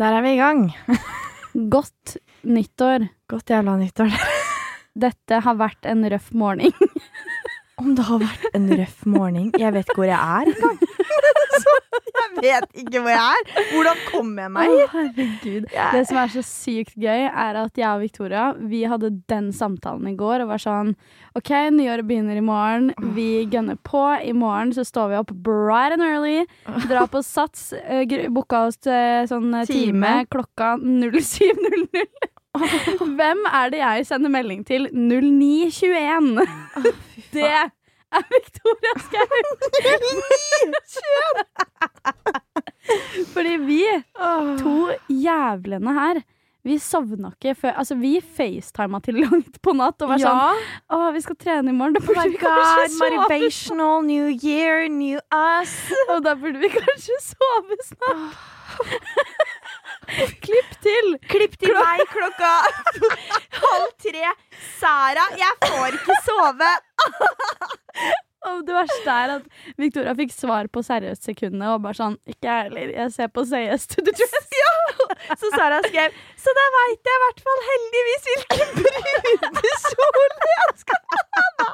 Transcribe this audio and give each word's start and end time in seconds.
Der 0.00 0.16
er 0.16 0.24
vi 0.24 0.34
i 0.34 0.40
gang. 0.40 0.64
Godt 1.72 2.16
nyttår. 2.42 3.08
Godt 3.28 3.50
jævla 3.52 3.76
nyttår. 3.80 4.14
Dette 5.02 5.40
har 5.44 5.56
vært 5.56 5.88
en 5.88 6.04
røff 6.12 6.32
morgen. 6.36 6.72
Om 7.82 7.94
det 7.98 8.04
har 8.06 8.20
vært 8.22 8.44
en 8.54 8.68
røff 8.78 9.00
morgen 9.10 9.48
Jeg 9.58 9.72
vet 9.74 9.88
ikke 9.88 9.98
hvor 9.98 10.06
jeg 10.06 10.18
er 10.38 10.50
engang. 10.52 10.78
jeg 12.12 12.30
vet 12.42 12.66
ikke 12.82 13.00
hvor 13.02 13.10
jeg 13.12 13.36
er. 13.36 13.64
Hvordan 13.72 14.00
kom 14.10 14.30
jeg 14.38 14.52
meg 14.54 14.70
hit? 14.70 14.82
Oh, 14.82 14.92
herregud. 14.94 15.66
Jeg- 15.72 15.92
Det 15.96 16.02
som 16.08 16.20
er 16.22 16.32
så 16.34 16.42
sykt 16.46 16.94
gøy, 16.96 17.24
er 17.28 17.58
at 17.64 17.78
jeg 17.78 17.88
og 17.90 18.00
Victoria 18.04 18.44
Vi 18.58 18.82
hadde 18.88 19.10
den 19.28 19.50
samtalen 19.52 20.06
i 20.12 20.14
går 20.18 20.44
og 20.44 20.48
var 20.52 20.62
sånn 20.62 20.94
OK, 21.34 21.48
nyåret 21.72 22.04
begynner 22.06 22.36
i 22.36 22.44
morgen. 22.44 22.90
Vi 23.16 23.46
gønner 23.48 23.78
på. 23.82 24.02
I 24.22 24.32
morgen 24.36 24.72
så 24.76 24.84
står 24.84 25.08
vi 25.08 25.16
opp 25.22 25.32
bright 25.32 25.94
and 25.96 26.02
early. 26.04 26.44
Drar 26.90 27.06
på 27.08 27.22
Sats. 27.24 27.72
Uh, 27.72 28.04
Booka 28.28 28.66
oss 28.68 28.76
til 28.84 29.24
sånn 29.30 29.48
eh, 29.56 29.64
time. 29.64 30.04
Time. 30.04 30.26
klokka 30.30 30.74
07.00. 30.76 32.04
Hvem 33.18 33.46
er 33.48 33.70
det 33.72 33.78
jeg 33.80 34.06
sender 34.06 34.28
melding 34.32 34.64
til 34.68 34.88
09.21? 34.92 36.42
Det 37.36 37.46
er 37.48 37.70
Victoria 38.28 38.92
Skau. 39.00 39.36
Fordi 43.32 43.56
vi 43.64 43.80
to 44.60 44.76
jævlene 45.08 45.94
her 45.96 46.20
vi 46.62 46.76
sovna 46.78 47.32
ikke 47.34 47.56
før 47.58 47.72
Altså, 47.80 47.94
vi 47.98 48.20
facetima 48.36 49.00
til 49.02 49.16
langt 49.18 49.56
på 49.66 49.72
natt 49.74 50.02
og 50.04 50.12
var 50.12 50.20
Ja. 50.22 50.28
sånn 50.30 50.60
Å, 50.94 51.08
vi 51.16 51.20
skal 51.24 51.36
trene 51.40 51.72
i 51.72 51.74
morgen. 51.74 51.96
Da 51.96 52.00
Oh 52.04 52.06
burde 52.06 52.22
my 52.22 52.28
vi 52.30 52.38
god, 52.38 52.86
sove. 52.92 53.16
motivational, 53.16 54.04
new 54.06 54.28
year, 54.30 54.86
new 54.88 55.18
us. 55.34 55.72
Og 56.12 56.22
da 56.22 56.36
burde 56.38 56.60
vi 56.62 56.68
kanskje 56.70 57.16
sove 57.24 57.76
snart. 57.88 58.36
Klipp 60.42 60.74
til. 60.84 61.12
Klipp 61.30 61.54
til 61.62 61.76
meg 61.76 62.02
klokka 62.12 62.50
halv 63.62 63.88
tre. 64.02 64.34
Sara, 64.80 65.28
jeg 65.38 65.54
får 65.68 65.98
ikke 66.00 66.18
sove. 66.26 66.74
Og 68.50 68.64
det 68.66 68.74
verste 68.74 69.12
er 69.14 69.32
at 69.36 69.44
Victoria 69.78 70.12
fikk 70.18 70.32
svar 70.34 70.66
på 70.74 70.82
seriøst 70.82 71.28
sekundet 71.28 71.62
og 71.70 71.84
bare 71.84 71.94
sånn 71.94 72.16
Ikke 72.26 72.48
jeg 72.48 72.64
heller. 72.66 72.88
Jeg 72.96 73.12
ser 73.14 73.28
på 73.30 73.44
seriøst 73.46 73.92
to 73.94 74.02
the 74.02 74.14
Dress. 74.18 74.48
Så 75.38 75.50
Sara 75.54 75.78
skrev 75.84 76.16
Så 76.42 76.50
da 76.58 76.64
veit 76.74 77.06
jeg 77.06 77.18
i 77.18 77.22
hvert 77.22 77.42
fall 77.46 77.62
heldigvis 77.68 78.26
hvilken 78.32 78.72
brudekjole 78.80 80.48
jeg 80.56 80.74
skal 80.82 81.00
ha. 81.12 81.68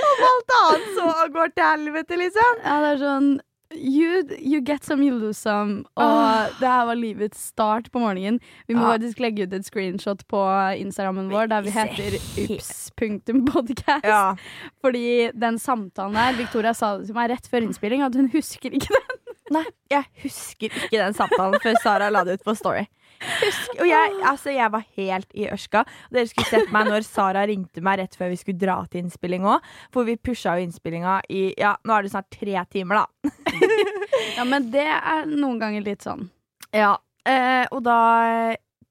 Om 0.00 0.24
alt 0.30 0.54
annet 0.62 0.88
så 0.96 1.10
går 1.36 1.52
til 1.52 1.66
helvete, 1.68 2.18
liksom. 2.24 2.64
Ja, 2.64 2.78
det 2.86 2.94
er 2.94 3.02
sånn 3.04 3.28
You, 3.76 4.22
you 4.40 4.60
get 4.62 4.82
some, 4.84 5.02
you 5.04 5.12
lose 5.14 5.36
some. 5.38 5.84
Og 5.96 6.04
Åh. 6.04 6.46
det 6.60 6.66
her 6.68 6.86
var 6.88 6.96
livets 6.96 7.42
start 7.50 7.90
på 7.92 7.98
morgenen. 8.00 8.40
Vi 8.66 8.74
må 8.74 8.86
Ja. 8.86 8.94
faktisk 8.96 9.20
legge 9.20 9.42
ut 9.44 9.52
et 9.52 9.66
screenshot 9.66 10.22
på 10.28 10.40
Instagrammen 10.80 11.28
vår 11.30 11.48
der 11.52 11.60
vi 11.62 11.70
heter 11.70 12.16
ups.podcast. 12.48 14.04
Ja. 14.04 14.36
Fordi 14.80 15.30
den 15.34 15.58
samtalen 15.58 16.14
der 16.16 16.32
Victoria 16.38 16.72
sa 16.74 16.96
det 16.98 17.06
til 17.10 17.14
meg 17.18 17.30
rett 17.30 17.48
før 17.50 17.66
innspilling, 17.66 18.02
at 18.02 18.14
hun 18.16 18.30
husker 18.32 18.70
ikke 18.72 18.88
den. 18.88 19.16
Nei, 19.50 19.64
jeg 19.90 20.04
husker 20.24 20.68
ikke 20.68 20.98
den 21.00 21.14
samtalen 21.16 21.60
før 21.62 21.76
Sara 21.82 22.08
la 22.12 22.24
det 22.24 22.38
ut 22.40 22.44
på 22.44 22.54
Story. 22.56 22.86
Husk, 23.18 23.72
og 23.80 23.88
jeg, 23.88 24.12
altså, 24.30 24.52
jeg 24.54 24.72
var 24.72 24.84
helt 24.98 25.32
i 25.34 25.48
ørska. 25.50 25.82
Dere 26.14 26.30
skulle 26.30 26.50
sett 26.50 26.72
meg 26.74 26.90
når 26.90 27.06
Sara 27.06 27.44
ringte 27.48 27.82
meg 27.84 27.98
rett 28.02 28.14
før 28.18 28.32
vi 28.32 28.38
skulle 28.40 28.60
dra 28.60 28.78
til 28.86 29.04
innspilling 29.04 29.46
òg. 29.48 29.66
For 29.94 30.08
vi 30.08 30.18
pusha 30.20 30.56
jo 30.58 30.68
innspillinga 30.68 31.20
i 31.32 31.48
Ja, 31.58 31.74
nå 31.86 31.96
er 31.96 32.06
det 32.06 32.14
snart 32.14 32.30
tre 32.34 32.64
timer, 32.70 33.02
da. 33.02 33.32
Ja, 34.38 34.44
men 34.46 34.68
det 34.70 34.86
er 34.86 35.26
noen 35.26 35.58
ganger 35.60 35.82
litt 35.82 36.04
sånn. 36.06 36.28
Ja, 36.74 36.92
eh, 37.26 37.64
og 37.74 37.82
da 37.86 37.98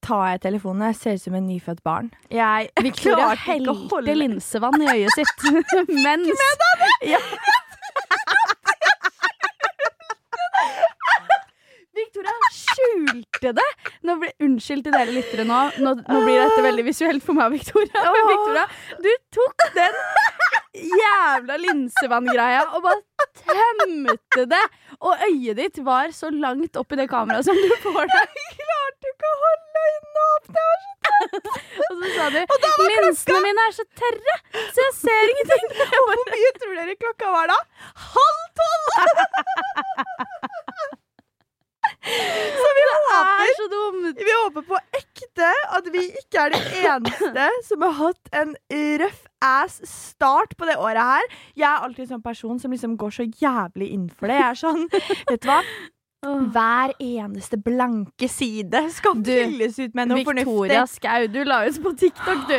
tar 0.03 0.23
jeg 0.31 0.41
telefonen. 0.45 0.87
Jeg 0.91 0.99
ser 0.99 1.17
ut 1.17 1.23
som 1.23 1.37
en 1.37 1.47
nyfødt 1.47 1.83
barn. 1.87 2.11
Jeg 2.33 2.69
Victoria 2.83 3.31
helte 3.47 4.15
linsevann 4.17 4.81
i 4.83 4.89
øyet 4.93 5.15
sitt 5.17 5.47
mens 6.05 6.45
ja, 7.05 7.21
Victoria 12.17 12.49
skjulte 12.53 13.51
det! 13.57 13.65
Nå 14.07 14.15
ble, 14.21 14.31
unnskyld 14.41 14.83
til 14.87 14.93
dere 14.95 15.13
lyttere 15.13 15.43
nå. 15.45 15.59
nå. 15.83 15.91
Nå 16.01 16.21
blir 16.25 16.39
dette 16.41 16.63
veldig 16.65 16.85
visuelt 16.87 17.23
for 17.25 17.37
meg 17.37 17.51
Victoria. 17.53 18.03
Men 18.15 18.27
Victoria, 18.31 18.63
du 19.03 19.09
tok 19.37 19.65
den 19.75 19.97
jævla 20.77 21.57
linsevanngreia 21.61 22.63
og 22.77 22.83
bare 22.85 23.27
tømte 23.43 24.47
det. 24.49 24.63
Og 24.97 25.21
øyet 25.27 25.57
ditt 25.61 25.77
var 25.85 26.09
så 26.15 26.31
langt 26.33 26.77
opp 26.81 26.93
i 26.93 26.99
det 27.03 27.07
kameraet 27.11 27.45
som 27.45 27.57
du 27.57 27.69
får 27.85 28.09
det. 28.09 28.23
Jeg 28.41 28.57
klarte 28.63 29.13
ikke 29.13 29.29
å 29.29 29.37
holde 29.43 29.85
øynene 29.87 30.25
opp! 30.33 30.45
Det 30.53 30.65
var 30.67 30.79
så 30.81 30.95
Og 31.87 32.01
så 32.01 32.11
sa 32.17 32.25
du 32.29 32.39
linsene 32.93 33.39
mine 33.45 33.63
er 33.69 33.73
så 33.77 33.85
tørre, 33.97 34.35
så 34.73 34.83
jeg 34.87 34.93
ser 35.03 35.31
ingenting. 35.33 35.65
Hvor 36.07 36.23
mye 36.33 36.51
tror 36.57 36.73
dere 36.81 36.97
klokka 37.01 37.33
var 37.37 37.53
da? 37.53 37.59
Halv 38.09 38.43
tolv! 38.61 38.85
Så 42.07 42.67
vi 42.75 42.83
Det 42.87 42.95
håper, 42.97 43.41
er 43.43 43.55
så 43.57 43.65
dumt. 43.71 44.19
vi 44.27 44.33
håper 44.43 44.63
på 44.67 44.77
ekte 44.99 45.49
ikke 46.37 46.45
er 46.45 46.53
det 46.53 46.61
eneste 46.85 47.45
som 47.67 47.83
har 47.85 47.93
hatt 47.97 48.31
en 48.41 48.55
røff 49.01 49.23
ass 49.43 49.77
start 49.89 50.55
på 50.57 50.65
det 50.69 50.77
året 50.77 51.01
her. 51.01 51.35
Jeg 51.57 51.67
er 51.69 51.85
alltid 51.85 52.05
en 52.05 52.11
sånn 52.15 52.25
person 52.25 52.59
som 52.61 52.73
liksom 52.73 52.97
går 52.97 53.13
så 53.17 53.25
jævlig 53.27 53.91
inn 53.95 54.07
for 54.09 54.29
det. 54.29 54.37
Jeg 54.39 54.49
er 54.49 54.59
sånn, 54.61 54.83
vet 55.29 55.41
du 55.43 55.49
hva? 55.49 55.61
Hver 56.27 56.93
eneste 56.99 57.59
blanke 57.61 58.27
side 58.29 58.81
skal 58.91 59.19
Du, 59.21 59.31
fylles 59.31 59.77
ut 59.79 59.93
med 59.95 60.09
noe 60.09 60.23
Victoria 60.23 60.45
fornuftig. 60.83 60.95
Skau, 60.97 61.27
du 61.31 61.43
la 61.45 61.59
ut 61.67 61.81
på 61.83 61.93
TikTok, 62.01 62.47
du. 62.49 62.57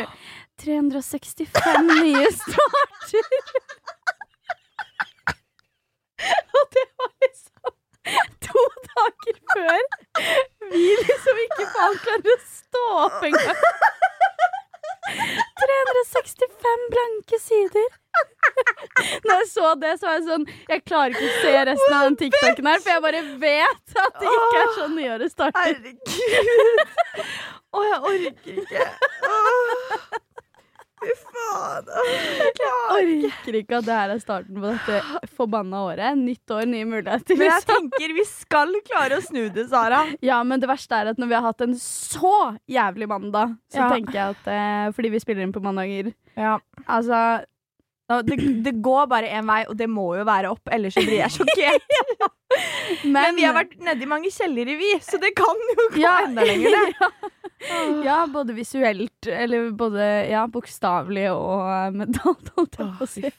365 0.63 1.91
nye 2.03 2.31
starter. 2.35 3.29
Og 6.59 6.65
det 6.75 6.85
var 6.99 7.11
liksom 7.23 7.38
to 8.47 8.65
dager 8.89 9.39
før 9.53 9.81
vi 10.71 10.83
liksom 11.01 11.41
ikke 11.45 11.67
faen 11.73 11.97
klarer 12.03 12.33
å 12.35 12.39
stå 12.45 12.85
opp 13.05 13.23
engang. 13.29 13.63
365 15.09 16.85
blanke 16.93 17.39
sider. 17.41 17.89
Når 19.25 19.33
jeg 19.41 19.47
så 19.49 19.73
det, 19.81 19.91
så 19.99 20.07
var 20.07 20.15
jeg 20.17 20.23
sånn 20.25 20.45
Jeg 20.69 20.81
klarer 20.87 21.13
ikke 21.13 21.27
å 21.27 21.41
se 21.43 21.51
resten 21.69 21.95
av 21.95 22.07
den 22.07 22.17
TikToken 22.19 22.69
her, 22.69 22.81
for 22.83 22.93
jeg 22.93 23.03
bare 23.05 23.21
vet 23.43 23.99
at 24.03 24.17
det 24.21 24.31
ikke 24.37 24.61
er 24.63 24.71
sånn 24.77 24.95
nyåret 24.97 25.35
starter. 25.35 25.59
Herregud. 25.67 26.81
Å, 27.69 27.83
jeg 27.85 27.99
orker 28.13 28.63
ikke. 28.63 28.89
Åh. 29.29 30.19
Fy 30.99 31.13
faen. 31.23 31.89
Jeg 32.59 33.25
orker 33.29 33.57
ikke 33.61 33.77
at 33.79 33.85
det 33.87 33.95
her 33.95 34.13
er 34.15 34.21
starten 34.23 34.57
på 34.59 34.71
dette 34.73 35.29
forbanna 35.37 35.81
året. 35.87 36.17
Nytt 36.19 36.53
år, 36.55 36.65
nye 36.69 36.85
muligheter. 36.89 37.37
Men 37.39 37.47
jeg 37.47 37.61
Liksom. 37.61 37.89
tenker 37.91 38.15
vi 38.17 38.25
skal 38.27 38.73
klare 38.89 39.19
å 39.19 39.23
snu 39.23 39.41
det, 39.55 39.67
Sara. 39.71 40.01
Ja, 40.25 40.41
men 40.43 40.59
det 40.59 40.69
verste 40.69 40.95
er 40.99 41.11
at 41.13 41.17
når 41.21 41.27
vi 41.31 41.37
har 41.39 41.45
hatt 41.47 41.61
en 41.65 41.73
så 41.79 42.33
jævlig 42.69 43.07
mandag, 43.07 43.55
så 43.71 43.85
Ja. 43.85 43.89
tenker 43.93 44.13
jeg 44.13 44.35
at 44.35 44.47
eh, 44.47 44.91
Fordi 44.91 45.09
vi 45.11 45.19
spiller 45.19 45.43
inn 45.43 45.53
på 45.55 45.61
mandager 45.63 46.13
Ja. 46.37 46.57
Altså, 46.87 47.45
Det, 48.09 48.63
det 48.65 48.81
går 48.81 49.05
bare 49.07 49.27
én 49.29 49.45
vei, 49.45 49.65
og 49.69 49.77
det 49.77 49.87
må 49.87 50.17
jo 50.17 50.23
være 50.25 50.49
opp, 50.49 50.61
ellers 50.71 50.95
så 50.95 51.03
blir 51.05 51.19
jeg 51.21 51.29
sjokkert. 51.29 51.83
men, 53.03 53.11
Men 53.13 53.35
vi 53.37 53.45
har 53.45 53.53
vært 53.57 53.75
nedi 53.85 54.07
mange 54.09 54.31
kjellere, 54.33 54.77
vi, 54.79 54.93
så 55.05 55.19
det 55.21 55.35
kan 55.37 55.67
jo 55.73 55.89
gå 55.93 56.01
ja, 56.01 56.15
enda 56.25 56.45
lenger. 56.47 56.79
Det. 56.79 57.09
ja. 57.69 58.05
ja, 58.05 58.17
både 58.31 58.53
visuelt 58.53 59.27
Eller 59.27 59.71
både 59.71 60.05
ja, 60.31 60.45
bokstavelig 60.47 61.25
og 61.33 61.65
eh, 61.67 61.89
mentalt, 61.99 62.51
holdt 62.55 62.77
jeg 62.79 62.89
på 62.97 63.05
å 63.05 63.09
si. 63.09 63.31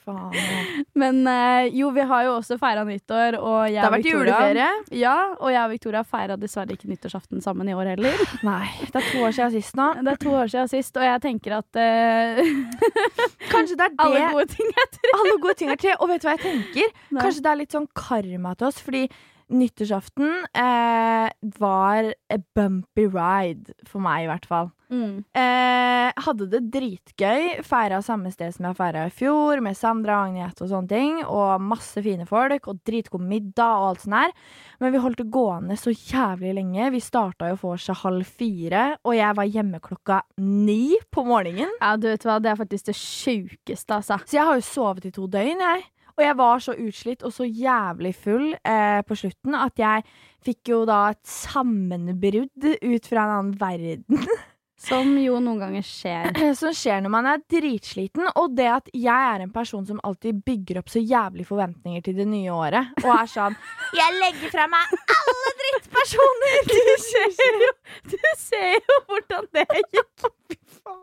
Men 1.00 1.22
eh, 1.30 1.70
jo, 1.74 1.90
vi 1.96 2.04
har 2.10 2.26
jo 2.28 2.36
også 2.36 2.58
feira 2.60 2.84
nyttår, 2.86 3.38
og 3.40 3.64
jeg 3.72 3.86
og 3.86 3.96
Victoria 3.96 4.20
juleferie. 4.20 4.98
Ja, 5.00 5.16
og 5.38 5.54
jeg 5.54 5.62
og 5.62 5.74
Victoria 5.74 6.04
feira 6.06 6.36
dessverre 6.40 6.76
ikke 6.76 6.90
nyttårsaften 6.92 7.42
sammen 7.44 7.70
i 7.70 7.76
år 7.76 7.94
heller. 7.94 8.24
Nei, 8.46 8.68
det 8.86 9.02
er 9.02 9.08
to 9.10 9.24
år 9.26 9.36
siden 9.36 9.56
sist 9.56 9.78
nå. 9.80 9.88
Det 10.04 10.14
er 10.14 10.22
to 10.22 10.36
år 10.36 10.52
siden 10.54 10.72
sist, 10.74 11.00
og 11.00 11.06
jeg 11.06 11.24
tenker 11.26 11.58
at 11.58 11.80
uh, 11.80 12.42
Kanskje 13.50 13.78
det 13.80 13.88
er 13.88 13.96
det 13.96 14.04
alle 14.04 14.26
gode 14.34 14.46
ting 14.52 14.70
er 14.70 14.90
tre. 14.94 15.14
Alle 15.18 15.36
gode 15.42 15.56
ting 15.58 15.72
er 15.72 15.80
tre. 15.80 15.96
Og 15.98 16.12
vet 16.12 16.22
du 16.22 16.28
hva 16.28 16.36
jeg 16.36 16.44
tenker? 16.44 16.92
Nei. 17.10 17.24
Kanskje 17.24 17.44
det 17.44 17.50
er 17.50 17.60
litt 17.64 17.74
sånn 17.74 17.88
karma 17.96 18.54
til 18.58 18.68
oss, 18.68 18.78
fordi 18.84 18.99
nyttårsaften 19.50 20.44
eh, 20.54 21.30
var 21.58 22.12
a 22.30 22.38
bumpy 22.54 23.06
ride, 23.10 23.74
for 23.86 24.02
meg 24.02 24.24
i 24.24 24.30
hvert 24.30 24.46
fall. 24.46 24.70
Mm. 24.90 25.22
Eh, 25.38 26.10
hadde 26.24 26.48
det 26.50 26.62
dritgøy. 26.74 27.60
Feira 27.66 28.00
samme 28.02 28.32
sted 28.34 28.54
som 28.54 28.66
jeg 28.68 28.78
feira 28.78 29.04
i 29.06 29.12
fjor, 29.14 29.62
med 29.62 29.78
Sandra 29.78 30.20
og 30.20 30.30
Agnete 30.30 30.64
og 30.66 30.72
sånne 30.72 30.90
ting. 30.90 31.20
Og 31.26 31.62
masse 31.62 32.02
fine 32.04 32.26
folk, 32.30 32.66
og 32.70 32.80
dritgod 32.86 33.22
middag 33.26 33.82
og 33.82 33.90
alt 33.90 34.04
sånt 34.04 34.18
her. 34.18 34.34
Men 34.82 34.94
vi 34.94 35.02
holdt 35.04 35.22
det 35.22 35.30
gående 35.34 35.78
så 35.78 35.94
jævlig 35.94 36.56
lenge. 36.58 36.90
Vi 36.94 37.02
starta 37.04 37.52
jo 37.52 37.60
for 37.60 37.80
seg 37.80 38.02
halv 38.02 38.26
fire, 38.26 38.86
og 39.04 39.16
jeg 39.18 39.38
var 39.38 39.54
hjemme 39.58 39.82
klokka 39.84 40.22
ni 40.42 40.98
på 41.10 41.26
morgenen. 41.26 41.74
Ja, 41.78 41.94
du 42.00 42.10
vet 42.10 42.26
hva, 42.26 42.40
det 42.42 42.54
er 42.54 42.60
faktisk 42.60 42.90
det 42.90 42.98
sjukeste, 42.98 44.00
altså. 44.00 44.20
Så 44.26 44.38
jeg 44.38 44.46
har 44.46 44.58
jo 44.58 44.66
sovet 44.66 45.10
i 45.10 45.14
to 45.14 45.30
døgn, 45.30 45.62
jeg. 45.66 45.88
Og 46.20 46.26
jeg 46.26 46.36
var 46.36 46.60
så 46.60 46.74
utslitt 46.76 47.22
og 47.24 47.32
så 47.32 47.46
jævlig 47.48 48.10
full 48.12 48.50
eh, 48.60 49.00
på 49.08 49.16
slutten 49.16 49.56
at 49.56 49.80
jeg 49.80 50.04
fikk 50.44 50.68
jo 50.68 50.82
da 50.88 51.06
et 51.14 51.22
sammenbrudd 51.24 52.66
ut 52.76 53.08
fra 53.08 53.24
en 53.24 53.36
annen 53.38 53.54
verden. 53.60 54.20
Som 54.80 55.12
jo 55.20 55.38
noen 55.40 55.58
ganger 55.60 55.84
skjer. 55.84 56.28
Som 56.60 56.76
skjer 56.76 57.00
når 57.04 57.12
man 57.12 57.28
er 57.32 57.40
dritsliten. 57.52 58.28
Og 58.40 58.52
det 58.56 58.68
at 58.72 58.92
jeg 58.92 59.32
er 59.32 59.44
en 59.46 59.52
person 59.52 59.84
som 59.88 60.00
alltid 60.04 60.44
bygger 60.44 60.80
opp 60.80 60.92
så 60.92 61.00
jævlig 61.00 61.48
forventninger 61.48 62.04
til 62.04 62.20
det 62.20 62.28
nye 62.28 62.52
året. 62.52 62.92
Og 63.00 63.10
er 63.16 63.28
sånn 63.32 63.56
Jeg 64.00 64.16
legger 64.20 64.52
fra 64.52 64.68
meg 64.72 64.92
alle 65.16 65.54
drittpersoner! 65.64 66.58
Du 66.70 66.94
ser 67.00 67.64
jo, 67.64 67.70
du 68.12 68.18
ser 68.38 68.74
jo 68.76 68.96
hvordan 69.08 69.48
det 69.56 69.66
gikk. 69.72 70.28
Å, 70.84 70.96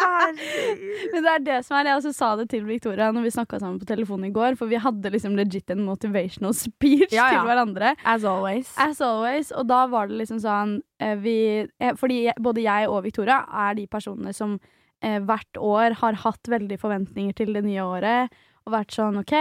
herregud. 0.00 1.12
Men 1.12 1.24
det 1.24 1.32
er 1.32 1.44
det 1.46 1.58
som 1.66 1.76
er, 1.78 1.88
Jeg 1.90 2.00
også 2.00 2.12
sa 2.16 2.30
det 2.40 2.48
til 2.52 2.64
Victoria 2.68 3.10
når 3.14 3.26
vi 3.26 3.32
snakka 3.34 3.60
sammen 3.60 3.80
på 3.82 3.88
telefonen 3.88 4.28
i 4.30 4.34
går, 4.34 4.56
for 4.58 4.70
vi 4.70 4.80
hadde 4.80 5.12
liksom 5.14 5.36
legit 5.38 5.70
en 5.74 5.84
motivational 5.86 6.54
speech 6.56 7.12
Ja, 7.14 7.30
ja. 7.30 7.38
til 7.38 7.48
hverandre. 7.50 7.94
As 8.04 8.24
always. 8.24 8.72
As 8.78 9.00
always. 9.04 9.52
Og 9.52 9.66
da 9.70 9.84
var 9.90 10.10
det 10.10 10.20
liksom 10.22 10.40
sånn 10.42 10.76
eh, 11.00 11.16
vi, 11.20 11.38
eh, 11.80 11.94
Fordi 11.98 12.22
både 12.40 12.66
jeg 12.66 12.90
og 12.90 13.04
Victoria 13.08 13.42
er 13.68 13.74
de 13.78 13.86
personene 13.90 14.34
som 14.36 14.58
eh, 15.02 15.18
hvert 15.18 15.60
år 15.60 15.98
har 16.02 16.20
hatt 16.26 16.50
veldig 16.52 16.78
forventninger 16.80 17.36
til 17.36 17.54
det 17.56 17.64
nye 17.66 17.84
året. 17.84 18.40
Og 18.68 18.74
vært 18.74 18.94
sånn 18.94 19.18
OK, 19.20 19.34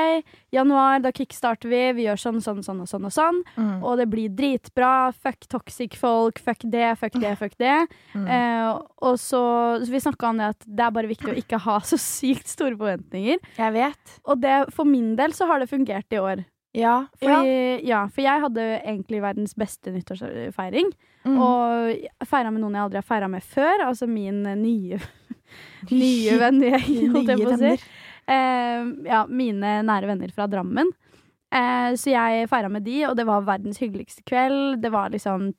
januar, 0.56 1.02
da 1.04 1.12
kickstarter 1.16 1.72
vi. 1.72 1.82
Vi 1.98 2.06
gjør 2.08 2.22
sånn, 2.22 2.40
sånn, 2.44 2.62
sånn 2.66 2.84
og 2.84 2.90
sånn 2.90 3.08
og 3.10 3.14
sånn. 3.14 3.42
Mm. 3.58 3.74
Og 3.84 3.98
det 4.00 4.08
blir 4.12 4.36
dritbra. 4.36 5.12
Fuck 5.16 5.50
toxic 5.52 5.98
folk. 6.00 6.40
Fuck 6.44 6.64
det, 6.72 6.94
fuck 7.02 7.18
det, 7.20 7.34
fuck 7.40 7.58
det. 7.62 7.76
Mm. 8.16 8.30
Eh, 8.36 8.70
og 9.10 9.20
så, 9.22 9.42
så 9.84 9.92
vi 9.92 10.04
snakka 10.04 10.32
om 10.32 10.40
det 10.40 10.54
at 10.56 10.70
det 10.70 10.86
er 10.86 10.96
bare 10.96 11.12
viktig 11.12 11.34
å 11.34 11.40
ikke 11.42 11.62
ha 11.66 11.80
så 11.86 12.00
sykt 12.00 12.50
store 12.52 12.78
forventninger. 12.80 13.44
Jeg 13.60 13.76
vet. 13.76 14.16
Og 14.26 14.40
det, 14.44 14.62
for 14.76 14.88
min 14.88 15.14
del 15.20 15.36
så 15.36 15.50
har 15.50 15.62
det 15.62 15.72
fungert 15.72 16.16
i 16.16 16.24
år. 16.24 16.48
Ja. 16.72 17.08
Fordi, 17.20 17.82
ja. 17.88 18.04
for 18.14 18.24
jeg 18.24 18.44
hadde 18.44 18.66
egentlig 18.80 19.24
verdens 19.24 19.56
beste 19.58 19.94
nyttårsfeiring. 19.94 20.92
Mm. 21.26 21.40
Og 21.42 22.28
feira 22.30 22.52
med 22.54 22.62
noen 22.64 22.78
jeg 22.78 22.86
aldri 22.88 23.02
har 23.02 23.08
feira 23.08 23.30
med 23.32 23.46
før. 23.46 23.88
Altså 23.90 24.08
min 24.10 24.44
nye 24.62 25.00
Nye 25.90 26.36
venn 26.38 26.62
holdt 26.62 27.32
jeg 27.32 27.42
på 27.42 27.50
å 27.50 27.58
si. 27.58 27.74
Eh, 28.30 28.90
ja, 29.10 29.24
mine 29.28 29.80
nære 29.88 30.08
venner 30.12 30.32
fra 30.36 30.46
Drammen. 30.52 30.92
Eh, 31.52 31.96
så 31.98 32.12
jeg 32.14 32.48
feira 32.52 32.70
med 32.70 32.84
de, 32.86 33.00
og 33.10 33.16
det 33.18 33.26
var 33.26 33.42
verdens 33.48 33.80
hyggeligste 33.82 34.22
kveld. 34.30 34.82
Det 34.84 34.92
var 34.94 35.10
liksom 35.10 35.50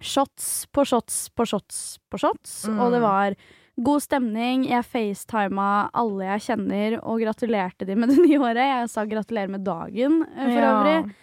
shots 0.00 0.66
på 0.72 0.84
shots 0.86 1.28
på 1.36 1.44
shots 1.46 1.98
på 2.10 2.18
shots, 2.22 2.64
Mm. 2.68 2.78
og 2.80 2.92
det 2.92 3.00
var 3.02 3.34
god 3.82 4.00
stemning. 4.02 4.64
Jeg 4.68 4.84
facetima 4.86 5.90
alle 5.92 6.24
jeg 6.32 6.40
kjenner, 6.48 6.98
og 7.02 7.20
gratulerte 7.20 7.84
de 7.86 7.94
med 7.94 8.08
det 8.08 8.18
nye 8.26 8.38
året. 8.40 8.64
Jeg 8.64 8.88
sa 8.90 9.04
gratulerer 9.04 9.50
med 9.50 9.64
dagen, 9.66 10.22
eh, 10.36 10.44
for 10.44 10.60
Ja. 10.62 10.72
øvrig. 10.82 11.14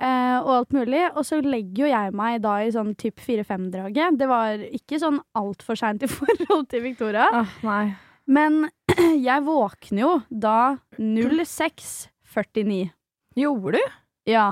Eh, 0.00 0.38
og 0.40 0.48
alt 0.56 0.70
mulig. 0.72 1.02
Og 1.14 1.24
så 1.28 1.42
legger 1.44 1.84
jo 1.84 1.86
jeg 1.90 2.12
meg 2.14 2.40
da 2.40 2.54
i 2.64 2.70
sånn 2.72 2.94
typ 2.96 3.16
4-5-draget. 3.20 4.16
Det 4.16 4.26
var 4.30 4.56
ikke 4.56 4.96
sånn 4.98 5.20
altfor 5.36 5.76
seint 5.76 6.02
i 6.02 6.06
forhold 6.16 6.68
til 6.70 6.80
Victoria. 6.80 7.26
Åh, 7.34 7.46
nei. 7.62 7.94
Men 8.30 8.70
jeg 9.28 9.42
våkner 9.46 10.00
jo 10.04 10.10
da 10.30 10.76
06.49. 10.98 12.90
Gjorde 13.38 13.72
du? 13.78 13.82
Ja. 14.30 14.46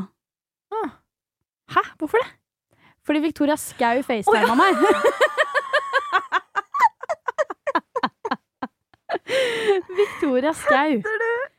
Hæ? 1.69 1.83
Hvorfor 2.01 2.19
det? 2.23 2.29
Fordi 3.07 3.19
Victoria 3.25 3.57
Skau 3.57 4.03
facetima 4.05 4.55
meg. 4.59 4.75
Victoria 9.99 10.53
Skau 10.57 11.03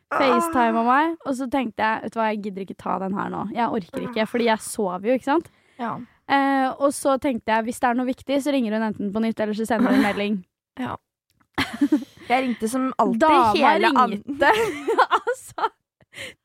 facetima 0.09 0.83
meg, 0.85 1.15
og 1.25 1.33
så 1.37 1.45
tenkte 1.49 1.81
jeg 1.85 2.01
vet 2.03 2.13
du 2.13 2.17
hva, 2.19 2.27
jeg 2.33 2.41
gidder 2.43 2.61
ikke 2.65 2.81
ta 2.83 2.93
den 3.01 3.13
her 3.17 3.27
nå. 3.33 3.41
Jeg 3.55 3.67
orker 3.79 4.01
ikke, 4.09 4.25
fordi 4.29 4.45
jeg 4.49 4.59
sover 4.65 5.07
jo, 5.09 5.13
ikke 5.17 5.29
sant. 5.31 5.47
Ja. 5.79 5.93
Eh, 6.29 6.67
og 6.77 6.93
så 6.93 7.17
tenkte 7.21 7.53
jeg 7.55 7.65
hvis 7.69 7.79
det 7.81 7.87
er 7.89 7.95
noe 7.97 8.09
viktig, 8.09 8.35
så 8.43 8.49
ringer 8.53 8.71
hun 8.77 8.87
enten 8.91 9.13
på 9.13 9.19
nytt 9.23 9.39
eller 9.39 9.55
så 9.57 9.65
sender 9.69 9.89
hun 9.89 9.97
en 10.01 10.07
melding. 10.09 10.35
Jeg 12.29 12.45
ringte 12.47 12.69
som 12.71 12.89
alltid 12.97 13.19
Dama 13.25 13.53
hele 13.57 13.91
andre 14.05 14.53
altså 15.19 15.69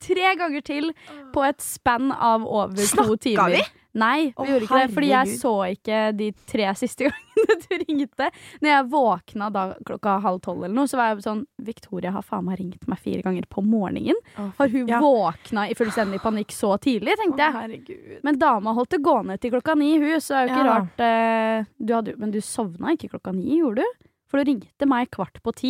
tre 0.03 0.35
ganger 0.39 0.63
til 0.63 0.91
på 1.35 1.43
et 1.47 1.63
spann 1.65 2.13
av 2.13 2.45
over 2.47 2.77
to 2.77 2.87
Snakka 2.93 3.17
timer. 3.25 3.57
vi? 3.57 3.63
Nei, 3.95 4.21
vi 4.27 4.33
oh, 4.43 4.47
gjorde 4.49 4.67
ikke 4.67 4.79
det, 4.81 4.91
fordi 4.95 5.09
jeg 5.13 5.35
så 5.39 5.51
ikke 5.71 5.99
de 6.19 6.29
tre 6.51 6.67
siste 6.75 7.05
gangene 7.09 7.57
du 7.63 7.75
ringte. 7.85 8.27
Når 8.63 8.71
jeg 8.73 8.87
våkna 8.91 9.49
da 9.55 9.63
klokka 9.87 10.17
halv 10.25 10.41
tolv 10.43 10.65
eller 10.67 10.75
noe, 10.75 10.91
så 10.91 10.99
var 10.99 11.13
jeg 11.13 11.23
sånn 11.27 11.45
Victoria 11.63 12.11
har 12.17 12.25
faen 12.27 12.43
meg 12.49 12.59
ringt 12.59 12.89
meg 12.91 12.99
fire 13.05 13.23
ganger 13.23 13.47
på 13.51 13.63
morgenen. 13.63 14.19
Har 14.59 14.73
hun 14.73 14.91
Ja. 14.91 14.99
våkna 15.03 15.69
i 15.71 15.77
fullstendig 15.79 16.19
panikk 16.23 16.51
så 16.55 16.75
tidlig, 16.83 17.15
tenkte 17.23 17.47
jeg. 17.47 17.55
herregud. 17.61 18.19
Men 18.27 18.39
dama 18.43 18.75
holdt 18.75 18.97
det 18.97 19.03
gående 19.07 19.39
til 19.39 19.55
klokka 19.55 19.79
ni, 19.79 19.93
hun, 20.03 20.19
så 20.21 20.35
det 20.35 20.41
er 20.41 20.47
jo 20.49 20.55
ikke 20.55 20.65
Ja 20.65 20.73
rart 20.75 21.07
eh, 21.07 21.71
du 21.79 21.95
hadde, 21.95 22.17
Men 22.19 22.35
du 22.35 22.41
sovna 22.43 22.95
ikke 22.99 23.13
klokka 23.15 23.33
ni, 23.35 23.61
gjorde 23.61 23.87
du? 23.87 24.04
For 24.35 24.43
du 24.43 24.51
ringte 24.51 24.87
meg 24.91 25.13
kvart 25.15 25.37
på 25.47 25.53
ti. 25.55 25.69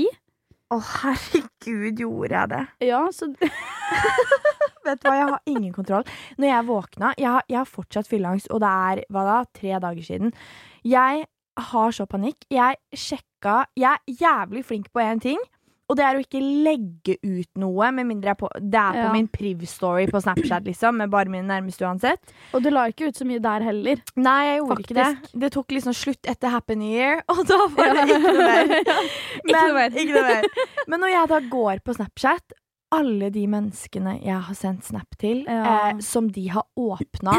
Å, 0.72 0.78
herregud, 0.80 1.98
gjorde 2.00 2.32
jeg 2.32 2.48
det? 2.48 2.60
Ja, 2.88 3.02
så 3.12 3.28
Vet 4.86 5.02
du 5.02 5.04
hva, 5.04 5.18
jeg 5.18 5.26
har 5.34 5.50
ingen 5.52 5.74
kontroll. 5.76 6.06
Når 6.40 6.48
jeg 6.48 6.66
våkna 6.70 7.10
Jeg 7.20 7.28
har, 7.28 7.44
jeg 7.52 7.58
har 7.58 7.68
fortsatt 7.68 8.08
fylleangst, 8.08 8.48
og 8.48 8.62
det 8.64 8.70
er 8.88 9.02
hva 9.12 9.26
da, 9.28 9.34
tre 9.52 9.76
dager 9.84 10.06
siden. 10.08 10.32
Jeg 10.80 11.26
har 11.68 11.92
så 11.92 12.06
panikk. 12.08 12.48
Jeg 12.48 12.80
sjekka 12.96 13.66
Jeg 13.76 14.00
er 14.00 14.16
jævlig 14.24 14.64
flink 14.64 14.88
på 14.96 15.04
én 15.04 15.20
ting. 15.20 15.44
Og 15.90 15.96
det 15.98 16.04
er 16.06 16.16
å 16.16 16.22
ikke 16.24 16.40
legge 16.64 17.18
ut 17.22 17.48
noe, 17.60 17.90
med 17.92 18.06
mindre 18.08 18.30
jeg 18.32 18.38
på, 18.40 18.48
det 18.56 18.80
er 18.80 18.92
på 18.96 19.02
Ja. 19.04 19.12
min 19.12 19.28
priv-story 19.28 20.06
på 20.10 20.22
Snapchat, 20.24 20.64
liksom. 20.64 20.96
Med 20.96 21.10
bare 21.12 21.28
mine 21.28 21.44
nærmeste 21.44 21.84
uansett. 21.84 22.20
Og 22.54 22.62
du 22.64 22.70
la 22.70 22.86
ikke 22.88 23.08
ut 23.10 23.14
så 23.20 23.26
mye 23.28 23.38
der 23.44 23.60
heller. 23.60 24.00
Nei, 24.16 24.44
jeg 24.48 24.60
gjorde 24.62 24.80
ikke 24.86 24.94
det. 24.96 25.30
Det 25.44 25.52
tok 25.52 25.68
liksom 25.76 25.92
slutt 25.92 26.22
etter 26.26 26.48
Happy 26.48 26.74
New 26.74 26.88
Year, 26.90 27.22
og 27.28 27.44
da 27.46 27.58
var 27.76 27.92
det 27.94 28.08
ikke 28.08 28.20
noe 28.24 28.48
mer. 28.48 28.74
Ikke 29.44 29.64
noe 29.68 29.74
mer. 29.74 29.90
ikke 29.90 30.14
noe 30.14 30.28
mer. 30.28 30.44
Men 30.88 31.00
når 31.04 31.08
jeg 31.18 31.28
da 31.28 31.40
går 31.52 31.80
på 31.84 31.94
Snapchat 32.00 32.52
alle 32.94 33.28
de 33.34 33.42
menneskene 33.50 34.12
jeg 34.22 34.38
har 34.46 34.54
sendt 34.54 34.84
snap 34.86 35.16
til, 35.18 35.40
Ja. 35.50 35.90
eh, 35.90 35.98
som 35.98 36.28
de 36.30 36.46
har 36.48 36.62
åpna 36.78 37.32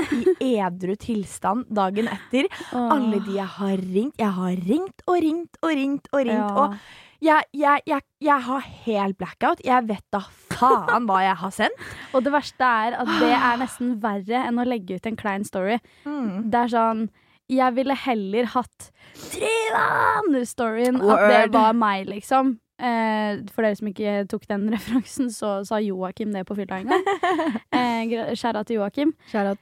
i 0.43 0.58
edru 0.60 0.96
tilstand 1.00 1.65
dagen 1.74 2.10
etter. 2.12 2.50
Alle 2.75 3.22
de 3.24 3.38
jeg 3.38 3.48
har 3.58 3.77
ringt. 3.77 4.17
Jeg 4.20 4.34
har 4.36 4.51
ringt 4.67 5.01
og 5.08 5.15
ringt 5.24 5.58
og 5.63 5.70
ringt 5.72 6.10
og 6.12 6.20
ringt. 6.20 6.51
Ja. 6.51 6.65
Og 6.65 6.75
jeg, 7.24 7.48
jeg, 7.55 7.84
jeg, 7.88 8.01
jeg 8.24 8.45
har 8.48 8.65
helt 8.86 9.17
blackout. 9.19 9.62
Jeg 9.65 9.88
vet 9.89 10.03
da 10.13 10.22
faen 10.51 11.07
hva 11.10 11.22
jeg 11.24 11.38
har 11.41 11.53
sendt. 11.55 11.86
Og 12.15 12.25
det 12.25 12.34
verste 12.36 12.72
er 12.86 12.98
at 13.01 13.13
det 13.22 13.31
er 13.36 13.62
nesten 13.62 13.95
verre 14.03 14.43
enn 14.50 14.60
å 14.62 14.67
legge 14.67 15.00
ut 15.00 15.07
en 15.10 15.19
klein 15.19 15.48
story. 15.48 15.79
Mm. 16.07 16.51
Det 16.51 16.65
er 16.65 16.75
sånn 16.75 17.07
Jeg 17.51 17.75
ville 17.77 17.93
heller 17.93 18.51
hatt 18.55 18.91
Trivan-storyen. 19.31 21.01
At 21.01 21.25
det 21.29 21.41
var 21.53 21.75
meg, 21.77 22.07
liksom. 22.10 22.55
Eh, 22.75 23.41
for 23.53 23.63
dere 23.63 23.77
som 23.79 23.88
ikke 23.91 24.15
tok 24.31 24.48
den 24.50 24.67
referansen, 24.74 25.29
så 25.31 25.62
sa 25.67 25.79
Joakim 25.79 26.34
det 26.36 26.43
på 26.48 26.57
fylla 26.57 26.81
en 26.81 26.91
gang. 26.91 27.12
Eh, 27.75 28.34
Skjæra 28.36 28.63
til 28.67 28.81
Joakim. 28.81 29.13
Kjære 29.31 29.55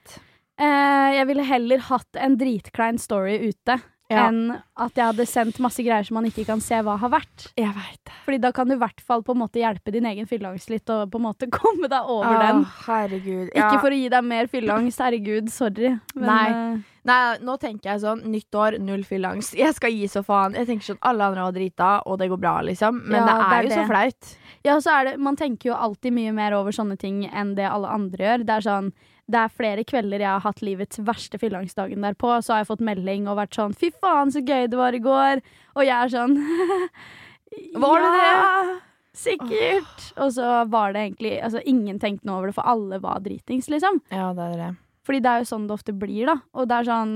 Eh, 0.62 1.10
jeg 1.18 1.26
ville 1.32 1.44
heller 1.48 1.82
hatt 1.90 2.20
en 2.22 2.36
dritklein 2.38 3.00
story 3.02 3.40
ute 3.50 3.80
Ja. 4.12 4.28
enn 4.28 4.52
at 4.78 4.94
jeg 5.00 5.06
hadde 5.08 5.26
sendt 5.26 5.58
masse 5.64 5.82
greier 5.82 6.04
som 6.06 6.16
man 6.20 6.26
ikke 6.28 6.44
kan 6.46 6.60
se 6.62 6.76
hva 6.86 6.98
har 7.00 7.10
vært. 7.10 7.48
Jeg 7.58 7.72
vet 7.74 8.00
det. 8.06 8.14
Fordi 8.26 8.38
da 8.44 8.52
kan 8.54 8.68
du 8.68 8.76
i 8.76 8.82
hvert 8.82 9.00
fall 9.02 9.24
på 9.26 9.32
en 9.34 9.40
måte 9.42 9.62
hjelpe 9.62 9.94
din 9.96 10.06
egen 10.06 10.28
fylleangst 10.30 10.70
litt, 10.70 10.90
og 10.94 11.10
på 11.10 11.18
en 11.22 11.26
måte 11.30 11.48
komme 11.60 11.88
deg 11.90 12.10
over 12.12 12.38
den. 12.44 12.66
herregud. 12.86 13.50
Ikke 13.56 13.80
for 13.80 13.90
å 13.96 13.98
gi 13.98 14.10
deg 14.14 14.28
mer 14.28 14.50
fylleangst, 14.52 15.00
herregud, 15.02 15.50
sorry. 15.54 15.94
Men, 16.16 16.28
Nei. 16.28 16.50
eh, 16.52 16.90
Nei, 17.04 17.38
nå 17.44 17.58
tenker 17.60 17.90
jeg 17.94 18.00
sånn 18.04 18.22
nytt 18.32 18.56
år, 18.56 18.78
null 18.80 19.02
fylleangst. 19.04 19.58
Jeg 19.60 19.74
skal 19.76 19.92
gi 19.92 20.06
så 20.08 20.22
faen. 20.24 20.54
Jeg 20.56 20.70
tenker 20.70 20.86
sånn 20.94 21.02
alle 21.04 21.26
andre 21.32 21.48
har 21.48 21.56
drita, 21.56 21.90
og 22.08 22.20
det 22.22 22.30
går 22.32 22.40
bra, 22.40 22.54
liksom. 22.64 23.02
Men 23.08 23.18
Ja, 23.20 23.26
det 23.26 23.34
er, 23.34 23.42
det 23.50 23.58
er 23.58 23.64
jo 23.64 23.82
så 23.82 23.88
flaut. 23.90 24.30
Ja, 24.64 24.78
så 24.80 24.94
er 25.00 25.10
det, 25.10 25.18
man 25.20 25.36
tenker 25.36 25.72
jo 25.74 25.76
alltid 25.76 26.14
mye 26.16 26.32
mer 26.32 26.56
over 26.56 26.72
sånne 26.72 26.96
ting 27.00 27.26
enn 27.28 27.56
det 27.58 27.66
alle 27.68 27.90
andre 27.92 28.24
gjør. 28.30 28.46
Det 28.48 28.56
er 28.56 28.68
sånn 28.70 28.94
det 29.32 29.40
er 29.40 29.48
flere 29.56 29.84
kvelder 29.88 30.20
jeg 30.20 30.30
har 30.30 30.42
hatt 30.44 30.62
livets 30.62 31.00
verste 31.00 31.40
fylleangstdagen 31.40 32.02
derpå. 32.04 32.34
Så 32.44 32.54
har 32.54 32.64
jeg 32.64 32.68
fått 32.74 32.84
melding 32.84 33.28
og 33.32 33.38
vært 33.40 33.56
sånn 33.56 33.74
'fy 33.74 33.92
faen, 34.02 34.32
så 34.32 34.42
gøy 34.44 34.68
det 34.70 34.78
var 34.78 34.94
i 34.94 35.00
går'. 35.00 35.42
Og 35.78 35.84
jeg 35.86 35.96
er 35.96 36.10
sånn 36.12 36.36
Var 37.84 38.00
det 38.02 38.14
ja. 38.18 38.80
Sikkert. 39.14 40.08
Og 40.18 40.32
så 40.34 40.66
var 40.74 40.94
det 40.94 41.04
egentlig 41.06 41.36
Altså, 41.44 41.62
ingen 41.70 42.00
tenkte 42.02 42.26
noe 42.26 42.40
over 42.42 42.50
det, 42.50 42.56
for 42.58 42.66
alle 42.66 43.00
var 43.04 43.20
dritings, 43.22 43.70
liksom. 43.70 44.02
Ja, 44.10 44.32
det 44.34 44.48
er 44.54 44.58
det. 44.58 44.72
Fordi 45.06 45.20
det 45.22 45.30
er 45.32 45.44
jo 45.44 45.50
sånn 45.52 45.68
det 45.70 45.76
ofte 45.78 45.94
blir, 45.94 46.26
da. 46.32 46.38
Og 46.58 46.68
det 46.72 46.80
er 46.82 46.90
sånn 46.90 47.14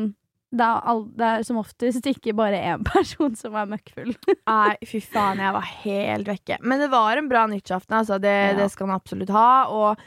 Det 0.54 0.64
er, 0.64 0.80
all, 0.88 1.02
det 1.12 1.26
er 1.28 1.42
som 1.44 1.58
oftest 1.60 2.06
ikke 2.08 2.32
bare 2.38 2.56
én 2.72 2.84
person 2.94 3.34
som 3.36 3.56
er 3.60 3.66
møkkfull. 3.68 4.14
Nei, 4.48 4.78
fy 4.88 5.02
faen, 5.04 5.42
jeg 5.44 5.52
var 5.58 5.66
helt 5.84 6.30
vekke. 6.30 6.60
Men 6.64 6.80
det 6.80 6.88
var 6.94 7.18
en 7.20 7.28
bra 7.28 7.42
nyttårsaften, 7.52 7.98
altså. 8.00 8.16
Det, 8.22 8.36
Ja. 8.54 8.54
det 8.62 8.70
skal 8.72 8.88
man 8.88 8.96
absolutt 9.02 9.34
ha. 9.36 9.66
Og 9.68 9.98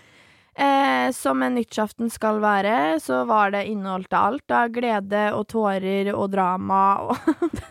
eh, 0.54 1.10
som 1.16 1.42
en 1.42 1.54
nyttårsaften 1.58 2.10
skal 2.10 2.40
være, 2.42 2.98
så 3.00 3.22
var 3.28 3.50
det 3.54 3.66
inneholdt 3.70 4.12
alt 4.12 4.50
av 4.50 4.68
glede 4.74 5.24
og 5.36 5.46
tårer 5.52 6.12
og 6.14 6.30
drama 6.32 6.82
og 7.08 7.16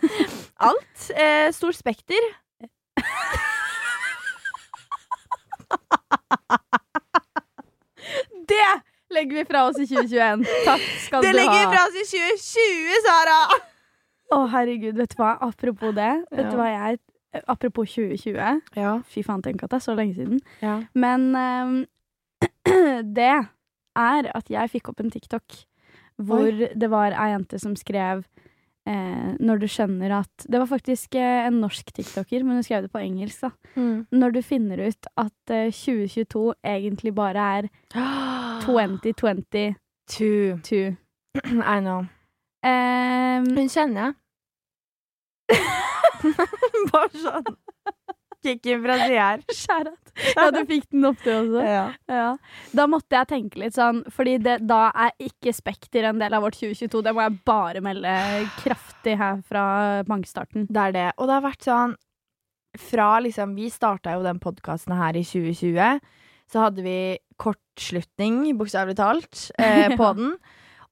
alt. 0.70 1.10
Eh, 1.16 1.50
stort 1.56 1.76
spekter. 1.78 2.20
Det 8.48 8.68
legger 9.14 9.36
vi 9.36 9.44
fra 9.44 9.64
oss 9.68 9.78
i 9.78 9.86
2021. 9.86 10.44
Takk 10.66 10.84
skal 11.04 11.22
Det 11.24 11.32
du 11.32 11.38
legger 11.38 11.58
vi 11.58 11.74
fra 11.74 11.82
oss 11.88 11.98
i 12.00 12.04
2020, 12.10 12.98
Sara! 13.06 13.38
Å, 14.30 14.38
herregud, 14.52 14.98
vet 15.00 15.14
du 15.14 15.18
hva? 15.20 15.32
Apropos 15.42 15.94
det. 15.96 16.10
Vet 16.30 16.44
Ja. 16.46 16.50
du 16.52 16.56
hva 16.60 16.68
jeg 16.70 17.00
Apropos 17.46 17.86
2020. 17.94 18.60
Ja. 18.74 18.92
Fy 19.06 19.22
faen, 19.22 19.42
tenk 19.42 19.62
at 19.62 19.70
det 19.70 19.76
er 19.78 19.84
så 19.84 19.94
lenge 19.94 20.16
siden. 20.16 20.40
ja. 20.62 20.80
Men 20.94 21.28
ehm, 21.38 21.76
det 23.18 23.32
er 23.98 24.30
at 24.34 24.50
jeg 24.52 24.70
fikk 24.70 24.88
opp 24.92 25.00
en 25.02 25.10
TikTok 25.12 25.58
hvor 26.20 26.50
det 26.52 26.88
var 26.92 27.14
ei 27.16 27.30
jente 27.32 27.58
som 27.62 27.72
skrev 27.80 28.26
eh, 28.86 29.30
Når 29.40 29.60
du 29.62 29.66
skjønner 29.72 30.12
at 30.18 30.44
Det 30.44 30.58
var 30.60 30.68
faktisk 30.68 31.14
eh, 31.16 31.46
en 31.46 31.60
norsk 31.62 31.92
tiktoker, 31.96 32.44
men 32.44 32.58
hun 32.58 32.66
skrev 32.66 32.82
det 32.84 32.92
på 32.92 33.00
engelsk. 33.00 33.40
da 33.46 33.50
Mm. 33.80 34.06
Når 34.12 34.32
du 34.34 34.40
finner 34.42 34.82
ut 34.88 35.06
at 35.16 35.50
eh, 35.54 35.70
2022 35.72 36.42
egentlig 36.64 37.14
bare 37.14 37.46
er 37.60 37.68
2022. 38.66 39.74
Two. 40.62 40.96
I 41.46 41.80
know. 41.80 42.04
Um, 42.66 43.46
Hun 43.56 43.68
kjenner 43.72 44.10
jeg. 44.10 44.14
Bare 46.92 47.10
sånn. 47.14 47.54
Kicken 48.44 48.82
fra 48.84 48.96
sida 49.00 49.24
her. 49.30 49.42
Skjærat. 49.60 50.12
Ja, 50.34 50.46
du 50.52 50.60
fikk 50.68 50.86
den 50.92 51.06
opp, 51.08 51.20
du 51.24 51.30
også. 51.32 51.64
Ja. 51.64 51.84
Ja. 52.10 52.28
Da 52.76 52.86
måtte 52.90 53.16
jeg 53.16 53.30
tenke 53.30 53.62
litt 53.62 53.76
sånn, 53.76 54.02
fordi 54.12 54.36
det, 54.42 54.58
da 54.68 54.82
er 54.90 55.14
ikke 55.22 55.54
Spekter 55.56 56.08
en 56.10 56.20
del 56.20 56.36
av 56.36 56.44
vårt 56.44 56.58
2022. 56.60 57.02
Det 57.06 57.14
må 57.16 57.24
jeg 57.24 57.40
bare 57.48 57.82
melde 57.84 58.14
kraftig 58.60 59.16
her 59.20 59.42
fra 59.46 59.64
bankstarten. 60.08 60.68
Det 60.70 60.86
er 60.88 60.96
det. 60.96 61.08
Og 61.18 61.28
det 61.30 61.36
har 61.38 61.46
vært 61.48 61.68
sånn 61.68 61.98
Fra 62.78 63.16
liksom 63.18 63.56
Vi 63.56 63.66
starta 63.72 64.12
jo 64.14 64.22
den 64.22 64.38
podkasten 64.38 64.94
her 64.94 65.16
i 65.18 65.24
2020. 65.26 65.98
Så 66.50 66.62
hadde 66.62 66.84
vi 66.84 66.98
kortslutning, 67.40 68.42
bokstavelig 68.58 68.96
talt, 68.98 69.50
eh, 69.58 69.90
på 70.00 70.12
den. 70.18 70.34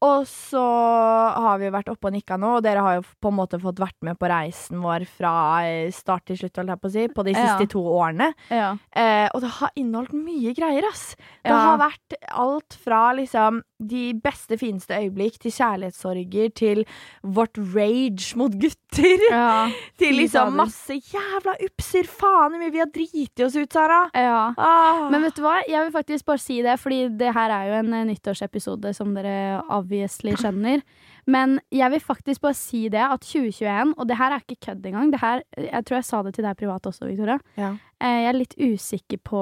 Og 0.01 0.27
så 0.31 0.63
har 0.63 1.59
vi 1.59 1.71
vært 1.75 1.89
oppe 1.91 2.07
og 2.07 2.13
nikka 2.15 2.37
nå, 2.39 2.53
og 2.59 2.63
dere 2.63 2.85
har 2.85 2.99
jo 3.01 3.03
på 3.19 3.33
en 3.33 3.39
måte 3.41 3.59
fått 3.59 3.81
vært 3.83 3.97
med 4.07 4.19
på 4.21 4.29
reisen 4.31 4.79
vår 4.85 5.07
fra 5.11 5.33
eh, 5.67 5.89
start 5.91 6.25
til 6.31 6.39
slutt, 6.39 6.55
holdt 6.61 6.71
jeg 6.71 6.81
på 6.85 6.91
å 6.91 6.93
si, 6.95 7.07
på 7.17 7.25
de 7.27 7.33
Ja. 7.35 7.41
siste 7.49 7.67
to 7.75 7.83
årene. 7.83 8.29
Ja. 8.49 8.77
Eh, 8.95 9.27
og 9.35 9.43
det 9.43 9.51
har 9.59 9.71
inneholdt 9.75 10.15
mye 10.15 10.55
greier, 10.55 10.87
ass. 10.87 11.17
Det 11.43 11.51
Ja. 11.51 11.59
har 11.59 11.79
vært 11.83 12.15
alt 12.31 12.79
fra 12.79 13.13
liksom 13.19 13.63
de 13.79 14.13
beste, 14.23 14.59
fineste 14.59 14.97
øyeblikk 14.99 15.39
til 15.43 15.53
kjærlighetssorger 15.55 16.51
til 16.59 16.81
vårt 17.23 17.59
rage 17.75 18.35
mot 18.37 18.53
gutter. 18.59 19.23
Ja. 19.31 19.69
Til 20.01 20.15
liksom 20.17 20.55
masse 20.59 20.97
jævla 21.13 21.55
upser. 21.63 22.07
Faen 22.09 22.51
hvor 22.55 22.59
mye 22.59 22.73
vi 22.75 22.81
har 22.83 22.89
driti 22.91 23.45
oss 23.45 23.55
ut, 23.59 23.71
Sara. 23.73 24.09
ja. 24.17 24.53
Ah. 24.57 25.05
Men 25.13 25.23
vet 25.27 25.37
du 25.37 25.43
hva, 25.45 25.59
jeg 25.69 25.85
vil 25.85 25.93
faktisk 25.95 26.27
bare 26.27 26.41
si 26.43 26.57
det, 26.65 26.79
fordi 26.81 27.03
det 27.21 27.35
her 27.37 27.51
er 27.55 27.69
jo 27.69 27.77
en 27.83 27.93
eh, 27.95 28.07
nyttårsepisode, 28.09 28.95
som 28.97 29.13
dere 29.15 29.61
obviously 29.69 30.33
skjønner. 30.41 30.83
Men 31.29 31.59
jeg 31.71 31.91
vil 31.93 32.01
faktisk 32.01 32.41
bare 32.41 32.57
si 32.57 32.87
det 32.89 33.03
at 33.05 33.21
2021, 33.29 33.93
og 33.99 34.09
det 34.09 34.17
her 34.17 34.33
er 34.33 34.41
ikke 34.47 34.63
kødd 34.71 34.87
engang 34.89 35.11
det 35.13 35.21
her, 35.21 35.43
Jeg 35.59 35.85
tror 35.85 35.97
jeg 36.01 36.05
sa 36.09 36.23
det 36.25 36.35
til 36.39 36.45
deg 36.49 36.57
privat 36.57 36.87
også, 36.89 37.05
Victoria. 37.11 37.37
Ja. 37.61 37.75
Eh, 38.01 38.23
Jeg 38.25 38.29
er 38.33 38.39
litt 38.39 38.55
usikker 38.59 39.19
på 39.27 39.41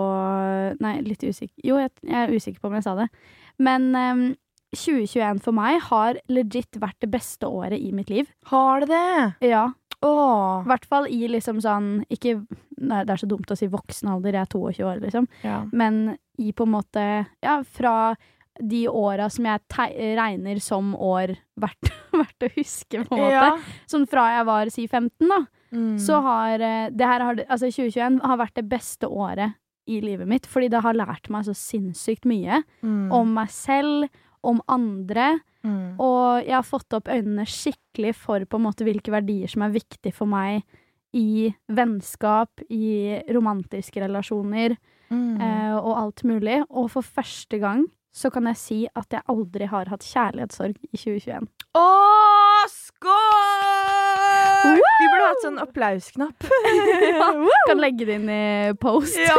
Nei, 0.80 0.94
litt 1.04 1.22
usikker 1.22 1.54
Jo, 1.64 1.76
jeg, 1.78 1.90
jeg 2.02 2.16
er 2.24 2.32
usikker 2.34 2.60
på 2.60 2.68
om 2.72 2.74
jeg 2.80 2.86
sa 2.88 2.94
det. 2.98 3.06
Men 3.62 3.88
um, 3.94 4.26
2021 4.76 5.40
for 5.44 5.56
meg 5.56 5.80
har 5.88 6.20
legit 6.32 6.78
vært 6.82 6.98
det 7.04 7.10
beste 7.12 7.48
året 7.48 7.80
i 7.80 7.92
mitt 7.96 8.10
liv. 8.12 8.30
Har 8.50 8.84
det 8.84 8.90
det? 8.92 9.50
Ja. 9.52 9.70
Åh. 10.04 10.62
I 10.64 10.68
hvert 10.68 10.86
fall 10.86 11.06
i 11.08 11.22
liksom 11.32 11.56
sånn 11.64 12.02
Ikke 12.12 12.34
nei, 12.76 12.98
Det 13.08 13.14
er 13.14 13.20
så 13.22 13.28
dumt 13.30 13.48
å 13.48 13.56
si 13.56 13.64
voksen 13.72 14.10
alder, 14.12 14.36
jeg 14.36 14.44
er 14.44 14.50
22 14.52 14.84
år, 14.84 14.98
liksom. 15.06 15.28
Ja. 15.40 15.62
Men 15.72 16.18
i 16.36 16.52
på 16.52 16.66
en 16.66 16.74
måte 16.74 17.04
Ja, 17.40 17.62
fra 17.64 18.14
de 18.56 18.86
åra 18.88 19.28
som 19.32 19.44
jeg 19.44 19.60
regner 20.16 20.60
som 20.64 20.94
år 20.94 21.34
verdt, 21.60 21.90
verdt 22.20 22.46
å 22.46 22.48
huske, 22.54 23.02
på 23.04 23.16
en 23.16 23.20
måte. 23.20 23.34
Ja. 23.34 23.82
Sånn 23.84 24.06
fra 24.08 24.30
jeg 24.32 24.46
var 24.48 24.70
si 24.72 24.86
15, 24.86 25.12
da. 25.28 25.42
Mm. 25.76 25.98
Så 26.00 26.20
har 26.24 26.64
eh, 26.64 26.86
det 26.88 27.08
her 27.10 27.24
har, 27.26 27.42
Altså 27.50 27.68
2021 27.68 28.20
har 28.24 28.40
vært 28.40 28.56
det 28.56 28.64
beste 28.70 29.10
året 29.10 29.58
i 29.86 30.00
livet 30.00 30.26
mitt, 30.28 30.46
fordi 30.46 30.68
det 30.72 30.82
har 30.82 30.94
lært 30.98 31.28
meg 31.30 31.44
så 31.46 31.54
sinnssykt 31.54 32.24
mye 32.26 32.62
Mm. 32.82 33.12
om 33.12 33.34
meg 33.34 33.50
selv, 33.50 34.08
om 34.44 34.60
andre, 34.68 35.40
mm. 35.64 35.98
og 35.98 36.44
jeg 36.44 36.54
har 36.54 36.62
fått 36.62 36.92
opp 36.94 37.08
øynene 37.10 37.46
skikkelig 37.46 38.14
for 38.14 38.44
på 38.44 38.56
en 38.60 38.66
måte 38.66 38.84
hvilke 38.86 39.10
verdier 39.10 39.48
som 39.50 39.62
er 39.62 39.70
viktig 39.74 40.12
for 40.14 40.26
meg 40.26 40.62
i 41.14 41.52
vennskap, 41.72 42.60
i 42.70 43.22
romantiske 43.32 44.02
relasjoner 44.02 44.76
Mm. 45.10 45.40
eh, 45.40 45.74
og 45.78 45.96
alt 45.96 46.22
mulig. 46.24 46.64
Og 46.70 46.90
for 46.90 47.02
første 47.02 47.58
gang 47.60 47.86
så 48.12 48.30
kan 48.32 48.44
jeg 48.46 48.56
si 48.56 48.88
at 48.96 49.06
jeg 49.10 49.22
aldri 49.28 49.66
har 49.68 49.86
hatt 49.86 50.00
kjærlighetssorg 50.02 50.74
i 50.82 50.96
2021. 50.96 51.46
Åh, 51.76 52.66
skål! 52.66 54.05
Vi 54.74 55.08
burde 55.12 55.30
hatt 55.30 55.44
sånn 55.44 55.60
applausknapp. 55.62 56.50
Kan 57.70 57.82
legge 57.82 58.08
det 58.08 58.20
inn 58.20 58.30
i 58.30 58.44
post. 58.80 59.18
Ja. 59.20 59.36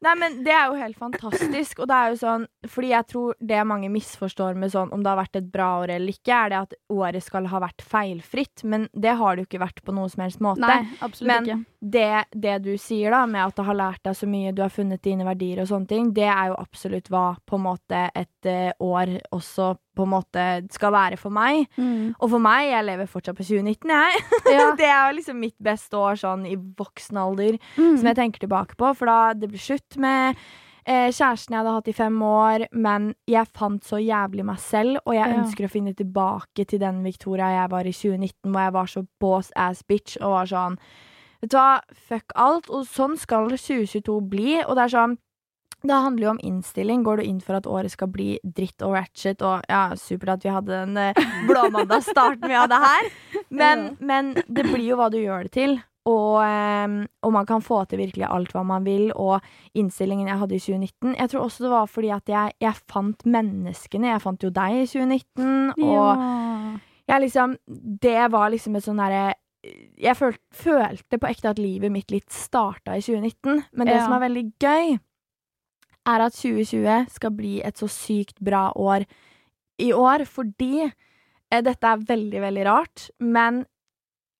Nei, 0.00 0.14
men 0.16 0.38
Det 0.44 0.52
er 0.52 0.70
jo 0.70 0.78
helt 0.80 0.96
fantastisk. 0.98 1.82
Og 1.82 1.88
det 1.90 1.96
er 1.96 2.12
jo 2.12 2.18
sånn, 2.20 2.46
fordi 2.72 2.92
jeg 2.94 3.06
tror 3.10 3.34
det 3.52 3.60
mange 3.68 3.90
misforstår 3.92 4.56
med 4.58 4.72
sånn 4.72 4.92
om 4.96 5.02
det 5.04 5.12
har 5.12 5.20
vært 5.20 5.40
et 5.42 5.50
bra 5.52 5.68
år 5.82 5.92
eller 5.96 6.14
ikke, 6.14 6.36
er 6.36 6.52
det 6.52 6.60
at 6.60 6.76
året 6.92 7.24
skal 7.24 7.48
ha 7.52 7.60
vært 7.60 7.84
feilfritt. 7.84 8.64
Men 8.64 8.88
det 8.96 9.16
har 9.20 9.36
det 9.36 9.44
jo 9.44 9.50
ikke 9.50 9.64
vært 9.66 9.82
på 9.84 9.94
noen 9.96 10.12
som 10.12 10.24
helst 10.24 10.40
måte. 10.44 10.64
Nei, 10.64 10.80
absolutt 11.04 11.32
Men- 11.34 11.50
ikke. 11.50 11.66
Det, 11.80 12.24
det 12.36 12.54
du 12.60 12.74
sier 12.76 13.08
da, 13.14 13.22
med 13.24 13.40
at 13.40 13.56
det 13.56 13.64
har 13.64 13.76
lært 13.76 14.02
deg 14.04 14.16
så 14.18 14.26
mye, 14.28 14.50
du 14.52 14.60
har 14.60 14.72
funnet 14.72 15.00
dine 15.00 15.24
verdier 15.24 15.62
og 15.62 15.70
sånne 15.70 15.88
ting, 15.88 16.10
det 16.12 16.26
er 16.28 16.50
jo 16.50 16.58
absolutt 16.60 17.08
hva 17.08 17.22
på 17.48 17.56
en 17.56 17.64
måte 17.64 18.02
et 18.20 18.48
uh, 18.52 18.68
år 18.84 19.14
også 19.32 19.70
på 20.00 20.06
en 20.08 20.14
måte 20.14 20.46
skal 20.74 20.92
være 20.96 21.18
for 21.20 21.30
meg. 21.36 21.66
Mm. 21.76 22.14
Og 22.18 22.30
for 22.32 22.42
meg, 22.42 22.70
jeg 22.72 22.86
lever 22.88 23.10
fortsatt 23.12 23.36
på 23.38 23.46
2019, 23.46 23.92
jeg. 23.94 24.24
Ja. 24.56 24.70
det 24.80 24.88
er 24.88 25.14
liksom 25.16 25.38
mitt 25.40 25.56
beste 25.62 25.96
år 26.00 26.18
sånn 26.20 26.48
i 26.48 26.56
voksen 26.56 27.20
alder 27.20 27.60
Mm. 27.76 27.96
som 28.00 28.06
jeg 28.10 28.16
tenker 28.18 28.40
tilbake 28.46 28.76
på, 28.80 28.90
for 28.96 29.06
da 29.10 29.20
det 29.34 29.48
ble 29.52 29.60
slutt 29.60 29.96
med 30.00 30.36
eh, 30.86 31.10
kjæresten 31.12 31.52
jeg 31.54 31.60
hadde 31.60 31.74
hatt 31.76 31.88
i 31.92 31.94
fem 31.94 32.16
år, 32.24 32.64
men 32.72 33.10
jeg 33.28 33.46
fant 33.54 33.84
så 33.84 33.98
jævlig 34.00 34.44
meg 34.48 34.58
selv, 34.58 34.96
og 35.04 35.14
jeg 35.14 35.28
Ja. 35.28 35.36
ønsker 35.42 35.66
å 35.68 35.70
finne 35.70 35.92
tilbake 35.94 36.64
til 36.66 36.80
den 36.80 37.02
Victoria 37.04 37.50
jeg 37.60 37.70
var 37.70 37.84
i 37.86 37.92
2019, 37.92 38.50
hvor 38.50 38.60
jeg 38.64 38.72
var 38.72 38.86
så 38.86 39.06
boss 39.20 39.52
ass 39.54 39.82
bitch 39.86 40.16
og 40.20 40.32
var 40.38 40.46
sånn 40.50 40.78
Vet 41.40 41.52
du 41.52 41.56
hva, 41.56 41.80
fuck 41.96 42.32
alt, 42.36 42.66
og 42.68 42.84
sånn 42.84 43.14
skal 43.16 43.46
2022 43.48 44.16
bli, 44.28 44.58
og 44.60 44.74
det 44.76 44.82
er 44.84 44.92
sånn 44.92 45.14
det 45.82 45.96
handler 46.04 46.24
jo 46.26 46.30
om 46.34 46.40
innstilling. 46.44 47.02
Går 47.06 47.16
du 47.16 47.22
inn 47.24 47.40
for 47.40 47.56
at 47.56 47.66
året 47.66 47.90
skal 47.94 48.08
bli 48.12 48.38
dritt 48.44 48.82
og 48.82 48.94
ratchet, 48.98 49.40
og 49.42 49.62
ja, 49.68 49.94
supert 49.96 50.34
at 50.38 50.44
vi 50.44 50.50
hadde 50.52 50.80
den 50.86 50.96
eh, 50.96 51.20
blåmandagsstarten 51.48 52.48
vi 52.48 52.56
hadde 52.58 52.80
her, 52.82 53.08
men, 53.50 53.86
men 54.00 54.34
det 54.48 54.66
blir 54.68 54.84
jo 54.90 54.98
hva 55.00 55.08
du 55.12 55.18
gjør 55.20 55.46
det 55.48 55.52
til. 55.56 55.78
Og, 56.08 56.38
eh, 56.42 56.94
og 57.22 57.32
man 57.36 57.46
kan 57.46 57.60
få 57.62 57.82
til 57.90 58.00
virkelig 58.00 58.24
alt 58.26 58.54
hva 58.56 58.62
man 58.66 58.84
vil, 58.88 59.10
og 59.12 59.44
innstillingen 59.76 60.30
jeg 60.30 60.40
hadde 60.40 60.56
i 60.56 60.62
2019 60.64 61.12
Jeg 61.18 61.28
tror 61.30 61.44
også 61.44 61.66
det 61.66 61.72
var 61.74 61.90
fordi 61.92 62.10
at 62.16 62.32
jeg, 62.32 62.54
jeg 62.64 62.78
fant 62.88 63.26
menneskene. 63.28 64.08
Jeg 64.14 64.22
fant 64.24 64.46
jo 64.46 64.50
deg 64.56 64.78
i 64.80 64.86
2019, 64.88 65.74
og 65.76 66.08
Ja. 66.24 66.78
jeg 67.12 67.20
liksom 67.26 67.56
Det 68.00 68.30
var 68.32 68.48
liksom 68.50 68.76
et 68.80 68.84
sånn 68.88 68.96
derre 69.02 69.34
Jeg 70.00 70.16
følte, 70.16 70.40
følte 70.56 71.20
på 71.20 71.28
ekte 71.28 71.50
at 71.52 71.60
livet 71.60 71.92
mitt 71.92 72.10
litt 72.10 72.32
starta 72.32 72.96
i 72.96 73.04
2019, 73.04 73.60
men 73.76 73.86
det 73.86 73.98
Ja. 73.98 74.04
som 74.06 74.14
er 74.16 74.24
veldig 74.24 74.44
gøy, 74.58 74.98
er 76.14 76.26
at 76.26 76.36
2020 76.36 77.10
skal 77.16 77.34
bli 77.36 77.58
et 77.64 77.80
så 77.80 77.88
sykt 77.90 78.38
bra 78.40 78.68
år 78.76 79.06
i 79.80 79.92
år, 79.96 80.26
fordi 80.28 80.84
eh, 80.84 81.60
Dette 81.64 81.86
er 81.94 82.02
veldig, 82.08 82.40
veldig 82.44 82.64
rart, 82.68 83.08
men 83.20 83.62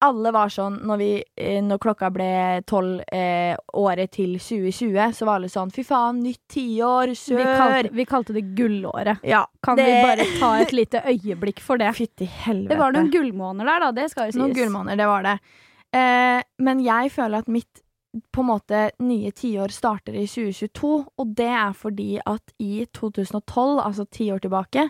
alle 0.00 0.30
var 0.32 0.48
sånn 0.48 0.78
når, 0.88 0.96
vi, 0.96 1.08
eh, 1.36 1.58
når 1.60 1.80
klokka 1.82 2.08
ble 2.12 2.28
tolv 2.68 3.02
eh, 3.12 3.52
året 3.76 4.08
til 4.16 4.38
2020, 4.40 5.12
så 5.12 5.26
var 5.28 5.36
alle 5.40 5.50
sånn 5.52 5.72
Fy 5.74 5.82
faen, 5.84 6.22
nytt 6.24 6.40
tiår, 6.54 7.12
Vi, 7.12 7.18
kjør! 7.36 7.50
kalte, 7.58 7.90
vi 7.98 8.06
kalte 8.08 8.36
det 8.38 8.44
gullåret. 8.56 9.20
Ja, 9.28 9.42
Kan 9.62 9.76
det- 9.76 9.84
vi 9.90 9.98
bare 10.06 10.28
ta 10.40 10.54
et 10.62 10.72
lite 10.72 11.02
øyeblikk 11.04 11.60
for 11.60 11.76
det? 11.76 11.90
Fytti 12.00 12.24
helvete. 12.46 12.72
Det 12.72 12.80
var 12.80 12.96
noen 12.96 13.10
gullmåneder 13.12 13.68
der, 13.74 13.84
da. 13.84 13.92
Det 14.00 14.08
skal 14.14 14.30
jo 14.30 14.32
sies. 14.38 14.40
Noen 14.40 14.56
gullmåneder, 14.56 14.96
det 15.02 15.10
var 15.12 15.28
det. 15.28 15.36
Eh, 16.00 16.42
men 16.64 16.80
jeg 16.86 17.12
føler 17.12 17.44
at 17.44 17.48
mitt 17.52 17.84
på 18.32 18.42
en 18.42 18.48
måte 18.50 18.84
nye 19.04 19.30
tiår 19.36 19.72
starter 19.74 20.16
i 20.18 20.26
2022, 20.26 20.92
og 21.16 21.34
det 21.38 21.46
er 21.46 21.74
fordi 21.76 22.08
at 22.26 22.54
i 22.58 22.86
2012, 22.96 23.80
altså 23.84 24.06
ti 24.10 24.30
år 24.34 24.42
tilbake 24.42 24.88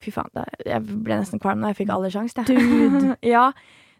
Fy 0.00 0.08
faen, 0.14 0.30
da, 0.32 0.46
jeg 0.64 0.80
ble 1.04 1.18
nesten 1.20 1.40
kvalm 1.42 1.60
da 1.60 1.74
jeg 1.74 1.82
fikk 1.82 1.90
alderssjanse. 1.92 2.46
Dude. 2.48 3.18
ja, 3.34 3.50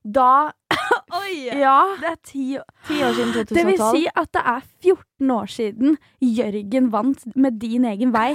da 0.01 0.31
Oi! 1.21 1.51
Ja, 1.65 1.77
Det 2.01 2.09
er 2.09 2.19
ti 2.25 2.45
ti 2.89 3.03
år 3.05 3.13
siden 3.19 3.35
2012. 3.35 3.55
Det 3.59 3.67
vil 3.69 3.83
si 3.85 4.07
at 4.09 4.33
det 4.33 4.43
er 4.55 4.65
14 4.81 5.35
år 5.37 5.53
siden 5.53 5.99
Jørgen 6.25 6.91
vant 6.95 7.27
med 7.37 7.61
din 7.61 7.85
egen 7.85 8.15
vei 8.17 8.31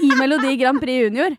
i 0.00 0.10
Melodi 0.16 0.56
Grand 0.62 0.80
Prix 0.80 1.04
Junior. 1.04 1.36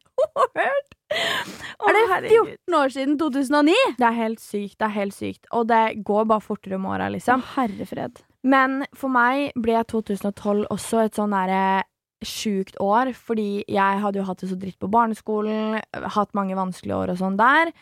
Er 1.11 1.97
det 1.97 2.31
14 2.31 2.75
år 2.77 2.91
siden 2.93 3.15
2009? 3.19 3.77
Det 3.97 4.07
er 4.07 4.17
helt 4.17 4.41
sykt. 4.41 4.77
Det 4.79 4.87
er 4.87 4.95
helt 4.95 5.15
sykt. 5.15 5.45
Og 5.51 5.67
det 5.69 6.03
går 6.05 6.27
bare 6.29 6.43
fortere 6.43 6.79
med 6.79 6.93
åra, 6.95 7.09
liksom. 7.13 7.43
herrefred. 7.55 8.21
Men 8.43 8.83
for 8.97 9.13
meg 9.13 9.51
ble 9.59 9.81
2012 9.89 10.67
også 10.73 11.05
et 11.05 11.17
sånn 11.17 11.33
derre 11.35 11.83
sjukt 12.25 12.77
år, 12.81 13.13
fordi 13.17 13.63
jeg 13.69 14.01
hadde 14.03 14.21
jo 14.21 14.27
hatt 14.27 14.43
det 14.43 14.51
så 14.51 14.57
dritt 14.61 14.77
på 14.81 14.89
barneskolen, 14.93 15.79
hatt 16.13 16.35
mange 16.37 16.57
vanskelige 16.57 16.99
år 16.99 17.13
og 17.15 17.21
sånn 17.21 17.39
der. 17.39 17.73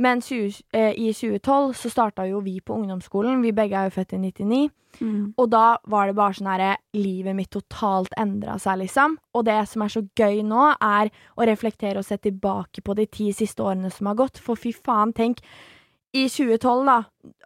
Men 0.00 0.22
20, 0.24 0.62
eh, 0.72 0.94
i 0.96 1.12
2012 1.12 1.74
så 1.76 1.90
starta 1.92 2.24
jo 2.28 2.40
vi 2.40 2.60
på 2.64 2.74
ungdomsskolen. 2.74 3.42
Vi 3.44 3.52
begge 3.52 3.76
er 3.76 3.90
jo 3.90 3.98
født 3.98 4.14
i 4.16 4.20
99. 4.22 4.60
Mm. 5.00 5.34
Og 5.38 5.50
da 5.52 5.78
var 5.92 6.08
det 6.08 6.16
bare 6.18 6.36
sånn 6.36 6.48
herre 6.50 6.70
Livet 6.96 7.36
mitt 7.36 7.50
totalt 7.54 8.14
endra 8.18 8.56
seg, 8.60 8.80
liksom. 8.82 9.18
Og 9.36 9.44
det 9.46 9.58
som 9.70 9.84
er 9.84 9.92
så 9.92 10.02
gøy 10.18 10.40
nå, 10.46 10.70
er 10.80 11.12
å 11.36 11.46
reflektere 11.48 12.00
og 12.00 12.08
se 12.08 12.18
tilbake 12.18 12.82
på 12.84 12.96
de 12.98 13.06
ti 13.06 13.28
siste 13.36 13.62
årene 13.62 13.92
som 13.92 14.10
har 14.10 14.18
gått. 14.18 14.40
For 14.42 14.58
fy 14.58 14.72
faen, 14.74 15.12
tenk 15.16 15.44
i 16.16 16.24
2012, 16.26 16.88
da. 16.88 16.98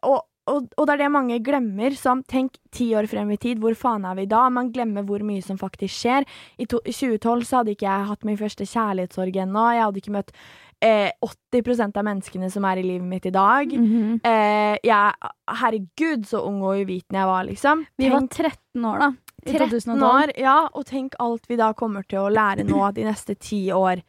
Og, 0.08 0.22
og, 0.50 0.70
og 0.78 0.86
det 0.86 0.94
er 0.94 1.02
det 1.02 1.12
mange 1.12 1.40
glemmer. 1.44 1.98
Som 1.98 2.22
tenk 2.22 2.60
ti 2.74 2.92
år 2.96 3.10
frem 3.10 3.34
i 3.34 3.40
tid, 3.40 3.60
hvor 3.62 3.76
faen 3.78 4.06
er 4.08 4.16
vi 4.18 4.28
da? 4.30 4.46
Man 4.52 4.70
glemmer 4.74 5.06
hvor 5.06 5.26
mye 5.26 5.42
som 5.44 5.60
faktisk 5.60 6.04
skjer. 6.04 6.28
I, 6.56 6.68
to, 6.70 6.80
i 6.86 6.94
2012 6.94 7.48
så 7.48 7.60
hadde 7.60 7.74
ikke 7.74 7.90
jeg 7.90 8.10
hatt 8.12 8.28
min 8.28 8.40
første 8.40 8.68
kjærlighetssorg 8.68 9.42
ennå. 9.44 9.66
Jeg 9.74 9.88
hadde 9.88 10.04
ikke 10.04 10.16
møtt 10.20 10.36
eh, 10.84 11.10
80% 11.24 11.96
av 11.96 12.04
menneskene 12.04 12.50
som 12.52 12.64
er 12.68 12.80
i 12.82 12.84
livet 12.84 13.06
mitt 13.08 13.26
i 13.26 13.32
dag. 13.34 13.70
Mhm. 13.72 14.18
Eh, 14.24 14.76
jeg, 14.84 15.30
herregud, 15.60 16.26
så 16.28 16.42
ung 16.46 16.60
og 16.62 16.82
uvitende 16.82 17.22
jeg 17.22 17.30
var, 17.30 17.44
liksom. 17.48 17.86
Vi 17.98 18.10
var 18.12 18.26
13 18.28 18.84
år, 18.90 18.98
da. 19.06 19.10
13 19.44 20.02
år, 20.02 20.30
ja, 20.40 20.58
og 20.72 20.84
tenk 20.88 21.16
alt 21.20 21.48
vi 21.48 21.56
da 21.60 21.72
kommer 21.76 22.04
til 22.08 22.18
å 22.22 22.30
lære 22.32 22.64
nå 22.68 22.92
de 22.96 23.04
neste 23.04 23.34
ti 23.38 23.66
år. 23.76 24.00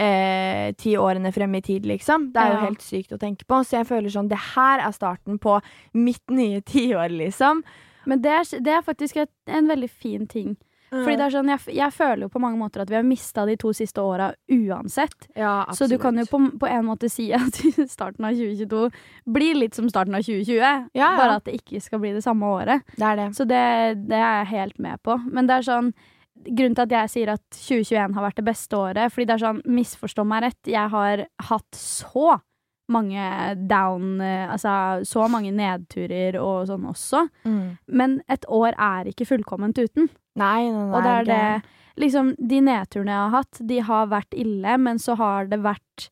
Eh, 0.00 0.70
ti 0.80 0.94
årene 0.96 1.28
frem 1.32 1.54
i 1.58 1.60
tid, 1.60 1.84
liksom. 1.84 2.30
Det 2.32 2.40
er 2.40 2.52
jo 2.54 2.56
Ja. 2.56 2.64
helt 2.70 2.80
sykt 2.80 3.12
å 3.12 3.18
tenke 3.20 3.44
på. 3.44 3.60
Så 3.64 3.76
jeg 3.78 3.86
føler 3.86 4.08
sånn, 4.08 4.28
det 4.30 4.38
her 4.56 4.80
er 4.80 4.92
starten 4.92 5.38
på 5.38 5.60
mitt 5.92 6.24
nye 6.30 6.62
tiår, 6.62 7.10
liksom. 7.10 7.62
Men 8.06 8.22
det 8.22 8.30
er, 8.32 8.60
det 8.60 8.72
er 8.78 8.80
faktisk 8.82 9.16
et, 9.18 9.30
en 9.46 9.66
veldig 9.68 9.90
fin 9.90 10.26
ting. 10.26 10.56
Fordi 10.90 11.16
det 11.16 11.26
er 11.26 11.34
sånn, 11.36 11.50
jeg, 11.52 11.74
jeg 11.76 11.94
føler 11.94 12.24
jo 12.26 12.32
på 12.34 12.42
mange 12.42 12.58
måter 12.58 12.82
at 12.82 12.90
vi 12.90 12.98
har 12.98 13.06
mista 13.06 13.44
de 13.46 13.54
to 13.60 13.70
siste 13.76 14.02
åra 14.02 14.30
uansett. 14.50 15.28
ja, 15.38 15.64
Så 15.76 15.86
du 15.90 15.96
kan 16.02 16.18
jo 16.18 16.26
på, 16.26 16.42
på 16.60 16.70
en 16.70 16.86
måte 16.88 17.10
si 17.12 17.28
at 17.36 17.60
starten 17.90 18.26
av 18.26 18.34
2022 18.34 18.88
blir 19.30 19.60
litt 19.60 19.78
som 19.78 19.90
starten 19.90 20.18
av 20.18 20.26
2020. 20.26 20.58
Ja, 20.58 20.74
ja. 20.98 21.12
Bare 21.18 21.38
at 21.38 21.46
det 21.46 21.60
ikke 21.60 21.82
skal 21.84 22.02
bli 22.02 22.14
det 22.16 22.24
samme 22.26 22.50
året. 22.58 22.86
Det 22.96 23.06
er 23.06 23.20
det. 23.22 23.28
Så 23.38 23.46
det, 23.46 23.64
det 24.10 24.18
er 24.18 24.42
jeg 24.42 24.52
helt 24.56 24.82
med 24.82 25.02
på. 25.06 25.18
Men 25.30 25.50
det 25.50 25.60
er 25.60 25.70
sånn 25.70 25.92
Grunnen 26.40 26.72
til 26.72 26.86
at 26.86 26.92
jeg 26.94 27.10
sier 27.12 27.30
at 27.34 27.42
2021 27.52 28.14
har 28.16 28.24
vært 28.24 28.38
det 28.38 28.46
beste 28.46 28.76
året, 28.78 29.12
fordi 29.12 29.26
det 29.28 29.34
er 29.34 29.42
sånn, 29.42 29.58
misforstå 29.76 30.22
meg 30.24 30.46
rett, 30.46 30.70
jeg 30.72 30.88
har 30.88 31.22
hatt 31.50 31.76
så 31.76 32.38
mange 32.90 33.26
down 33.70 34.20
eh, 34.24 34.50
Altså 34.50 35.04
så 35.06 35.26
mange 35.30 35.52
nedturer 35.54 36.38
og 36.40 36.66
sånn 36.70 36.88
også. 36.90 37.26
Mm. 37.46 37.76
Men 37.86 38.18
et 38.30 38.46
år 38.50 38.74
er 38.74 39.10
ikke 39.10 39.28
fullkomment 39.28 39.78
uten. 39.78 40.10
Nei, 40.36 40.70
nei, 40.70 40.84
nei. 40.86 40.94
Og 40.96 41.02
det 41.02 41.10
er 41.10 41.24
det. 41.24 41.62
Liksom, 42.00 42.34
de 42.38 42.60
nedturene 42.60 43.10
jeg 43.12 43.24
har 43.24 43.30
hatt, 43.30 43.58
de 43.66 43.78
har 43.80 44.06
vært 44.06 44.34
ille, 44.38 44.76
men 44.78 44.98
så 44.98 45.16
har 45.18 45.46
det 45.50 45.58
vært 45.60 46.08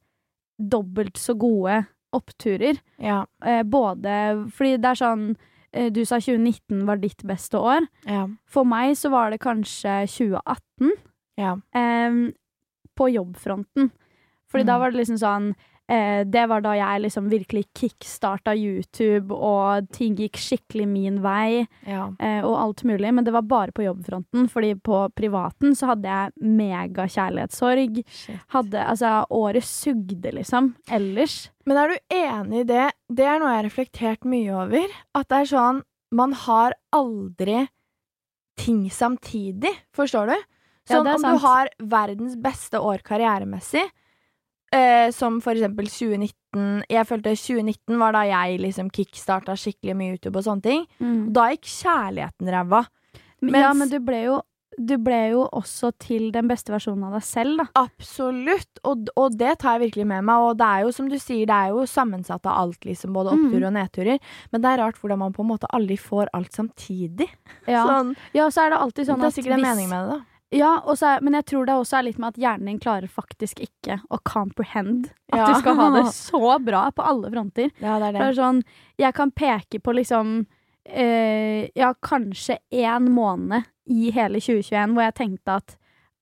dobbelt 0.58 1.16
så 1.16 1.36
gode 1.38 1.86
oppturer. 2.12 2.80
Ja, 2.98 3.24
Eh, 3.44 3.62
både 3.62 4.48
fordi 4.50 4.76
det 4.80 4.84
er 4.90 4.98
sånn 4.98 5.36
eh, 5.72 5.90
Du 5.92 6.04
sa 6.04 6.16
2019 6.18 6.84
var 6.86 6.96
ditt 6.96 7.22
beste 7.22 7.58
år. 7.60 7.86
ja, 8.06 8.26
For 8.46 8.64
meg 8.64 8.96
så 8.96 9.10
var 9.10 9.30
det 9.30 9.38
kanskje 9.40 10.06
2018 10.08 10.92
ja. 11.38 11.56
Eh, 11.74 12.32
på 12.98 13.08
jobbfronten. 13.12 13.90
Fordi 14.50 14.64
da 14.64 14.74
Mm. 14.76 14.80
var 14.80 14.90
det 14.90 14.98
liksom 15.04 15.18
sånn 15.20 15.54
eh, 15.88 16.24
Det 16.28 16.44
var 16.50 16.62
da 16.64 16.74
jeg 16.76 17.02
liksom 17.04 17.28
virkelig 17.32 17.64
kickstarta 17.76 18.54
YouTube, 18.56 19.34
og 19.34 19.88
ting 19.94 20.16
gikk 20.18 20.38
skikkelig 20.40 20.86
min 20.88 21.20
vei, 21.24 21.66
ja. 21.86 22.08
eh, 22.18 22.40
og 22.44 22.56
alt 22.60 22.84
mulig. 22.88 23.12
Men 23.14 23.26
det 23.26 23.34
var 23.34 23.46
bare 23.48 23.74
på 23.74 23.86
jobbfronten, 23.86 24.48
fordi 24.52 24.74
på 24.74 25.02
privaten 25.16 25.76
så 25.78 25.92
hadde 25.92 26.08
jeg 26.08 26.50
megakjærlighetssorg. 26.58 28.02
Hadde 28.54 28.84
Altså, 28.88 29.26
året 29.30 29.64
sugde, 29.64 30.32
liksom. 30.32 30.74
Ellers. 30.90 31.50
Men 31.66 31.76
er 31.76 31.88
du 31.92 32.14
enig 32.14 32.60
i 32.62 32.68
det? 32.68 32.86
Det 33.12 33.26
er 33.26 33.40
noe 33.40 33.50
jeg 33.52 33.60
har 33.60 33.66
reflektert 33.68 34.28
mye 34.28 34.52
over. 34.54 34.94
At 35.18 35.28
det 35.28 35.42
er 35.42 35.50
sånn 35.52 35.82
Man 36.14 36.32
har 36.32 36.72
aldri 36.96 37.66
ting 38.56 38.86
samtidig. 38.90 39.74
Forstår 39.94 40.32
du? 40.32 40.36
Sånn 40.88 41.06
er 41.06 41.18
om 41.18 41.26
du 41.26 41.42
har 41.44 41.68
verdens 41.78 42.36
beste 42.40 42.80
år 42.80 43.02
karrieremessig, 43.04 43.84
eh, 44.72 45.10
som 45.14 45.40
for 45.44 45.52
eksempel 45.56 45.86
2019 45.88 46.84
Jeg 46.88 47.06
følte 47.06 47.34
2019 47.36 47.98
var 48.00 48.12
da 48.16 48.22
jeg 48.28 48.60
liksom 48.60 48.90
kickstarta 48.90 49.54
skikkelig 49.56 49.96
mye 49.96 50.14
YouTube 50.16 50.38
og 50.40 50.44
sånne 50.48 50.62
ting. 50.64 50.86
Mm. 51.00 51.32
da 51.32 51.50
gikk 51.52 51.66
kjærligheten 51.68 52.48
ræva. 52.54 52.86
Ja, 53.42 53.72
men 53.76 53.88
du 53.92 53.98
ble 54.00 54.22
jo 54.26 54.38
du 54.78 54.92
ble 55.02 55.32
jo 55.32 55.40
også 55.58 55.88
til 55.98 56.28
den 56.30 56.46
beste 56.46 56.70
versjonen 56.70 57.02
av 57.08 57.16
deg 57.16 57.24
selv, 57.26 57.56
da. 57.58 57.64
Absolutt, 57.82 58.78
og, 58.86 59.08
og 59.18 59.34
det 59.34 59.56
tar 59.58 59.74
jeg 59.74 59.88
virkelig 59.88 60.04
med 60.06 60.22
meg. 60.28 60.38
Og 60.38 60.52
det 60.60 60.68
er 60.68 60.84
jo 60.86 60.92
som 60.94 61.08
du 61.10 61.16
sier, 61.18 61.48
det 61.50 61.56
er 61.56 61.72
jo 61.74 61.82
sammensatt 61.90 62.46
av 62.46 62.60
alt, 62.60 62.84
liksom, 62.86 63.10
både 63.16 63.32
Mm. 63.34 63.40
oppturer 63.48 63.66
og 63.66 63.74
nedturer. 63.74 64.20
Men 64.52 64.62
det 64.62 64.70
er 64.70 64.78
rart 64.84 65.00
hvordan 65.00 65.18
man 65.18 65.32
på 65.34 65.42
en 65.42 65.50
måte 65.50 65.66
aldri 65.74 65.96
får 65.98 66.30
alt 66.32 66.52
samtidig. 66.54 67.26
Ja, 67.66 67.82
Sånn, 67.90 68.14
ja 68.38 68.46
så 68.54 68.68
er 68.68 68.70
det 68.70 68.78
alltid 68.84 69.08
sånn 69.10 69.18
det 69.18 69.26
er 69.26 69.34
at 69.34 69.38
sikkert 69.40 69.58
en 69.58 69.66
mening 69.66 69.88
med 69.90 69.98
det, 69.98 70.14
da. 70.14 70.37
Ja, 70.54 70.78
er, 70.80 71.20
men 71.20 71.36
jeg 71.36 71.44
tror 71.50 71.66
det 71.68 71.74
også 71.76 71.98
er 71.98 72.06
litt 72.06 72.20
med 72.20 72.32
at 72.32 72.40
hjernen 72.40 72.70
din 72.70 72.78
klarer 72.80 73.10
faktisk 73.12 73.60
ikke 73.60 73.98
å 74.08 74.18
comprehend 74.24 75.10
at 75.32 75.38
Ja. 75.38 75.46
du 75.52 75.60
skal 75.60 75.76
ha 75.76 75.88
det 75.98 76.06
så 76.14 76.58
bra 76.64 76.90
på 76.90 77.04
alle 77.04 77.30
fronter. 77.30 77.70
Ja, 77.80 77.98
det 77.98 78.08
er 78.08 78.12
Det 78.12 78.22
er 78.28 78.38
sånn, 78.38 78.62
jeg 78.96 79.14
kan 79.14 79.30
peke 79.30 79.80
på 79.80 79.92
liksom 79.92 80.46
eh, 80.88 81.68
Ja, 81.76 81.92
kanskje 82.00 82.58
én 82.72 83.10
måned 83.12 83.64
i 83.88 84.10
hele 84.10 84.40
2021 84.40 84.94
hvor 84.94 85.04
jeg 85.04 85.14
tenkte 85.14 85.56
at 85.60 85.76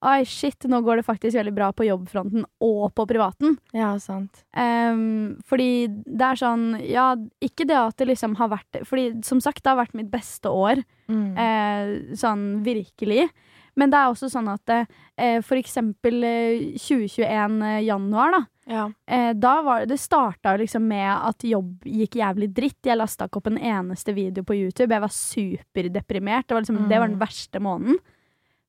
Oi, 0.06 0.24
shit, 0.28 0.60
nå 0.68 0.82
går 0.84 1.00
det 1.00 1.06
faktisk 1.06 1.38
veldig 1.38 1.54
bra 1.56 1.70
på 1.72 1.86
jobbfronten 1.86 2.44
og 2.62 2.90
på 2.94 3.06
privaten. 3.08 3.56
Ja, 3.74 3.94
sant. 3.98 4.42
Um, 4.52 5.38
fordi 5.48 5.88
det 5.88 6.26
er 6.26 6.36
sånn 6.36 6.66
Ja, 6.84 7.14
ikke 7.40 7.64
det 7.66 7.78
at 7.78 7.96
det 7.96 8.10
liksom 8.12 8.36
har 8.36 8.52
vært 8.52 8.82
Fordi 8.84 9.24
som 9.24 9.40
sagt, 9.40 9.62
det 9.64 9.72
har 9.72 9.80
vært 9.80 9.96
mitt 9.96 10.10
beste 10.12 10.52
år. 10.52 10.84
Mm. 11.08 11.30
Eh, 11.38 12.14
sånn 12.18 12.44
virkelig. 12.66 13.30
Men 13.76 13.90
det 13.92 13.98
er 14.00 14.08
også 14.08 14.30
sånn 14.32 14.48
at 14.48 14.70
eh, 14.72 15.40
for 15.44 15.58
eksempel 15.60 16.22
eh, 16.24 16.62
2021 16.80 17.62
eh, 17.62 17.80
januar, 17.84 18.30
da. 18.32 18.40
ja. 18.72 18.84
Eh, 19.06 19.32
da 19.36 19.50
var 19.62 19.80
det, 19.84 19.90
det 19.94 19.98
starta 20.00 20.54
liksom 20.56 20.86
med 20.88 21.10
at 21.12 21.44
jobb 21.44 21.84
gikk 21.84 22.16
jævlig 22.16 22.48
dritt. 22.56 22.78
Jeg 22.88 22.96
lasta 22.96 23.26
ikke 23.28 23.42
opp 23.42 23.50
en 23.52 23.58
eneste 23.60 24.14
video 24.16 24.42
på 24.48 24.56
YouTube. 24.56 24.88
Jeg 24.96 25.04
var 25.04 25.12
superdeprimert. 25.12 26.48
Det 26.48 26.54
var, 26.56 26.64
liksom, 26.64 26.88
det 26.88 26.98
var 27.02 27.08
den 27.08 27.18
Mm. 27.18 27.26
verste 27.26 27.60
måneden. 27.60 27.98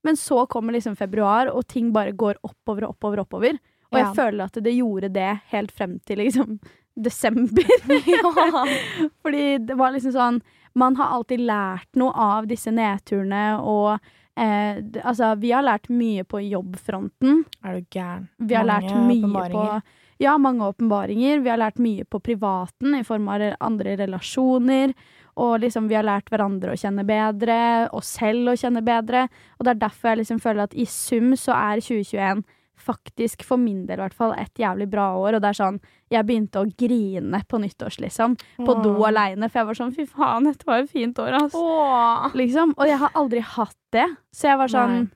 Men 0.04 0.16
så 0.16 0.46
kommer 0.48 0.74
liksom 0.74 0.96
februar, 1.00 1.48
og 1.56 1.66
ting 1.68 1.92
bare 1.94 2.12
går 2.12 2.36
oppover 2.44 2.84
og 2.84 2.96
oppover. 2.98 3.20
oppover. 3.24 3.58
Og 3.92 4.00
Ja. 4.00 4.04
jeg 4.06 4.16
føler 4.16 4.44
at 4.46 4.54
det 4.64 4.76
gjorde 4.76 5.10
det 5.14 5.40
helt 5.52 5.72
frem 5.72 6.00
til 6.06 6.18
liksom 6.20 6.60
desember. 6.96 7.64
Fordi 9.24 9.58
det 9.66 9.76
var 9.78 9.92
liksom 9.96 10.12
sånn 10.12 10.42
Man 10.78 10.96
har 11.00 11.08
alltid 11.16 11.40
lært 11.40 11.88
noe 11.96 12.12
av 12.14 12.46
disse 12.46 12.70
nedturene, 12.70 13.58
og 13.64 14.00
eh, 14.38 14.82
altså, 15.04 15.34
vi 15.42 15.52
har 15.52 15.66
lært 15.66 15.90
mye 15.90 16.26
på 16.28 16.42
jobbfronten. 16.46 17.44
Er 17.64 17.78
du 17.78 17.88
gæren? 17.94 18.28
Vi 18.38 18.56
har 18.56 18.66
Mange 18.66 18.88
lært 18.88 19.08
mye 19.10 19.48
på. 19.54 19.66
Ja, 20.18 20.38
mange 20.42 20.66
åpenbaringer. 20.66 21.40
Vi 21.46 21.50
har 21.50 21.60
lært 21.62 21.78
mye 21.78 22.06
på 22.06 22.20
privaten 22.20 22.96
i 22.98 23.04
form 23.06 23.28
av 23.30 23.44
andre 23.60 23.98
relasjoner. 24.00 24.94
Og 25.38 25.60
liksom 25.62 25.86
vi 25.90 25.98
har 25.98 26.06
lært 26.08 26.32
hverandre 26.34 26.74
å 26.74 26.80
kjenne 26.80 27.06
bedre, 27.06 27.58
oss 27.94 28.16
selv 28.18 28.50
å 28.50 28.58
kjenne 28.58 28.82
bedre. 28.82 29.28
Og 29.60 29.66
det 29.66 29.76
er 29.76 29.84
derfor 29.84 30.12
jeg 30.12 30.24
liksom 30.24 30.42
føler 30.42 30.66
at 30.66 30.74
i 30.74 30.88
sum 30.90 31.36
så 31.38 31.54
er 31.54 31.84
2021 31.86 32.42
faktisk, 32.82 33.44
for 33.48 33.60
min 33.62 33.86
del 33.88 34.00
i 34.00 34.04
hvert 34.06 34.18
fall, 34.18 34.34
et 34.38 34.54
jævlig 34.60 34.90
bra 34.92 35.10
år. 35.18 35.38
Og 35.38 35.44
det 35.44 35.52
er 35.52 35.60
sånn 35.60 35.80
Jeg 36.10 36.24
begynte 36.24 36.62
å 36.62 36.70
grine 36.80 37.42
på 37.50 37.60
nyttårs, 37.60 38.00
liksom. 38.00 38.38
På 38.64 38.78
do 38.80 38.94
Åh. 38.96 39.08
aleine. 39.10 39.50
For 39.50 39.60
jeg 39.60 39.68
var 39.68 39.80
sånn 39.80 39.96
fy 39.96 40.06
faen, 40.08 40.48
dette 40.48 40.68
var 40.68 40.86
et 40.86 40.92
fint 40.92 41.20
år, 41.20 41.36
altså. 41.42 41.60
Åh. 41.60 42.32
Liksom. 42.38 42.76
Og 42.78 42.88
jeg 42.88 43.02
har 43.02 43.12
aldri 43.14 43.44
hatt 43.44 43.78
det. 43.92 44.08
Så 44.32 44.48
jeg 44.52 44.62
var 44.62 44.72
sånn 44.72 44.96
Nei. 45.02 45.08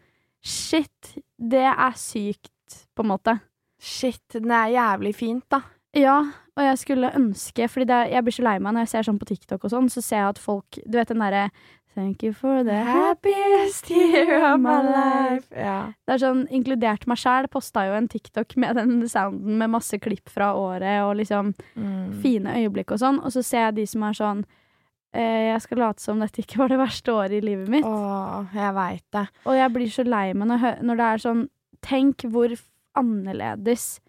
Shit, 0.42 1.16
det 1.38 1.68
er 1.70 1.94
sykt, 1.96 2.82
på 2.98 3.06
en 3.06 3.12
måte. 3.14 3.38
Shit, 3.80 4.24
den 4.34 4.52
er 4.52 4.74
jævlig 4.74 5.14
fint, 5.16 5.46
da. 5.50 5.62
Ja, 5.98 6.22
og 6.56 6.64
jeg 6.64 6.78
skulle 6.80 7.10
ønske 7.18 7.68
Fordi 7.68 7.88
det, 7.90 8.00
jeg 8.14 8.24
blir 8.24 8.36
så 8.36 8.46
lei 8.46 8.54
meg 8.64 8.76
når 8.76 8.86
jeg 8.86 8.92
ser 8.94 9.08
sånn 9.10 9.20
på 9.20 9.28
TikTok 9.28 9.66
og 9.68 9.74
sånn, 9.74 9.90
så 9.92 10.04
ser 10.04 10.22
jeg 10.22 10.30
at 10.30 10.40
folk 10.40 10.80
Du 10.86 10.96
vet 10.96 11.12
den 11.12 11.20
derre 11.20 11.50
Thank 11.94 12.24
you 12.24 12.32
for 12.34 12.64
the 12.64 12.72
happiest 12.88 13.90
year 13.92 14.38
of 14.54 14.60
my 14.64 14.78
life. 14.86 15.50
Ja. 15.52 15.92
Det 16.08 16.14
er 16.16 16.22
sånn, 16.24 16.46
Inkludert 16.50 17.04
meg 17.12 17.18
sjæl 17.20 17.50
posta 17.52 17.84
jo 17.90 17.98
en 17.98 18.08
TikTok 18.08 18.56
med 18.64 18.76
den 18.80 19.02
sounden 19.12 19.58
med 19.60 19.70
masse 19.74 20.00
klipp 20.00 20.30
fra 20.32 20.54
året 20.56 21.02
og 21.04 21.18
liksom 21.20 21.54
Mm. 21.76 22.22
fine 22.22 22.54
øyeblikk 22.62 22.92
og 22.96 23.00
sånn, 23.00 23.20
og 23.24 23.32
så 23.36 23.44
ser 23.44 23.66
jeg 23.68 23.76
de 23.76 23.86
som 23.88 24.04
er 24.04 24.14
sånn 24.14 24.46
eh, 25.14 25.52
Jeg 25.52 25.62
skal 25.62 25.78
late 25.84 26.00
som 26.00 26.20
dette 26.24 26.40
ikke 26.42 26.58
var 26.64 26.70
det 26.72 26.80
verste 26.80 27.12
året 27.12 27.32
i 27.36 27.42
livet 27.44 27.68
mitt. 27.68 27.84
Åh, 27.86 28.48
jeg 28.56 28.74
vet 28.74 29.04
det. 29.12 29.26
Og 29.46 29.54
jeg 29.60 29.74
blir 29.74 29.92
så 29.92 30.06
lei 30.08 30.32
meg 30.34 30.48
når, 30.48 30.96
det 30.96 31.08
er 31.10 31.18
sånn 31.26 31.50
Tenk 31.82 32.24
hvor 32.32 32.56
annerledes 32.96 34.00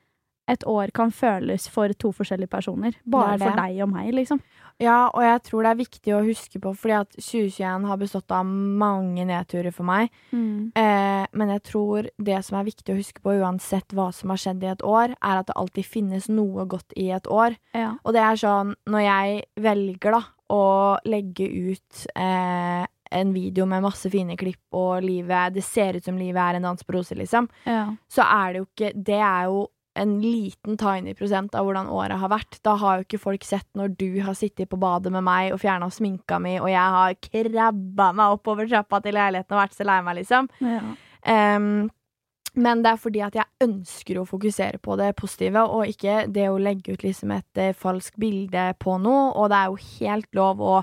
et 0.51 0.65
år 0.69 0.91
kan 0.93 1.11
føles 1.15 1.69
for 1.71 1.89
to 1.99 2.11
forskjellige 2.13 2.51
personer. 2.51 2.97
Bare 3.07 3.39
for 3.39 3.55
deg 3.57 3.79
og 3.85 3.89
meg, 3.95 4.11
liksom. 4.13 4.41
Ja, 4.83 5.11
og 5.13 5.23
jeg 5.25 5.43
tror 5.47 5.65
det 5.65 5.73
er 5.73 5.81
viktig 5.81 6.15
å 6.17 6.23
huske 6.27 6.61
på, 6.63 6.73
fordi 6.79 6.97
at 6.97 7.17
2021 7.19 7.89
har 7.91 8.01
bestått 8.01 8.35
av 8.35 8.47
mange 8.49 9.27
nedturer 9.29 9.75
for 9.75 9.89
meg. 9.89 10.13
Eh, 10.79 11.25
men 11.33 11.53
jeg 11.57 11.65
tror 11.69 12.09
det 12.17 12.41
som 12.47 12.59
er 12.59 12.69
viktig 12.69 12.95
å 12.95 12.99
huske 12.99 13.25
på, 13.25 13.37
uansett 13.43 13.95
hva 13.97 14.09
som 14.17 14.33
har 14.33 14.41
skjedd 14.43 14.65
i 14.65 14.73
et 14.73 14.87
år, 14.87 15.17
er 15.19 15.43
at 15.43 15.51
det 15.51 15.59
alltid 15.61 15.89
finnes 15.89 16.31
noe 16.33 16.67
godt 16.71 16.97
i 16.99 17.11
et 17.15 17.29
år. 17.31 17.59
Ja. 17.77 17.95
Og 18.03 18.17
det 18.17 18.25
er 18.25 18.41
sånn, 18.41 18.75
når 18.91 19.07
jeg 19.07 19.45
velger 19.69 20.19
da 20.19 20.25
å 20.53 20.65
legge 21.09 21.47
ut 21.49 22.07
eh, 22.13 22.83
en 23.13 23.33
video 23.33 23.67
med 23.69 23.85
masse 23.85 24.09
fine 24.13 24.37
klipp, 24.41 24.63
og 24.77 25.05
livet, 25.05 25.55
det 25.57 25.65
ser 25.67 25.99
ut 25.99 26.05
som 26.05 26.19
livet 26.19 26.41
er 26.43 26.59
en 26.59 26.71
dans 26.71 26.85
på 26.85 26.97
roser, 26.97 27.21
liksom, 27.21 27.49
ja. 27.69 27.87
så 28.09 28.25
er 28.25 28.53
det 28.53 28.63
jo 28.63 28.69
ikke 28.71 28.93
Det 28.97 29.21
er 29.21 29.49
jo 29.51 29.67
en 29.95 30.13
liten 30.23 30.79
tiny 30.81 31.15
prosent 31.15 31.55
av 31.59 31.67
hvordan 31.67 31.91
året 31.93 32.21
har 32.21 32.33
vært. 32.33 32.59
Da 32.65 32.77
har 32.81 32.99
jo 32.99 33.07
ikke 33.07 33.23
folk 33.23 33.45
sett 33.45 33.69
når 33.79 33.97
du 34.01 34.23
har 34.25 34.37
sittet 34.39 34.71
på 34.71 34.81
badet 34.81 35.13
med 35.13 35.25
meg 35.27 35.53
og 35.53 35.61
fjerna 35.63 35.91
sminka 35.93 36.39
mi, 36.43 36.57
og 36.61 36.71
jeg 36.73 36.99
har 36.99 37.19
krabba 37.29 38.13
meg 38.17 38.37
oppover 38.39 38.71
trappa 38.71 39.03
til 39.05 39.19
leiligheten 39.19 39.57
og 39.57 39.65
vært 39.65 39.77
så 39.77 39.89
lei 39.89 39.99
meg, 40.07 40.23
liksom. 40.23 40.53
ja. 40.65 40.85
Um, 41.23 41.91
men 42.53 42.83
det 42.85 42.91
er 42.91 43.01
fordi 43.01 43.23
at 43.25 43.37
jeg 43.37 43.65
ønsker 43.65 44.19
å 44.21 44.27
fokusere 44.29 44.81
på 44.85 44.97
det 45.01 45.15
positive, 45.17 45.63
og 45.65 45.89
ikke 45.89 46.27
det 46.33 46.51
å 46.51 46.61
legge 46.61 46.93
ut 46.93 47.05
liksom 47.05 47.33
et 47.33 47.61
eh, 47.61 47.73
falskt 47.77 48.19
bilde 48.21 48.67
på 48.83 48.99
noe. 49.01 49.31
Og 49.41 49.49
det 49.49 49.59
er 49.59 49.71
jo 49.71 49.81
helt 50.03 50.29
lov 50.37 50.61
å 50.61 50.75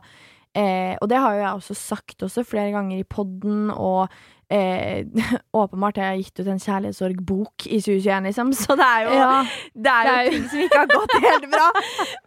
eh, 0.57 0.97
Og 0.97 1.05
det 1.11 1.21
har 1.21 1.35
jo 1.35 1.43
jeg 1.43 1.59
også 1.59 1.77
sagt 1.77 2.25
også 2.25 2.45
flere 2.47 2.73
ganger 2.73 2.97
i 2.97 3.05
podden, 3.05 3.69
og 3.69 4.09
eh, 4.49 5.05
åpenbart 5.61 5.97
har 6.01 6.13
jeg 6.13 6.23
gitt 6.25 6.41
ut 6.41 6.51
en 6.53 6.61
kjærlighetssorgbok 6.63 7.65
i 7.67 7.79
2021, 7.81 8.27
liksom, 8.29 8.53
så 8.57 8.75
det 8.79 8.87
er 8.87 9.07
jo, 9.07 9.15
ja. 9.19 9.31
det 9.73 9.95
er 9.95 10.05
jo 10.05 10.11
det 10.11 10.19
er 10.19 10.29
ting 10.35 10.45
som 10.49 10.63
ikke 10.65 10.83
har 10.83 10.93
gått 10.93 11.17
helt 11.25 11.49
bra. 11.55 11.67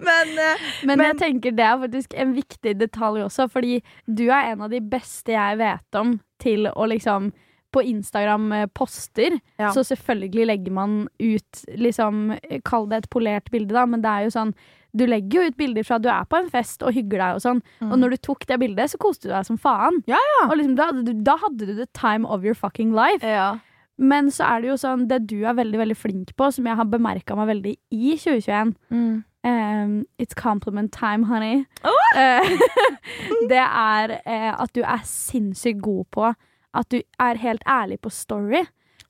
Men 0.08 0.35
eh, 0.48 0.66
Men, 0.82 0.98
Men- 0.98 1.06
jeg 1.11 1.20
tenker 1.22 1.56
det 1.58 1.68
er 1.68 1.80
faktisk 1.87 2.14
en 2.24 2.35
viktig 2.37 2.74
detalj 2.80 3.24
også, 3.28 3.48
fordi 3.52 3.80
du 4.06 4.28
er 4.30 4.52
en 4.52 4.62
av 4.66 4.70
de 4.74 4.80
beste 4.80 5.35
jeg 5.35 5.58
vet 5.62 5.98
om 6.02 6.16
til 6.42 6.68
å 6.72 6.87
liksom 6.90 7.32
på 7.72 7.80
Instagram 7.88 8.50
eh, 8.52 8.66
poster, 8.76 9.38
Ja. 9.58 9.70
så 9.72 9.80
selvfølgelig 9.87 10.46
legger 10.46 10.72
man 10.76 11.08
ut 11.18 11.62
liksom 11.80 12.35
Kall 12.68 12.87
det 12.90 12.98
et 13.04 13.11
polert 13.11 13.50
bilde, 13.50 13.72
da, 13.72 13.87
men 13.87 14.02
det 14.04 14.11
er 14.11 14.26
jo 14.26 14.35
sånn 14.35 14.54
Du 14.92 15.07
legger 15.09 15.40
jo 15.40 15.48
ut 15.48 15.57
bilder 15.57 15.87
fra 15.88 15.96
du 15.98 16.09
er 16.12 16.24
på 16.28 16.37
en 16.37 16.50
fest 16.52 16.83
og 16.85 16.92
hygger 16.92 17.18
deg 17.22 17.37
og 17.38 17.42
sånn, 17.44 17.61
og 17.87 17.94
når 17.98 18.11
du 18.14 18.16
tok 18.28 18.46
det 18.50 18.59
bildet, 18.61 18.90
så 18.92 18.98
koste 19.00 19.28
du 19.28 19.33
deg 19.33 19.46
som 19.48 19.57
faen. 19.57 20.02
Ja, 20.11 20.18
ja. 20.20 20.42
Og 20.50 20.57
liksom, 20.61 20.74
da, 20.76 20.90
da 21.24 21.37
hadde 21.40 21.66
du 21.70 21.74
the 21.78 21.87
time 21.96 22.28
of 22.28 22.44
your 22.44 22.55
fucking 22.55 22.92
life. 22.96 23.24
ja. 23.26 23.59
Men 24.02 24.31
så 24.33 24.46
er 24.48 24.62
det 24.62 24.68
jo 24.70 24.76
sånn, 24.81 25.02
det 25.07 25.18
du 25.31 25.44
er 25.46 25.52
veldig 25.55 25.78
veldig 25.78 25.94
flink 25.96 26.31
på, 26.37 26.46
som 26.50 26.64
jeg 26.66 26.78
har 26.78 26.87
bemerka 26.88 27.37
meg 27.38 27.50
veldig 27.52 27.74
i 27.92 28.16
2021 28.16 28.72
Mm. 28.90 29.24
Um, 29.44 29.92
it's 30.18 30.35
compliment 30.35 30.92
time, 30.92 31.24
honey. 31.26 31.64
Oh! 31.85 31.98
det 33.50 33.59
er 33.61 34.12
eh, 34.24 34.52
at 34.55 34.72
du 34.74 34.81
er 34.83 35.02
sinnssykt 35.05 35.81
god 35.83 36.05
på 36.14 36.28
at 36.72 36.88
du 36.94 37.00
er 37.20 37.40
helt 37.42 37.62
ærlig 37.68 37.98
på 38.00 38.11
story. 38.11 38.62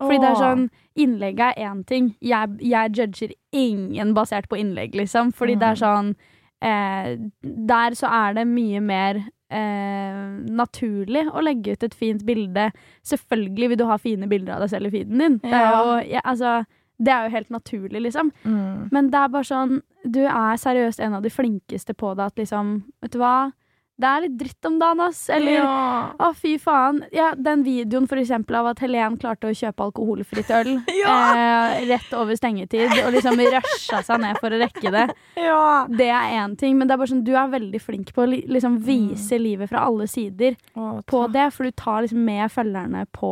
Fordi 0.02 0.22
det 0.22 0.30
er 0.32 0.40
sånn 0.40 0.70
Innlegget 0.92 1.56
er 1.56 1.70
én 1.70 1.78
ting. 1.88 2.10
Jeg, 2.20 2.58
jeg 2.60 2.92
judger 2.98 3.30
ingen 3.56 4.10
basert 4.12 4.48
på 4.50 4.58
innlegg, 4.60 4.92
liksom. 4.98 5.30
Fordi 5.32 5.54
det 5.56 5.70
er 5.70 5.78
sånn 5.80 6.10
eh, 6.60 7.14
Der 7.40 7.96
så 7.96 8.10
er 8.12 8.36
det 8.36 8.44
mye 8.50 8.82
mer 8.84 9.22
eh, 9.52 10.20
naturlig 10.52 11.24
å 11.32 11.44
legge 11.44 11.76
ut 11.76 11.86
et 11.88 11.96
fint 11.96 12.24
bilde. 12.28 12.68
Selvfølgelig 13.08 13.72
vil 13.72 13.80
du 13.80 13.86
ha 13.88 13.98
fine 14.00 14.28
bilder 14.28 14.56
av 14.56 14.66
deg 14.66 14.74
selv 14.74 14.90
i 14.90 14.94
feeden 14.98 15.24
din. 15.24 15.40
Det 15.44 15.56
er 15.56 15.72
jo, 15.72 15.96
ja, 16.12 16.24
altså, 16.24 16.58
det 17.02 17.14
er 17.14 17.26
jo 17.26 17.34
helt 17.36 17.50
naturlig, 17.50 18.04
liksom. 18.08 18.32
Mm. 18.44 18.92
Men 18.92 19.10
det 19.12 19.18
er 19.22 19.32
bare 19.32 19.48
sånn 19.48 19.80
Du 20.04 20.22
er 20.26 20.60
seriøst 20.60 21.00
en 21.00 21.16
av 21.18 21.24
de 21.24 21.30
flinkeste 21.30 21.94
på 21.94 22.14
det 22.18 22.30
at 22.32 22.40
liksom 22.40 22.78
Vet 23.02 23.14
du 23.14 23.20
hva? 23.22 23.52
Det 24.02 24.08
er 24.10 24.24
litt 24.24 24.34
dritt 24.40 24.66
om 24.68 24.78
dagen, 24.82 25.00
ass. 25.04 25.20
Eller 25.30 25.54
ja. 25.60 25.68
å, 26.18 26.30
fy 26.34 26.56
faen. 26.58 26.98
Ja, 27.14 27.28
den 27.38 27.62
videoen 27.66 28.08
for 28.10 28.18
eksempel 28.20 28.58
av 28.58 28.66
at 28.72 28.82
Helen 28.82 29.16
klarte 29.22 29.48
å 29.50 29.54
kjøpe 29.54 29.86
alkoholfritt 29.86 30.50
øl 30.58 30.72
Ja. 31.02 31.14
eh, 31.36 31.86
rett 31.92 32.12
over 32.18 32.34
stengetid, 32.38 32.90
og 33.04 33.12
liksom 33.14 33.38
rusha 33.38 34.02
seg 34.02 34.22
ned 34.24 34.40
for 34.42 34.50
å 34.54 34.60
rekke 34.64 34.92
det. 34.94 35.06
ja. 35.38 35.62
Det 35.88 36.10
er 36.10 36.34
én 36.42 36.56
ting, 36.58 36.76
men 36.78 36.88
det 36.90 36.96
er 36.96 37.02
bare 37.04 37.12
sånn, 37.14 37.24
du 37.26 37.32
er 37.38 37.50
veldig 37.52 37.80
flink 37.82 38.12
på 38.16 38.26
å 38.26 38.30
liksom 38.32 38.80
vise 38.82 38.90
Mm. 38.92 39.10
vise 39.12 39.38
livet 39.40 39.68
fra 39.70 39.86
alle 39.86 40.06
sider 40.10 40.54
å, 40.76 41.02
på 41.08 41.22
det, 41.32 41.46
for 41.54 41.64
du 41.64 41.72
tar 41.78 42.02
liksom 42.04 42.24
med 42.26 42.50
følgerne 42.52 43.06
på 43.14 43.30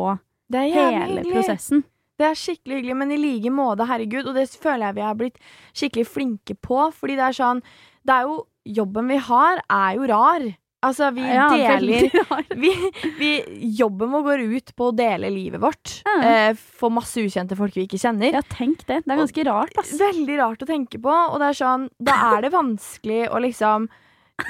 Det 0.51 0.59
er 0.59 0.71
hele 0.73 1.01
hyggelig. 1.21 1.33
prosessen. 1.33 1.83
Det 2.19 2.27
er 2.27 2.35
skikkelig 2.37 2.77
hyggelig, 2.79 2.95
men 2.99 3.11
i 3.15 3.17
like 3.17 3.49
måte, 3.53 3.85
herregud. 3.89 4.27
Og 4.29 4.35
det 4.37 4.43
føler 4.61 4.87
jeg 4.91 4.95
vi 4.99 5.01
har 5.01 5.15
blitt 5.17 5.37
skikkelig 5.73 6.05
flinke 6.05 6.53
på. 6.61 6.77
Fordi 6.93 7.15
det 7.17 7.23
er 7.31 7.37
sånn 7.39 7.61
Det 8.05 8.13
er 8.13 8.27
jo 8.29 8.35
Jobben 8.65 9.07
vi 9.09 9.17
har, 9.17 9.57
er 9.73 9.95
jo 9.97 10.05
rar. 10.11 10.43
Altså, 10.81 11.11
vi 11.13 11.21
Ja, 11.21 11.47
deler 11.53 12.09
vi, 12.63 12.71
vi, 13.19 13.31
Jobben 13.77 14.09
vår 14.15 14.23
går 14.25 14.43
ut 14.57 14.71
på 14.77 14.87
å 14.89 14.93
dele 14.95 15.29
livet 15.33 15.61
vårt. 15.61 15.99
Ja. 16.07 16.15
Eh, 16.25 16.53
for 16.57 16.93
masse 16.93 17.21
ukjente 17.21 17.57
folk 17.59 17.75
vi 17.77 17.85
ikke 17.85 17.99
kjenner. 18.01 18.33
Ja, 18.33 18.41
tenk 18.49 18.81
det. 18.87 19.03
Det 19.05 19.13
er 19.13 19.21
ganske 19.21 19.45
rart, 19.45 19.75
ass. 19.77 19.93
Veldig 19.99 20.39
rart 20.41 20.65
å 20.65 20.69
tenke 20.69 21.01
på. 21.01 21.11
Og 21.11 21.37
det 21.41 21.51
er 21.51 21.59
sånn 21.59 21.85
Da 22.01 22.17
er 22.31 22.47
det 22.47 22.53
vanskelig 22.55 23.27
å 23.29 23.41
liksom 23.43 23.87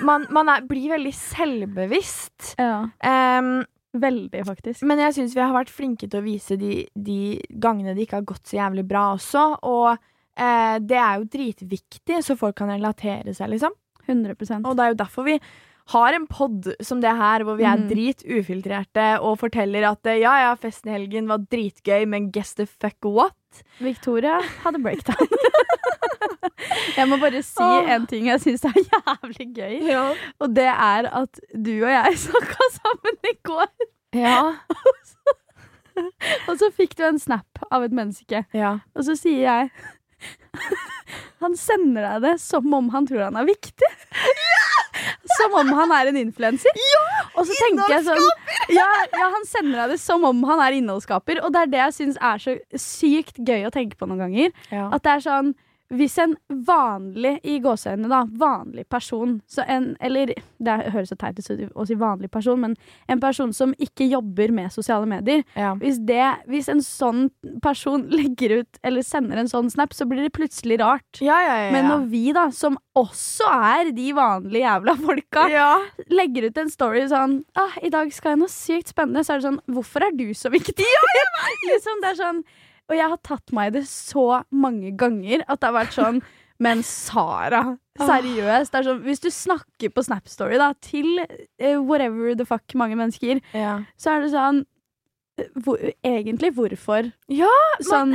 Man, 0.08 0.24
man 0.32 0.48
er, 0.54 0.64
blir 0.64 0.94
veldig 0.94 1.12
selvbevisst. 1.18 2.54
Ja, 2.62 2.88
Um, 3.04 3.66
veldig, 3.92 4.46
faktisk. 4.48 4.86
Men 4.88 5.02
jeg 5.04 5.18
syns 5.18 5.34
vi 5.36 5.42
har 5.44 5.52
vært 5.52 5.74
flinke 5.74 6.08
til 6.08 6.22
å 6.22 6.24
vise 6.24 6.56
de, 6.56 6.86
de 6.96 7.42
gangene 7.60 7.92
det 7.98 8.06
ikke 8.06 8.22
har 8.22 8.30
gått 8.30 8.48
så 8.48 8.56
jævlig 8.62 8.86
bra 8.88 9.10
også. 9.18 9.42
Og 9.68 9.90
eh, 9.92 10.78
det 10.80 10.96
er 10.96 11.20
jo 11.20 11.28
dritviktig, 11.34 12.22
så 12.24 12.38
folk 12.40 12.56
kan 12.62 12.72
relatere 12.72 13.36
seg, 13.36 13.52
liksom. 13.52 13.76
100% 14.08 14.66
Og 14.66 14.78
det 14.78 14.86
er 14.86 14.94
jo 14.94 15.02
derfor 15.04 15.28
vi 15.28 15.36
har 15.92 16.16
en 16.16 16.26
pod 16.30 16.68
som 16.84 17.02
det 17.04 17.12
her, 17.18 17.44
hvor 17.46 17.58
vi 17.60 17.66
er 17.68 17.80
mm. 17.82 17.88
drit 17.90 18.24
ufiltrerte 18.24 19.08
og 19.20 19.40
forteller 19.42 19.86
at 19.92 20.08
eh, 20.10 20.22
ja, 20.24 20.34
ja, 20.46 20.52
festen 20.60 20.92
i 20.92 20.96
helgen 20.96 21.30
var 21.32 21.44
dritgøy, 21.52 22.06
men 22.10 22.30
guess 22.34 22.56
the 22.58 22.68
fuck 22.70 23.08
what? 23.08 23.36
Victoria 23.84 24.38
hadde 24.64 24.80
breakdown. 24.84 25.28
jeg 26.98 27.08
må 27.12 27.18
bare 27.22 27.42
si 27.44 27.64
én 27.64 27.90
en 27.96 28.06
ting 28.08 28.30
jeg 28.30 28.44
syns 28.44 28.64
er 28.70 28.78
jævlig 28.80 29.48
gøy. 29.58 29.76
Og 30.40 30.54
det 30.56 30.70
er 30.72 31.10
at 31.22 31.42
du 31.52 31.74
og 31.82 31.90
jeg 31.92 32.20
snakka 32.28 32.70
sammen 32.80 33.20
i 33.28 33.36
går, 33.48 33.72
Ja. 34.16 34.38
og 36.48 36.54
så 36.60 36.72
fikk 36.76 36.96
du 37.00 37.04
en 37.08 37.20
snap 37.20 37.66
av 37.70 37.84
et 37.84 37.96
menneske. 37.96 38.46
ja. 38.56 38.78
Og 38.96 39.08
så 39.08 39.18
sier 39.20 39.44
jeg 39.44 39.72
Han 41.42 41.56
sender 41.58 42.06
deg 42.06 42.24
det 42.24 42.34
som 42.44 42.74
om 42.76 42.90
han 42.94 43.08
tror 43.10 43.26
han 43.26 43.40
er 43.40 43.48
viktig. 43.48 43.90
Som 45.38 45.56
om 45.62 45.72
han 45.78 45.94
er 45.96 46.12
en 46.12 46.20
influenser. 46.22 46.78
Ja! 46.78 47.02
Innholdsskaper! 47.72 48.06
sånn 48.06 48.76
ja, 48.76 48.88
ja, 49.16 49.28
han 49.34 49.46
sender 49.48 49.84
deg 49.84 49.96
det 49.96 50.00
som 50.04 50.24
om 50.28 50.44
han 50.50 50.62
er 50.64 50.78
innholdsskaper. 50.78 51.42
Og 51.46 51.54
det 51.56 51.66
er 51.66 51.74
det 51.74 51.82
jeg 51.86 51.98
syns 51.98 52.22
er 52.22 52.42
så 52.44 52.56
sykt 52.80 53.42
gøy 53.42 53.68
å 53.70 53.74
tenke 53.74 53.98
på 54.00 54.10
noen 54.10 54.26
ganger. 54.28 54.56
ja. 54.72 54.90
At 54.92 55.06
det 55.08 55.18
er 55.18 55.26
sånn 55.28 55.54
Hvis 55.92 56.18
en 56.24 56.36
vanlig, 56.68 57.34
i 57.44 57.58
gåseøynene 57.64 58.10
da, 58.12 58.22
vanlig 58.40 58.86
person 58.92 59.40
så 59.50 59.66
en, 59.68 59.92
Eller 60.00 60.34
det 60.62 60.76
høres 60.94 61.12
så 61.12 61.18
teit 61.20 61.40
ut 61.42 61.72
å 61.76 61.86
si 61.88 61.98
vanlig 62.00 62.30
person, 62.32 62.60
men 62.62 62.76
en 63.12 63.20
person 63.22 63.52
som 63.54 63.74
ikke 63.82 64.08
jobber 64.08 64.54
med 64.56 64.72
sosiale 64.72 65.08
medier. 65.10 65.44
ja. 65.56 65.74
Hvis, 65.82 65.98
det, 66.06 66.24
hvis 66.52 66.70
en 66.72 66.82
sånn 66.86 67.30
person 67.64 68.04
legger 68.12 68.62
ut 68.62 68.80
eller 68.86 69.06
sender 69.06 69.42
en 69.42 69.50
sånn 69.50 69.70
snap, 69.74 69.94
så 69.98 70.06
blir 70.10 70.24
det 70.28 70.34
plutselig 70.36 70.78
rart. 70.82 71.22
Ja, 71.24 71.40
ja, 71.44 71.56
ja. 71.66 71.72
Men 71.74 71.90
når 71.90 72.08
vi, 72.12 72.24
da, 72.36 72.48
som 72.56 72.78
også 72.98 73.48
er 73.50 73.92
de 73.96 74.12
vanlige 74.16 74.66
jævla 74.66 74.96
folka, 75.00 75.46
legger 76.12 76.50
ut 76.50 76.58
en 76.62 76.72
story 76.72 77.06
sånn 77.12 77.40
ah, 77.60 77.78
'I 77.82 77.92
dag 77.94 78.12
skal 78.14 78.36
jeg 78.36 78.42
noe 78.44 78.52
sykt 78.52 78.92
spennende', 78.94 79.24
så 79.26 79.34
er 79.36 79.42
det 79.42 79.50
sånn 79.50 79.62
'Hvorfor 79.68 80.08
er 80.08 80.16
du 80.16 80.28
så 80.38 80.52
viktig?' 80.54 80.86
liksom, 81.72 82.02
det 82.04 82.14
er 82.14 82.20
sånn 82.22 82.44
Og 82.92 82.98
jeg 83.00 83.08
har 83.08 83.20
tatt 83.24 83.54
meg 83.56 83.72
i 83.72 83.76
det 83.80 83.86
så 83.88 84.44
mange 84.52 84.92
ganger 85.00 85.46
at 85.48 85.62
det 85.62 85.70
har 85.70 85.78
vært 85.80 85.96
sånn 85.98 86.22
Men 86.62 86.84
Sara, 86.86 87.64
seriøst. 87.98 88.70
Det 88.70 88.78
er 88.78 88.86
sånn, 88.86 89.00
hvis 89.02 89.24
du 89.24 89.32
snakker 89.34 89.90
på 89.96 90.04
Snap 90.06 90.28
Story 90.30 90.60
da, 90.62 90.68
til 90.86 91.08
uh, 91.24 91.80
whatever 91.82 92.36
the 92.38 92.46
fuck 92.46 92.76
mange 92.78 92.94
mennesker, 93.00 93.40
ja. 93.58 93.80
så 93.98 94.12
er 94.14 94.22
det 94.28 94.30
sånn 94.36 94.60
hvor, 95.66 95.80
Egentlig 96.06 96.52
hvorfor? 96.54 97.10
Ja, 97.34 97.50
Sånn, 97.82 98.14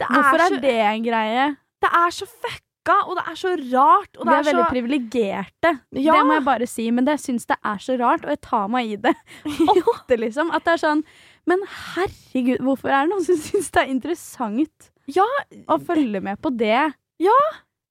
det 0.00 0.08
hvorfor 0.10 0.40
er 0.40 0.44
er 0.48 0.54
så- 0.56 0.60
det 0.64 0.74
en 0.80 1.04
greie? 1.06 1.44
Det 1.84 1.90
er 2.00 2.10
så 2.16 2.26
fucka 2.26 2.96
og 3.06 3.14
det 3.20 3.24
er 3.30 3.36
så 3.38 3.52
rart. 3.72 4.16
Og 4.18 4.26
Vi 4.26 4.32
er 4.32 4.40
er 4.40 4.48
veldig 4.48 4.64
så 4.64 4.70
privilegerte, 4.72 5.70
Ja. 5.92 6.12
det 6.18 6.24
må 6.26 6.34
jeg 6.40 6.44
bare 6.44 6.66
si. 6.66 6.90
Men 6.90 7.04
det 7.06 7.20
syns 7.20 7.46
det 7.46 7.56
er 7.62 7.78
så 7.78 7.94
rart, 8.00 8.24
og 8.24 8.30
jeg 8.34 8.40
tar 8.42 8.66
meg 8.68 8.90
i 8.90 8.96
det 8.96 9.14
ofte, 9.94 10.18
liksom. 10.18 10.50
At 10.50 10.64
det 10.64 10.72
er 10.74 10.82
sånn 10.82 11.04
Men 11.50 11.64
herregud, 11.68 12.62
hvorfor 12.64 12.88
er 12.90 13.04
det 13.04 13.12
noen 13.12 13.26
som 13.26 13.40
syns 13.48 13.70
det 13.74 13.82
er 13.82 13.92
interessant 13.92 14.90
Ja, 15.12 15.26
å 15.68 15.78
følge 15.82 16.22
med 16.24 16.40
på 16.40 16.52
det? 16.56 16.78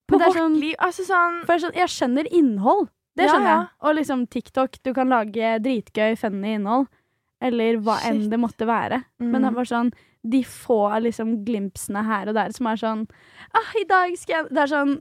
på 0.09 0.17
det 0.17 0.25
er 0.25 0.31
vårt 0.31 0.39
sånn- 0.41 0.59
liv. 0.59 0.75
Altså 0.81 1.05
sånn 1.07 1.43
For 1.45 1.53
jeg, 1.55 1.63
skjønner, 1.63 1.79
jeg 1.83 1.93
skjønner 1.93 2.31
innhold. 2.33 2.89
Det 3.13 3.27
skjønner 3.29 3.49
ja. 3.51 3.59
jeg. 3.59 3.69
Og 3.85 3.95
liksom 3.99 4.25
TikTok, 4.33 4.79
du 4.83 4.93
kan 4.97 5.13
lage 5.13 5.53
dritgøy, 5.63 6.15
funny 6.17 6.55
innhold. 6.57 6.89
Eller 7.43 7.77
hva 7.83 7.99
enn 8.07 8.25
det 8.31 8.39
måtte 8.39 8.65
være. 8.65 9.03
Men 9.21 9.43
det 9.43 9.51
er 9.51 9.57
bare 9.59 9.69
sånn 9.69 9.93
de 10.23 10.39
få 10.47 10.87
liksom 11.03 11.33
glimpsene 11.43 11.99
her 12.07 12.29
og 12.31 12.37
der 12.37 12.53
som 12.55 12.69
er 12.71 12.77
sånn 12.79 13.01
ah, 13.51 13.71
I 13.75 13.83
dag 13.89 14.13
skal 14.15 14.37
jeg 14.37 14.53
Det 14.55 14.61
er 14.63 14.69
sånn 14.71 14.93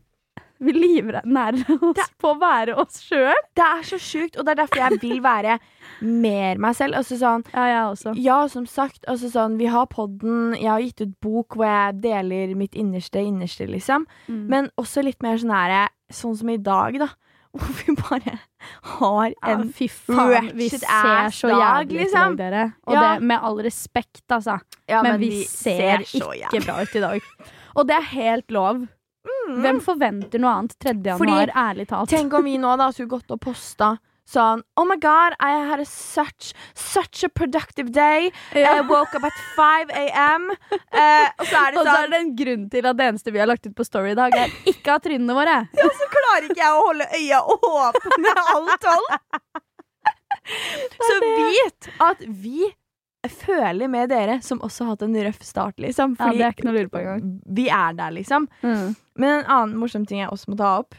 Vi 0.63 0.73
livnærer 0.77 1.65
oss 1.75 1.97
Det- 1.99 2.09
på 2.23 2.31
å 2.35 2.39
være 2.41 2.77
oss 2.79 3.01
sjøl. 3.03 3.35
Det 3.59 3.65
er 3.67 3.83
så 3.89 3.99
sjukt, 3.99 4.37
og 4.39 4.47
det 4.47 4.53
er 4.55 4.61
derfor 4.63 4.79
jeg 4.85 5.01
vil 5.03 5.21
være 5.25 5.57
mer 6.03 6.61
meg 6.63 6.77
selv. 6.79 6.95
Altså 7.01 7.19
sånn 7.19 7.43
Ja, 7.53 7.65
jeg 7.67 7.83
også. 7.91 8.15
Ja, 8.23 8.37
som 8.53 8.67
sagt, 8.71 9.05
altså 9.11 9.31
sånn, 9.33 9.59
vi 9.59 9.67
har 9.67 9.87
podden, 9.91 10.55
jeg 10.55 10.71
har 10.71 10.81
gitt 10.85 11.01
ut 11.03 11.17
bok 11.21 11.57
hvor 11.59 11.67
jeg 11.67 12.01
deler 12.05 12.55
mitt 12.59 12.75
innerste 12.79 13.19
innerste, 13.25 13.67
liksom. 13.69 14.07
Mm. 14.29 14.47
Men 14.49 14.71
også 14.79 15.03
litt 15.05 15.21
mer 15.23 15.37
sånn 15.43 15.51
her, 15.55 15.89
sånn 16.13 16.37
som 16.39 16.49
i 16.55 16.57
dag, 16.63 16.99
da. 16.99 17.09
Hvor 17.53 17.69
vi 17.83 17.93
bare 17.99 18.39
har 18.97 19.27
ja, 19.35 19.51
en 19.53 19.67
fy 19.77 19.85
faen, 19.93 20.47
vi 20.57 20.71
ser 20.73 21.27
så 21.37 21.51
jævlig 21.53 21.91
ut 21.91 21.93
i 21.93 21.99
liksom. 22.07 22.37
dag, 22.37 22.39
dere. 22.39 22.63
Og 22.87 22.95
Ja. 22.95 23.03
det 23.03 23.27
med 23.29 23.41
all 23.43 23.59
respekt, 23.67 24.23
altså. 24.31 24.55
ja, 24.89 25.03
men, 25.03 25.19
vi, 25.21 25.43
ser, 25.45 26.01
ser 26.07 26.23
ikke 26.23 26.65
bra 26.65 26.79
ut 26.81 26.97
i 26.97 27.01
dag. 27.05 27.21
Og 27.77 27.87
det 27.89 27.97
er 27.99 28.09
helt 28.15 28.49
lov. 28.57 28.89
Hvem 29.63 29.81
forventer 29.85 30.41
noe 30.43 30.51
annet 30.59 30.79
3. 30.83 30.95
januar, 31.05 31.19
Fordi- 31.19 31.53
ærlig 31.55 31.89
talt? 31.89 32.09
Tenk 32.11 32.33
om 32.35 32.45
vi 32.45 32.57
nå 32.59 32.77
da 32.79 32.91
skulle 32.93 33.09
gått 33.09 33.31
og 33.31 33.41
posta 33.41 33.99
sånn 34.33 34.63
Oh 34.79 34.85
my 34.87 34.97
god, 34.97 35.35
I 35.41 35.51
had 35.69 35.81
a 35.81 35.85
such, 35.85 36.53
such 36.75 37.23
a 37.25 37.29
productive 37.29 37.91
day. 37.93 38.31
Ja. 38.55 38.79
I 38.79 38.81
woke 38.87 39.15
up 39.19 39.25
at 39.25 39.33
5 39.57 39.91
a.m. 39.91 40.51
Eh, 40.73 41.29
og 41.39 41.47
så 41.47 41.57
er 41.67 41.71
det 41.73 41.79
Og 41.79 41.85
så 41.87 41.93
er 41.93 41.97
sånn 42.07 42.11
det 42.11 42.21
en 42.21 42.37
grunn 42.37 42.71
til 42.71 42.87
at 42.87 42.97
det 42.97 43.09
eneste 43.11 43.33
vi 43.35 43.39
har 43.43 43.47
lagt 43.51 43.67
ut 43.67 43.75
på 43.77 43.85
Story 43.85 44.13
i 44.13 44.15
dag, 44.19 44.33
er 44.35 44.49
ikke 44.73 44.95
av 44.95 45.03
trynene 45.05 45.35
våre. 45.37 45.59
Ja, 45.83 45.89
Så 45.99 46.09
klarer 46.15 46.49
ikke 46.49 46.63
jeg 46.63 46.73
å 46.73 46.87
holde 46.87 47.07
øya 47.19 47.43
åpne 47.59 48.37
alt 48.57 48.81
tolv. 48.81 49.19
Så 51.07 51.19
vit 51.23 51.91
at 52.01 52.23
vi 52.27 52.73
føler 53.31 53.89
med 53.89 54.11
dere 54.11 54.41
som 54.43 54.59
også 54.59 54.85
har 54.85 54.97
hatt 54.97 55.03
en 55.07 55.15
røff 55.29 55.43
start, 55.47 55.79
liksom. 55.79 56.17
Ja, 56.19 56.33
det 56.33 56.43
er 56.43 56.57
ikke 56.57 56.67
noe 56.67 56.75
å 56.75 56.81
lure 56.81 56.91
på 56.91 56.99
engang. 56.99 57.39
vi 57.47 57.69
er 57.71 57.93
der, 57.95 58.11
liksom. 58.11 58.49
Men 58.63 59.39
en 59.39 59.47
annen 59.47 59.79
morsom 59.79 60.07
ting 60.07 60.19
jeg 60.25 60.33
også 60.33 60.51
må 60.51 60.59
ta 60.59 60.79
opp 60.81 60.95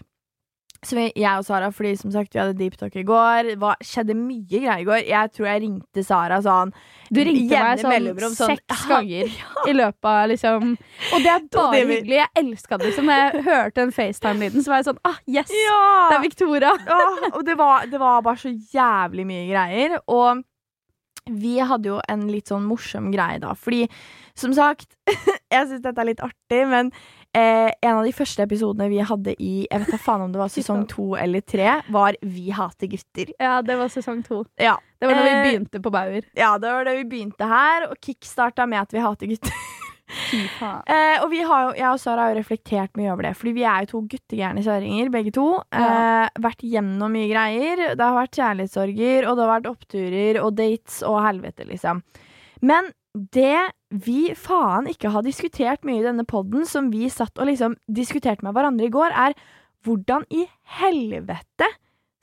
så 0.83 0.97
vi, 0.97 1.05
Jeg 1.15 1.39
og 1.39 1.45
Sara, 1.47 1.69
fordi 1.71 1.93
som 1.99 2.11
sagt 2.11 2.33
vi 2.35 2.41
hadde 2.41 2.57
deep 2.59 2.75
talk 2.79 2.95
i 2.99 3.05
går. 3.07 3.53
Det 3.55 3.71
skjedde 3.87 4.15
mye 4.19 4.43
greier 4.51 4.81
i 4.83 4.87
går. 4.87 5.01
Jeg 5.07 5.31
tror 5.35 5.47
jeg 5.47 5.61
ringte 5.63 6.03
Sara 6.03 6.39
sånn 6.43 6.73
Du 7.09 7.21
ringte 7.23 7.61
meg 7.63 7.83
sånn 7.83 8.35
sånn, 8.35 8.53
seks 8.57 8.85
ja, 8.89 8.99
i 9.69 9.75
løpet 9.75 10.09
av 10.11 10.27
liksom 10.33 10.73
Og 10.73 11.23
det 11.23 11.31
er 11.31 11.45
bare 11.53 11.79
timer. 11.79 11.93
hyggelig. 11.95 12.19
Jeg 12.19 12.43
elska 12.43 12.79
det. 12.79 12.89
Liksom. 12.91 13.11
Jeg 13.15 13.43
hørte 13.47 13.85
en 13.85 13.93
FaceTime-lyden, 13.95 14.65
så 14.65 14.73
var 14.73 14.81
jeg 14.81 14.89
sånn 14.91 15.03
ah, 15.07 15.19
yes! 15.27 15.53
Ja! 15.63 15.83
Det 16.11 16.17
er 16.17 16.25
Victoria. 16.27 16.73
ja, 16.89 17.03
og 17.31 17.43
det 17.47 17.57
var, 17.59 17.87
det 17.87 18.01
var 18.01 18.25
bare 18.25 18.43
så 18.43 18.51
jævlig 18.51 19.27
mye 19.29 19.45
greier. 19.51 19.99
Og 20.11 20.43
vi 21.31 21.57
hadde 21.63 21.87
jo 21.87 21.99
en 22.11 22.25
litt 22.27 22.49
sånn 22.51 22.65
morsom 22.67 23.11
greie 23.13 23.39
da. 23.39 23.53
Fordi, 23.55 23.85
som 24.35 24.53
sagt 24.55 24.97
Jeg 25.53 25.67
syns 25.69 25.83
dette 25.83 26.01
er 26.01 26.07
litt 26.09 26.23
artig, 26.25 26.63
men 26.67 26.89
eh, 27.37 27.69
en 27.85 27.99
av 27.99 28.03
de 28.07 28.11
første 28.15 28.43
episodene 28.43 28.89
vi 28.91 28.99
hadde 29.05 29.35
i 29.37 29.51
Jeg 29.69 29.83
vet 29.83 29.91
da 29.93 29.99
faen 30.01 30.25
om 30.25 30.33
det 30.33 30.41
var 30.41 30.51
sesong 30.57 30.87
to 30.91 31.13
eller 31.19 31.45
tre, 31.45 31.69
var 31.93 32.17
Vi 32.21 32.49
hater 32.55 32.91
gutter. 32.91 33.31
Ja, 33.39 33.61
det 33.61 33.77
var 33.79 33.93
sesong 33.93 34.23
to. 34.25 34.43
Ja. 34.59 34.75
Det 34.99 35.07
var 35.09 35.19
da 35.19 35.23
vi 35.27 35.31
Eh, 35.35 35.45
begynte 35.49 35.81
på 35.83 35.91
Bauer. 35.93 36.23
Ja, 36.39 36.57
det 36.57 36.71
var 36.71 36.85
det 36.87 36.97
vi 37.01 37.07
begynte 37.15 37.47
her, 37.47 37.89
og 37.91 37.97
kickstarta 38.03 38.65
med 38.69 38.81
at 38.85 38.93
vi 38.95 39.03
hater 39.03 39.31
gutter. 39.31 39.55
Eh, 40.63 41.21
og 41.23 41.29
vi 41.31 41.41
har 41.45 41.73
jeg 41.77 41.87
og 41.87 41.99
Sara 42.01 42.25
har 42.25 42.33
jo 42.33 42.39
reflektert 42.41 42.97
mye 42.99 43.11
over 43.13 43.27
det, 43.27 43.33
fordi 43.39 43.53
vi 43.55 43.63
er 43.67 43.83
jo 43.83 43.89
to 43.91 44.01
guttegærne 44.11 44.63
kjerringer, 44.65 45.11
begge 45.13 45.33
to. 45.35 45.45
Ja. 45.73 45.85
Uh, 46.27 46.41
vært 46.43 46.65
gjennom 46.67 47.13
mye 47.13 47.29
greier. 47.31 47.83
Det 47.93 48.03
har 48.03 48.17
vært 48.17 48.39
kjærlighetssorger, 48.39 49.27
og 49.27 49.37
det 49.37 49.45
har 49.45 49.51
vært 49.53 49.69
oppturer 49.71 50.39
og 50.43 50.51
dates 50.59 50.99
og 51.07 51.19
helvete, 51.23 51.67
liksom. 51.69 52.03
Men 52.63 52.91
det 53.13 53.69
vi 53.93 54.33
faen 54.37 54.87
ikke 54.89 55.11
har 55.13 55.25
diskutert 55.25 55.83
mye 55.85 56.01
i 56.01 56.05
denne 56.05 56.25
poden, 56.25 56.65
som 56.69 56.89
vi 56.93 57.09
satt 57.13 57.37
og 57.37 57.49
liksom 57.49 57.77
diskuterte 57.85 58.45
med 58.45 58.55
hverandre 58.57 58.89
i 58.89 58.93
går, 58.93 59.13
er 59.13 59.37
hvordan 59.85 60.25
i 60.33 60.47
helvete 60.79 61.67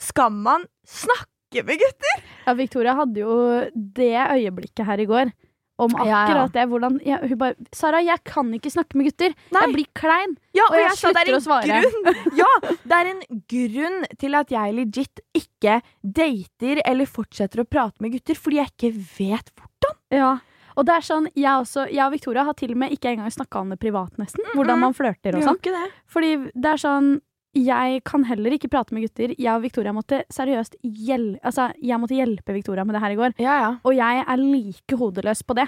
skal 0.01 0.33
man 0.33 0.65
snakke 0.89 1.63
med 1.67 1.79
gutter? 1.83 2.25
Ja, 2.47 2.57
Victoria 2.59 2.97
hadde 2.99 3.23
jo 3.23 3.37
det 3.75 4.17
øyeblikket 4.17 4.87
her 4.89 5.03
i 5.03 5.09
går. 5.11 5.33
Om 5.81 5.97
akkurat 5.97 6.53
det. 6.57 6.67
Hvordan 6.71 6.99
jeg, 7.07 7.31
Hun 7.31 7.39
bare 7.41 7.55
'Sara, 7.73 8.03
jeg 8.05 8.23
kan 8.25 8.53
ikke 8.57 8.73
snakke 8.73 8.99
med 8.99 9.11
gutter. 9.11 9.35
Nei. 9.55 9.63
Jeg 9.65 9.75
blir 9.75 9.89
klein.' 9.97 10.37
Ja, 10.57 10.67
Og 10.69 10.77
jeg 10.77 10.85
jeg 10.85 10.93
er 10.93 11.01
slutter 11.01 11.37
å 11.37 11.41
svare. 11.45 11.81
Grunn, 11.81 12.21
ja, 12.43 12.51
det 12.91 12.99
er 12.99 13.11
en 13.15 13.23
grunn 13.55 13.99
til 14.19 14.35
at 14.35 14.51
jeg 14.51 14.77
legit 14.77 15.25
ikke 15.37 15.81
dater 16.03 16.83
eller 16.85 17.07
fortsetter 17.07 17.63
å 17.63 17.69
prate 17.69 18.01
med 18.03 18.13
gutter, 18.17 18.35
fordi 18.35 18.61
jeg 18.61 18.73
ikke 18.75 18.93
vet 19.19 19.53
hvordan. 19.55 19.99
Ja. 20.11 20.33
Og 20.79 20.87
det 20.87 20.95
er 20.97 21.05
sånn, 21.05 21.27
jeg, 21.35 21.51
også, 21.51 21.87
jeg 21.91 22.05
og 22.05 22.13
Victoria 22.15 22.45
har 22.47 22.55
til 22.57 22.73
og 22.73 22.79
med 22.83 22.93
ikke 22.95 23.11
engang 23.13 23.33
snakka 23.33 23.61
om 23.61 23.73
det 23.75 23.81
privat, 23.83 24.15
nesten. 24.21 24.45
Hvordan 24.55 24.81
man 24.81 24.95
flørter 24.97 25.37
og 25.37 25.45
sånn. 25.45 25.91
Fordi 26.09 26.31
det 26.55 26.71
er 26.71 26.81
sånn 26.81 27.19
Jeg 27.57 28.03
kan 28.07 28.25
heller 28.29 28.55
ikke 28.55 28.71
prate 28.71 28.95
med 28.95 29.09
gutter. 29.09 29.35
Jeg 29.35 29.51
og 29.51 29.65
Victoria 29.65 29.93
måtte 29.95 30.23
seriøst 30.31 30.77
hjel 30.83 31.33
altså, 31.43 31.73
Jeg 31.83 31.99
måtte 31.99 32.15
hjelpe 32.15 32.55
Victoria 32.55 32.85
med 32.87 32.95
det 32.95 33.03
her 33.03 33.15
i 33.17 33.19
går. 33.19 33.35
Ja, 33.43 33.59
ja. 33.65 33.71
Og 33.83 33.97
jeg 33.97 34.25
er 34.27 34.43
like 34.43 34.99
hodeløs 35.01 35.43
på 35.43 35.59
det. 35.59 35.67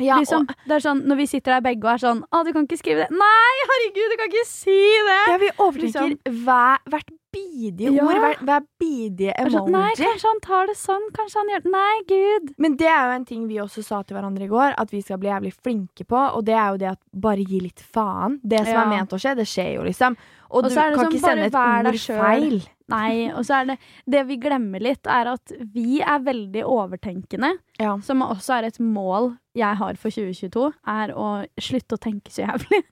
ja 0.00 0.18
liksom, 0.20 0.46
og, 0.48 0.68
det 0.68 0.76
er 0.76 0.84
sånn, 0.84 1.02
Når 1.08 1.16
vi 1.16 1.26
sitter 1.28 1.56
der 1.56 1.64
begge 1.64 1.84
og 1.88 1.94
er 1.94 2.00
sånn 2.04 2.22
'Å, 2.24 2.44
du 2.44 2.52
kan 2.52 2.64
ikke 2.64 2.80
skrive 2.80 3.04
det.' 3.04 3.16
Nei, 3.16 3.56
herregud, 3.70 4.12
du 4.12 4.16
kan 4.20 4.30
ikke 4.32 4.46
si 4.48 4.80
det! 5.08 5.24
ja, 5.32 5.36
vi 5.40 5.50
overtenker 5.56 6.40
hver, 6.44 6.78
hvert 6.88 7.12
bidige 7.32 8.02
ord, 8.02 8.18
hver, 8.20 8.36
hver 8.44 8.64
bidige 8.80 9.32
Det 9.32 9.46
er 9.46 9.52
sånn, 9.54 9.70
Nei, 9.72 9.92
kanskje 9.96 10.28
han 10.28 10.42
tar 10.44 10.68
det 10.68 10.76
sånn. 10.78 11.06
Kanskje 11.16 11.40
han 11.40 11.52
gjør 11.52 11.64
det 11.64 11.72
Nei, 11.72 11.94
gud. 12.10 12.52
Men 12.60 12.76
det 12.80 12.90
er 12.92 13.08
jo 13.08 13.16
en 13.16 13.26
ting 13.28 13.46
vi 13.48 13.60
også 13.62 13.84
sa 13.86 14.02
til 14.04 14.18
hverandre 14.18 14.46
i 14.46 14.50
går, 14.52 14.76
at 14.80 14.92
vi 14.92 15.00
skal 15.04 15.20
bli 15.22 15.30
jævlig 15.30 15.54
flinke 15.56 16.06
på, 16.08 16.18
og 16.18 16.44
det 16.48 16.56
er 16.56 16.74
jo 16.74 16.82
det 16.82 16.90
at 16.92 17.00
bare 17.24 17.46
gi 17.46 17.62
litt 17.64 17.80
faen. 17.80 18.38
Det 18.42 18.64
som 18.66 18.82
er 18.84 18.90
ment 18.92 19.16
å 19.16 19.20
skje, 19.20 19.36
det 19.38 19.48
skjer 19.48 19.76
jo, 19.78 19.86
liksom. 19.88 20.18
Og, 20.52 20.58
Og 20.60 20.68
du 20.68 20.74
så 20.74 20.84
det 20.84 20.96
kan 20.96 21.06
sånn, 21.06 21.12
ikke 21.12 21.24
sende 21.24 21.48
et 21.48 21.56
ord 21.56 21.98
feil. 22.04 22.56
Nei, 22.92 23.12
og 23.32 23.44
så 23.48 23.62
er 23.62 23.70
det 23.70 23.76
Det 24.12 24.22
vi 24.28 24.36
glemmer 24.42 24.82
litt, 24.84 25.08
er 25.08 25.30
at 25.32 25.54
vi 25.72 26.02
er 26.04 26.20
veldig 26.26 26.64
overtenkende. 26.68 27.54
Ja. 27.80 27.94
Som 28.04 28.24
også 28.26 28.58
er 28.58 28.68
et 28.68 28.76
mål 28.82 29.32
jeg 29.56 29.80
har 29.80 29.96
for 30.00 30.12
2022, 30.12 30.68
er 30.88 31.14
å 31.16 31.30
slutte 31.60 31.96
å 31.96 32.00
tenke 32.00 32.32
så 32.32 32.44
jævlig. 32.46 32.82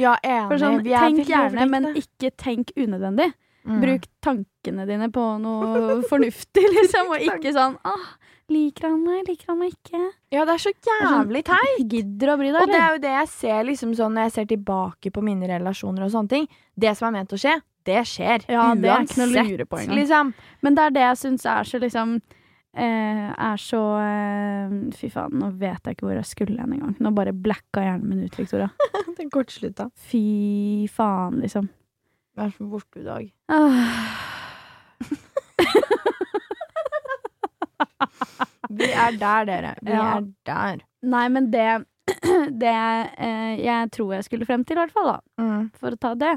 Ja, 0.00 0.16
enig. 0.24 0.58
Sånn, 0.60 0.80
vi 0.84 0.96
tenk 0.96 1.28
gjerne, 1.28 1.68
men 1.68 1.92
ikke 1.96 2.32
tenk 2.40 2.72
unødvendig. 2.76 3.30
Mm. 3.68 3.80
Bruk 3.82 4.06
tankene 4.24 4.86
dine 4.88 5.10
på 5.12 5.24
noe 5.42 5.98
fornuftig, 6.08 6.64
liksom, 6.78 7.12
og 7.12 7.24
ikke 7.28 7.52
sånn 7.52 7.76
åh, 7.84 8.06
liker 8.52 8.88
han 8.88 9.00
meg, 9.04 9.22
liker 9.28 9.52
han 9.52 9.58
meg 9.60 9.72
ikke? 9.74 10.00
Ja, 10.34 10.44
det 10.46 10.54
er 10.56 10.62
så 10.62 10.72
sånn, 10.74 11.06
jævlig 11.06 11.42
teit. 11.48 11.80
Gidder 11.92 12.32
å 12.32 12.36
bry 12.40 12.50
deg, 12.50 12.60
Og 12.60 12.72
det 12.72 12.80
er 12.80 12.94
jo 12.94 13.00
det 13.04 13.14
jeg 13.14 13.30
ser 13.32 13.62
liksom 13.68 13.94
sånn 13.98 14.16
når 14.16 14.28
jeg 14.28 14.34
ser 14.36 14.50
tilbake 14.52 15.12
på 15.14 15.24
mine 15.26 15.48
relasjoner 15.50 16.06
og 16.06 16.12
sånne 16.14 16.32
ting. 16.34 16.50
Det 16.74 16.92
som 16.98 17.08
er 17.10 17.16
ment 17.18 17.34
å 17.36 17.40
skje, 17.40 17.56
det 17.88 18.02
skjer. 18.08 18.44
Ja, 18.50 18.66
det 18.76 18.90
er 18.90 19.06
ikke 19.06 19.20
noe 19.22 19.30
Uansett, 19.30 19.50
lure 19.50 19.66
på 19.70 19.80
engang. 19.80 19.98
Liksom. 20.00 20.34
Men 20.66 20.76
det 20.76 20.84
er 20.84 20.94
det 20.96 21.06
jeg 21.06 21.20
syns 21.22 21.48
er 21.48 21.70
så 21.70 21.80
liksom 21.82 22.14
eh, 22.76 23.26
Er 23.30 23.60
så 23.62 23.82
eh, 24.04 24.74
Fy 24.98 25.10
faen, 25.14 25.38
nå 25.40 25.50
vet 25.60 25.80
jeg 25.80 25.96
ikke 25.96 26.08
hvor 26.08 26.18
jeg 26.18 26.30
skulle 26.30 26.60
hen 26.60 26.76
engang. 26.76 26.96
Nå 27.00 27.14
bare 27.16 27.34
blacka 27.34 27.84
hjernen 27.86 28.08
min 28.12 28.24
ut, 28.26 28.38
Victoria. 28.38 28.70
Den 29.18 29.32
kortslutta. 29.32 29.90
Fy 30.10 30.88
faen, 30.92 31.40
liksom. 31.44 31.70
Vær 32.38 32.52
så 32.56 32.68
borte 32.70 33.02
i 33.02 33.08
dag. 33.08 33.32
Ah. 35.00 35.16
Vi 38.80 38.90
er 38.92 39.16
der, 39.18 39.44
dere. 39.50 39.74
Vi 39.82 39.92
Ja. 39.92 40.16
er 40.18 40.26
der. 40.46 40.84
Nei, 41.02 41.28
men 41.28 41.50
det 41.50 41.68
Det 42.60 42.70
eh, 43.18 43.56
jeg 43.62 43.90
tror 43.94 44.14
jeg 44.16 44.24
skulle 44.26 44.46
frem 44.48 44.64
til, 44.66 44.76
i 44.76 44.80
hvert 44.82 44.92
fall, 44.96 45.12
da, 45.14 45.20
Mm. 45.40 45.70
for 45.78 45.90
å 45.94 45.98
ta 46.00 46.14
det, 46.18 46.32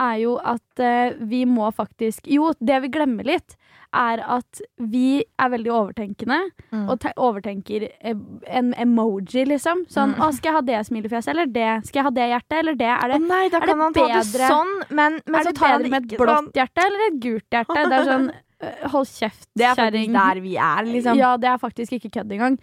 er 0.00 0.16
jo 0.22 0.36
at 0.38 0.78
eh, 0.80 1.12
vi 1.26 1.42
må 1.50 1.66
faktisk 1.74 2.28
Jo, 2.30 2.52
det 2.62 2.78
vi 2.84 2.88
glemmer 2.94 3.26
litt, 3.26 3.56
er 3.92 4.20
at 4.22 4.60
vi 4.78 5.18
er 5.38 5.48
veldig 5.50 5.72
overtenkende. 5.74 6.38
Mm. 6.70 6.84
Og 6.88 7.00
te 7.02 7.10
overtenker 7.18 7.88
eh, 8.00 8.14
en 8.46 8.70
emoji, 8.78 9.42
liksom. 9.50 9.82
Sånn 9.90 10.14
Mm. 10.14 10.22
Å, 10.22 10.32
skal 10.36 10.52
jeg 10.52 10.56
ha 10.60 10.60
det 10.68 10.80
smilefjeset 10.86 11.32
eller 11.34 11.46
det? 11.50 11.68
Skal 11.88 12.00
jeg 12.00 12.06
ha 12.06 12.10
det 12.20 12.28
hjertet 12.30 12.58
eller 12.62 12.78
det? 12.78 12.92
Er 12.94 13.08
det, 13.16 13.18
nei, 13.26 13.48
da 13.50 13.58
er 13.58 13.66
det 13.66 13.76
bedre- 13.98 14.48
sånn, 14.54 14.72
men, 14.90 15.20
men 15.26 15.40
er 15.40 15.44
så 15.44 15.52
det 15.52 15.60
bedre 15.60 15.90
med 15.90 16.06
et 16.12 16.18
blått 16.22 16.36
sånn. 16.38 16.52
hjerte 16.54 16.86
eller 16.86 17.06
et 17.10 17.18
gult 17.26 17.50
hjerte? 17.58 17.82
Det 17.90 17.98
er 17.98 18.08
sånn 18.14 18.30
Hold 18.92 19.08
kjeft, 19.08 19.46
Det 19.56 19.64
er 19.64 19.74
kjerring. 19.78 20.10
faktisk 20.12 20.34
der 20.34 20.40
vi 20.44 20.54
er, 20.56 20.84
liksom. 20.84 21.16
Ja, 21.16 21.36
det 21.40 21.48
er 21.48 21.58
faktisk 21.62 21.92
ikke 21.96 22.10
kødd 22.18 22.32
engang. 22.36 22.58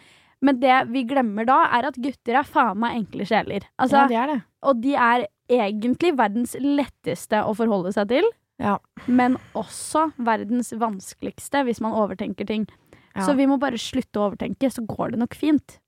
Men 0.45 0.59
det 0.61 0.75
vi 0.91 1.01
glemmer 1.09 1.45
da, 1.49 1.63
er 1.73 1.87
at 1.89 1.95
gutter 1.97 2.37
er 2.37 2.45
faen 2.45 2.77
meg 2.77 2.99
enkle 2.99 3.25
sjeler. 3.25 3.65
Altså, 3.81 4.03
ja, 4.03 4.07
det 4.11 4.17
er 4.21 4.27
det. 4.35 4.41
Og 4.69 4.81
de 4.83 4.93
er 4.93 5.25
egentlig 5.49 6.11
verdens 6.17 6.53
letteste 6.61 7.39
å 7.41 7.55
forholde 7.57 7.93
seg 7.95 8.09
til, 8.11 8.27
Ja. 8.59 8.77
men 9.07 9.37
også 9.55 10.11
verdens 10.17 10.71
vanskeligste 10.77 11.63
hvis 11.65 11.81
man 11.81 11.93
overtenker 11.93 12.45
ting. 12.45 12.67
Ja. 13.15 13.23
Så 13.25 13.35
vi 13.35 13.47
må 13.49 13.57
bare 13.57 13.79
slutte 13.81 14.19
å 14.21 14.29
overtenke, 14.29 14.69
så 14.69 14.85
går 14.85 15.11
det 15.15 15.19
nok 15.19 15.33
fint. 15.33 15.79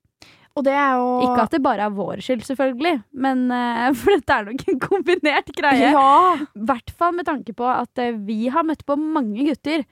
Jo 0.60 1.04
Ikke 1.22 1.44
at 1.46 1.52
det 1.54 1.62
bare 1.62 1.86
er 1.86 1.94
vår 1.94 2.20
skyld, 2.20 2.42
selvfølgelig, 2.44 3.04
men 3.14 3.46
uh, 3.54 3.92
for 3.98 4.10
dette 4.16 4.34
er 4.34 4.44
nok 4.50 4.64
en 4.68 4.80
kombinert 4.82 5.52
greie. 5.56 5.92
Ja. 5.94 6.34
I 6.42 6.64
hvert 6.66 6.90
fall 6.90 7.14
med 7.16 7.24
tanke 7.30 7.54
på 7.56 7.64
at 7.70 8.02
uh, 8.02 8.10
vi 8.26 8.48
har 8.48 8.66
møtt 8.66 8.82
på 8.84 8.98
mange 8.98 9.46
gutter 9.46 9.86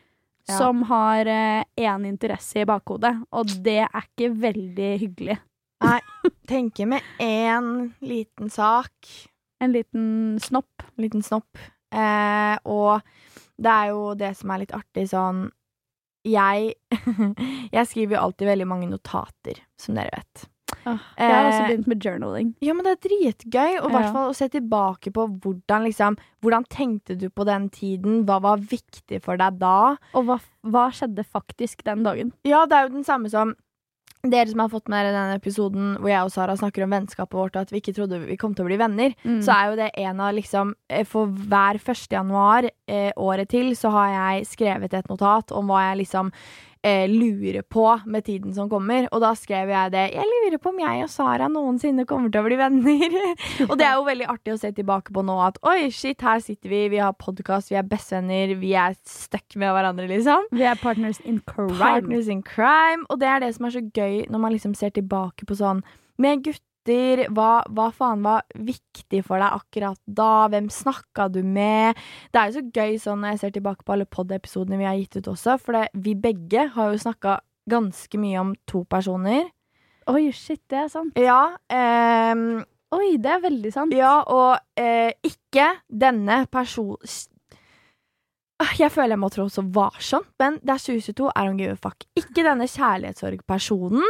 Ja. 0.48 0.56
som 0.56 0.80
har 0.88 1.28
én 1.28 2.04
interesse 2.08 2.62
i 2.62 2.68
bakhodet, 2.68 3.12
og 3.36 3.50
det 3.64 3.82
er 3.84 4.06
ikke 4.06 4.30
veldig 4.32 4.92
hyggelig. 5.02 5.36
Nei. 5.84 5.98
Tenker 6.48 6.88
med 6.88 7.04
én 7.20 7.92
liten 8.00 8.50
sak. 8.50 8.92
En 9.60 9.72
liten 9.72 10.38
snopp. 10.40 10.82
liten 10.96 11.22
snopp. 11.22 11.58
Eh, 11.92 12.56
og 12.64 13.00
det 13.58 13.74
er 13.74 13.92
jo 13.92 14.14
det 14.18 14.32
som 14.38 14.50
er 14.52 14.60
litt 14.62 14.74
artig 14.76 15.06
sånn 15.08 15.46
Jeg 16.28 16.74
Jeg 17.76 17.88
skriver 17.88 18.18
jo 18.18 18.20
alltid 18.26 18.50
veldig 18.50 18.66
mange 18.68 18.90
notater, 18.90 19.62
som 19.80 19.96
dere 19.96 20.12
vet. 20.18 20.44
Jeg 20.86 21.30
har 21.32 21.48
også 21.50 21.66
begynt 21.68 21.86
med 21.90 22.00
journaling. 22.04 22.54
Ja, 22.64 22.72
men 22.74 22.84
det 22.84 22.92
er 22.96 23.08
dritgøy, 23.08 23.78
og 23.82 23.90
i 23.90 23.92
Ja. 23.92 23.98
hvert 23.98 24.12
fall 24.12 24.30
å 24.30 24.36
se 24.36 24.48
tilbake 24.48 25.12
på 25.12 25.26
hvordan 25.40 25.84
liksom 25.88 26.16
Hvordan 26.40 26.64
tenkte 26.70 27.18
du 27.18 27.28
på 27.30 27.44
den 27.44 27.68
tiden? 27.68 28.24
Hva 28.24 28.40
var 28.40 28.58
viktig 28.58 29.20
for 29.22 29.36
deg 29.36 29.58
da? 29.58 29.96
Og 30.14 30.24
hva, 30.28 30.38
hva 30.64 30.84
skjedde 30.94 31.24
faktisk 31.26 31.82
den 31.84 32.04
dagen? 32.04 32.32
Ja, 32.44 32.64
det 32.64 32.76
er 32.76 32.86
jo 32.88 32.94
den 32.94 33.04
samme 33.04 33.28
som 33.28 33.54
dere 34.22 34.48
som 34.50 34.58
har 34.58 34.68
fått 34.68 34.88
med 34.90 35.04
dere 35.06 35.14
denne 35.14 35.36
episoden 35.38 35.96
hvor 36.00 36.08
jeg 36.10 36.22
og 36.26 36.30
Sara 36.34 36.54
snakker 36.58 36.82
om 36.82 36.90
vennskapet 36.90 37.34
vårt, 37.38 37.54
og 37.56 37.62
at 37.62 37.70
vi 37.70 37.78
ikke 37.80 37.94
trodde 37.94 38.18
vi 38.26 38.36
kom 38.36 38.52
til 38.54 38.64
å 38.66 38.68
bli 38.68 38.76
venner. 38.76 39.14
Mm. 39.24 39.40
så 39.46 39.54
er 39.54 39.70
jo 39.70 39.76
det 39.78 39.90
en 39.96 40.20
av 40.20 40.34
liksom 40.34 40.74
eh, 40.90 41.04
For 41.04 41.26
hver 41.26 41.78
1. 41.78 42.08
januar 42.10 42.68
eh, 42.88 43.12
året 43.16 43.48
til 43.48 43.70
så 43.78 43.90
har 43.94 44.08
jeg 44.36 44.46
skrevet 44.46 44.94
et 44.94 45.08
notat 45.08 45.52
om 45.54 45.66
hva 45.70 45.90
jeg 45.90 46.00
liksom 46.04 46.32
eh, 46.82 47.08
lurer 47.10 47.62
på 47.62 47.86
med 48.06 48.24
tiden 48.26 48.54
som 48.54 48.68
kommer. 48.70 49.08
Og 49.12 49.22
da 49.22 49.32
skrev 49.38 49.70
jeg 49.72 49.92
det. 49.94 50.04
Jeg 50.14 50.28
lurer 50.32 50.58
på 50.62 50.72
om 50.72 50.80
jeg 50.82 51.04
og 51.04 51.10
Sara 51.12 51.48
noensinne 51.52 52.06
kommer 52.08 52.32
til 52.32 52.42
å 52.42 52.46
bli 52.46 52.58
venner. 52.60 53.16
og 53.70 53.74
det 53.80 53.88
er 53.88 53.96
jo 53.96 54.06
veldig 54.08 54.28
artig 54.34 54.54
å 54.54 54.60
se 54.60 54.72
tilbake 54.76 55.14
på 55.14 55.24
nå 55.26 55.38
at 55.44 55.60
oi, 55.68 55.90
shit, 55.94 56.22
her 56.24 56.42
sitter 56.44 56.72
vi, 56.72 56.84
vi 56.94 57.02
har 57.02 57.16
podkast, 57.18 57.72
vi 57.72 57.80
er 57.80 57.88
bestevenner, 57.88 58.54
vi 58.60 58.74
er 58.78 58.96
stuck 59.08 59.58
med 59.58 59.74
hverandre, 59.74 60.08
liksom. 60.10 60.48
Vi 60.54 60.66
er 60.68 60.78
partners 60.80 61.20
in 61.24 61.42
crime. 61.48 61.78
Partners 61.80 62.30
in 62.32 62.44
crime. 62.46 63.06
Og 63.08 63.20
det 63.22 63.30
er 63.32 63.44
det 63.44 63.54
som 63.56 63.68
er 63.68 63.76
så 63.78 63.84
gøy 63.84 64.24
når 64.28 64.46
man 64.46 64.56
liksom 64.56 64.76
ser 64.78 64.94
tilbake 64.96 65.48
på 65.48 65.58
sånn 65.58 65.84
med 66.18 66.46
gutter. 66.46 66.64
Hva, 67.34 67.50
hva 67.68 67.88
faen 67.94 68.22
var 68.24 68.46
viktig 68.54 69.20
for 69.26 69.38
deg 69.42 69.58
akkurat 69.58 70.00
da? 70.06 70.46
Hvem 70.52 70.70
snakka 70.72 71.28
du 71.34 71.42
med? 71.44 71.98
Det 72.32 72.40
er 72.40 72.48
jo 72.52 72.56
så 72.60 72.64
gøy 72.80 72.96
sånn 73.02 73.20
når 73.22 73.34
jeg 73.36 73.40
ser 73.42 73.54
tilbake 73.58 73.84
på 73.84 73.94
alle 73.96 74.06
pod-episodene 74.08 74.78
vi 74.80 74.88
har 74.88 74.96
gitt 75.00 75.20
ut 75.20 75.30
også, 75.34 75.58
for 75.60 75.76
det, 75.78 75.84
vi 75.94 76.14
begge 76.18 76.68
har 76.74 76.92
jo 76.94 77.02
snakka 77.04 77.38
ganske 77.68 78.18
mye 78.20 78.40
om 78.40 78.54
to 78.70 78.84
personer. 78.88 79.50
Oi, 80.08 80.30
shit, 80.32 80.62
det 80.72 80.78
er 80.86 80.88
sant. 80.88 81.18
Ja, 81.20 81.56
ehm, 81.68 82.62
Oi, 82.96 83.18
det 83.20 83.28
er 83.34 83.42
veldig 83.44 83.70
sant. 83.74 83.92
ja 83.92 84.22
og 84.32 84.54
eh, 84.80 85.10
ikke 85.28 85.74
denne 85.92 86.46
person... 86.48 86.96
Ah, 88.58 88.72
Jeg 88.80 88.90
føler 88.90 89.14
jeg 89.14 89.20
må 89.22 89.28
trå 89.30 89.44
så 89.52 89.62
varsomt, 89.62 90.32
men 90.40 90.56
det 90.64 90.72
er 90.74 90.80
2022. 90.82 91.28
I 91.30 91.44
don't 91.46 91.60
give 91.60 91.76
a 91.76 91.78
fuck. 91.78 92.08
Ikke 92.18 92.42
denne 92.42 92.66
kjærlighetssorgpersonen. 92.66 94.02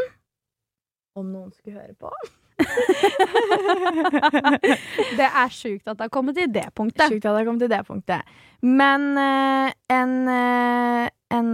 Om 1.18 1.26
noen 1.34 1.50
skulle 1.52 1.82
høre 1.82 1.92
på. 1.98 2.12
det 5.18 5.28
er 5.28 5.50
sjukt 5.54 5.86
at 5.86 5.98
det 5.98 6.06
har 6.06 6.12
kommet 6.12 6.36
til 6.38 6.52
det 6.52 6.68
punktet. 6.76 7.06
Sjukt 7.06 7.24
at 7.24 7.32
det 7.32 7.40
har 7.40 7.48
kommet 7.48 7.62
til 7.64 7.72
det 7.72 7.86
punktet. 7.86 8.20
Men 8.66 9.02
uh, 9.18 9.68
en, 9.94 10.14
uh, 10.28 11.06
en. 11.34 11.48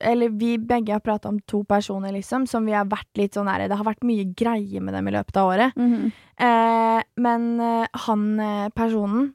Eller 0.00 0.28
vi 0.38 0.58
begge 0.58 0.92
har 0.96 1.04
prata 1.04 1.28
om 1.30 1.40
to 1.46 1.62
personer, 1.68 2.12
liksom, 2.12 2.46
som 2.50 2.66
vi 2.66 2.74
har 2.74 2.90
vært 2.90 3.18
litt 3.18 3.34
sånn 3.38 3.48
nære. 3.50 3.68
Det 3.70 3.78
har 3.78 3.86
vært 3.86 4.08
mye 4.08 4.24
greie 4.38 4.80
med 4.82 4.94
dem 4.96 5.08
i 5.08 5.14
løpet 5.14 5.36
av 5.36 5.46
året. 5.52 5.70
Mm 5.76 5.92
-hmm. 5.92 6.06
uh, 6.42 7.00
men 7.16 7.42
han 7.92 8.22
personen, 8.74 9.34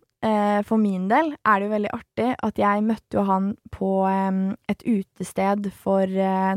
for 0.66 0.78
min 0.78 1.08
del, 1.08 1.36
er 1.46 1.60
det 1.60 1.66
jo 1.66 1.72
veldig 1.72 1.90
artig 1.94 2.36
at 2.44 2.58
jeg 2.58 2.84
møtte 2.84 3.18
jo 3.18 3.24
han 3.24 3.56
på 3.72 4.08
et 4.68 4.84
utested 4.84 5.72
for 5.72 6.08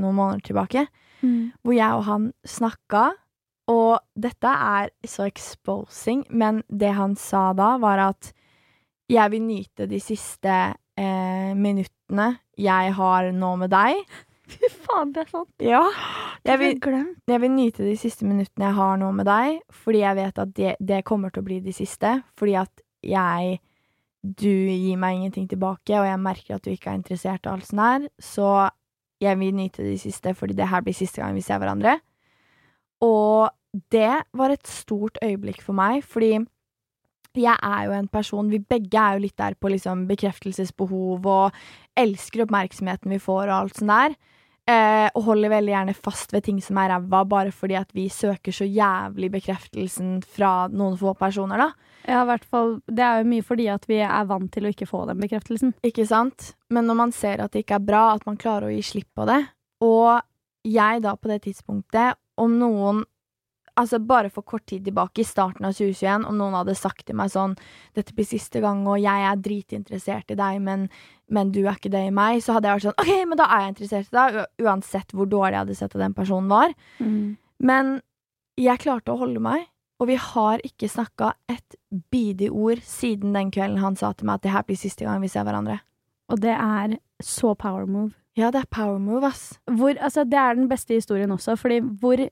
noen 0.00 0.14
måneder 0.14 0.40
tilbake. 0.40 0.86
Mm. 1.22 1.52
Hvor 1.62 1.72
jeg 1.72 1.92
og 1.92 2.04
han 2.04 2.32
snakka. 2.44 3.10
Og 3.70 4.00
dette 4.18 4.50
er 4.50 4.90
så 5.06 5.28
exposing, 5.28 6.24
men 6.30 6.62
det 6.66 6.90
han 6.96 7.14
sa 7.18 7.50
da, 7.56 7.76
var 7.82 8.02
at 8.10 8.32
jeg 9.10 9.32
vil 9.32 9.42
nyte 9.42 9.86
de 9.90 9.98
siste 10.02 10.56
eh, 10.98 11.52
minuttene 11.58 12.32
jeg 12.60 12.92
har 12.96 13.30
nå 13.34 13.54
med 13.62 13.72
deg. 13.72 14.02
Fy 14.50 14.70
faen, 14.82 15.14
det 15.14 15.24
er 15.24 15.32
sant. 15.32 15.54
Ja. 15.62 15.84
Jeg 16.46 16.58
vil, 16.58 16.78
jeg 17.28 17.42
vil 17.42 17.52
nyte 17.52 17.84
de 17.84 17.96
siste 18.00 18.26
minuttene 18.26 18.70
jeg 18.70 18.78
har 18.78 18.96
nå 18.98 19.10
med 19.14 19.28
deg, 19.28 19.60
fordi 19.82 20.02
jeg 20.02 20.18
vet 20.18 20.38
at 20.42 20.54
det, 20.56 20.76
det 20.80 21.02
kommer 21.06 21.30
til 21.30 21.44
å 21.44 21.48
bli 21.50 21.60
de 21.64 21.74
siste. 21.76 22.20
Fordi 22.38 22.56
at 22.62 22.86
jeg 23.06 23.60
Du 24.20 24.50
gir 24.52 24.98
meg 25.00 25.14
ingenting 25.16 25.46
tilbake, 25.48 25.94
og 25.96 26.04
jeg 26.04 26.20
merker 26.20 26.58
at 26.58 26.64
du 26.66 26.68
ikke 26.68 26.90
er 26.92 26.98
interessert 26.98 27.46
i 27.46 27.48
alt 27.48 27.64
sånt 27.64 27.80
her. 27.80 28.02
Så 28.20 28.48
jeg 29.24 29.38
vil 29.40 29.54
nyte 29.56 29.80
de 29.80 29.94
siste, 29.96 30.34
fordi 30.36 30.52
det 30.58 30.66
her 30.68 30.82
blir 30.84 30.92
siste 30.92 31.22
gang 31.22 31.32
vi 31.32 31.40
ser 31.40 31.56
hverandre. 31.56 31.94
Og 33.00 33.48
det 33.92 34.22
var 34.36 34.50
et 34.50 34.66
stort 34.66 35.20
øyeblikk 35.22 35.62
for 35.62 35.76
meg, 35.78 36.02
fordi 36.06 36.38
jeg 37.38 37.54
er 37.54 37.84
jo 37.86 37.92
en 37.94 38.08
person 38.10 38.48
Vi 38.50 38.58
begge 38.58 38.98
er 38.98 39.14
jo 39.14 39.22
litt 39.22 39.36
der 39.38 39.54
på 39.54 39.70
liksom 39.70 40.08
bekreftelsesbehov 40.08 41.26
og 41.30 41.60
elsker 41.98 42.42
oppmerksomheten 42.42 43.12
vi 43.12 43.20
får 43.22 43.44
og 43.46 43.56
alt 43.56 43.78
sånt 43.78 43.92
der. 43.94 44.16
Eh, 44.70 45.08
og 45.16 45.24
holder 45.24 45.50
veldig 45.50 45.72
gjerne 45.72 45.94
fast 45.96 46.34
ved 46.34 46.44
ting 46.46 46.58
som 46.62 46.78
er 46.78 46.92
ræva, 46.92 47.22
bare 47.26 47.52
fordi 47.54 47.74
at 47.78 47.90
vi 47.96 48.08
søker 48.12 48.54
så 48.54 48.66
jævlig 48.68 49.30
bekreftelsen 49.32 50.20
fra 50.22 50.68
noen 50.68 50.98
få 51.00 51.14
personer, 51.18 51.58
da. 51.58 51.70
Ja, 52.04 52.20
i 52.22 52.28
hvert 52.28 52.44
fall. 52.44 52.76
Det 52.86 53.02
er 53.02 53.22
jo 53.22 53.30
mye 53.32 53.46
fordi 53.46 53.66
at 53.72 53.88
vi 53.90 53.98
er 54.04 54.28
vant 54.28 54.52
til 54.52 54.66
å 54.66 54.72
ikke 54.74 54.88
få 54.90 55.06
den 55.08 55.22
bekreftelsen. 55.22 55.72
Ikke 55.86 56.06
sant? 56.06 56.52
Men 56.70 56.86
når 56.90 57.00
man 57.00 57.14
ser 57.16 57.42
at 57.42 57.54
det 57.54 57.64
ikke 57.64 57.80
er 57.80 57.88
bra, 57.88 58.04
at 58.14 58.26
man 58.28 58.38
klarer 58.40 58.68
å 58.68 58.74
gi 58.74 58.84
slipp 58.92 59.10
på 59.16 59.26
det. 59.30 59.40
Og 59.86 60.20
jeg 60.68 61.02
da, 61.06 61.16
på 61.16 61.32
det 61.32 61.40
tidspunktet, 61.48 62.20
om 62.40 62.58
noen 62.60 63.02
Altså 63.80 64.00
bare 64.04 64.28
for 64.32 64.44
kort 64.44 64.66
tid 64.68 64.84
tilbake, 64.84 65.22
i 65.22 65.24
starten 65.24 65.64
av 65.64 65.72
2021, 65.72 66.26
om 66.28 66.36
noen 66.36 66.58
hadde 66.58 66.76
sagt 66.76 67.06
til 67.08 67.16
meg 67.16 67.32
sånn 67.32 67.56
'Dette 67.96 68.12
blir 68.12 68.28
siste 68.28 68.60
gang, 68.60 68.82
og 68.86 69.00
jeg 69.00 69.26
er 69.30 69.40
dritinteressert 69.40 70.34
i 70.34 70.36
deg, 70.36 70.60
men, 70.60 70.88
men 71.32 71.52
du 71.54 71.62
er 71.64 71.78
ikke 71.78 71.92
det 71.92 72.04
i 72.08 72.14
meg', 72.14 72.42
så 72.44 72.58
hadde 72.58 72.68
jeg 72.68 72.76
vært 72.76 72.88
sånn 72.90 73.00
'OK, 73.00 73.12
men 73.30 73.40
da 73.40 73.48
er 73.48 73.64
jeg 73.64 73.74
interessert 73.74 74.12
i 74.12 74.18
deg', 74.18 74.46
uansett 74.66 75.16
hvor 75.16 75.30
dårlig 75.32 75.56
jeg 75.56 75.64
hadde 75.64 75.78
sett 75.80 75.96
at 75.96 76.04
den 76.04 76.16
personen 76.16 76.52
var. 76.52 76.74
Men 77.58 78.00
jeg 78.60 78.82
klarte 78.84 79.12
å 79.12 79.20
holde 79.20 79.40
meg, 79.40 79.68
og 80.00 80.08
vi 80.08 80.16
har 80.16 80.60
ikke 80.64 80.88
snakka 80.88 81.34
et 81.48 81.76
bidig 82.12 82.50
ord 82.50 82.80
siden 82.84 83.34
den 83.36 83.50
kvelden 83.52 83.80
han 83.80 83.96
sa 83.96 84.12
til 84.12 84.26
meg 84.26 84.40
at 84.40 84.42
det 84.46 84.54
her 84.54 84.64
blir 84.64 84.80
siste 84.80 85.04
gang 85.04 85.20
vi 85.20 85.28
ser 85.28 85.44
hverandre. 85.44 85.80
Og 86.32 86.40
det 86.40 86.56
er 86.56 86.98
så 87.20 87.54
power 87.54 87.86
move. 87.86 88.14
Ja, 88.38 88.50
det 88.54 88.62
er 88.62 88.70
power 88.70 88.98
move, 89.02 89.26
ass. 89.26 89.58
Hvor, 89.66 89.92
altså, 90.00 90.24
det 90.24 90.38
er 90.38 90.54
den 90.54 90.68
beste 90.70 90.94
historien 90.94 91.32
også, 91.34 91.56
fordi 91.58 91.80
hvor 92.00 92.22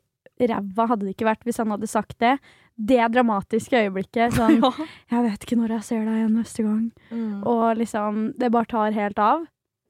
ræva 0.47 0.87
hadde 0.87 1.07
det 1.07 1.17
ikke 1.17 1.29
vært 1.29 1.45
hvis 1.45 1.59
han 1.59 1.73
hadde 1.75 1.91
sagt 1.91 2.19
det? 2.23 2.39
Det 2.79 3.01
dramatiske 3.11 3.75
øyeblikket. 3.75 4.37
Sånn 4.39 4.63
'Jeg 5.11 5.23
vet 5.25 5.45
ikke 5.45 5.59
når 5.59 5.79
jeg 5.79 5.87
ser 5.91 6.05
deg 6.07 6.15
igjen 6.21 6.37
neste 6.39 6.63
gang'. 6.63 6.91
Mm. 7.11 7.43
Og 7.43 7.77
liksom 7.77 8.35
Det 8.39 8.53
bare 8.55 8.71
tar 8.71 8.93
helt 8.93 9.19
av. 9.19 9.47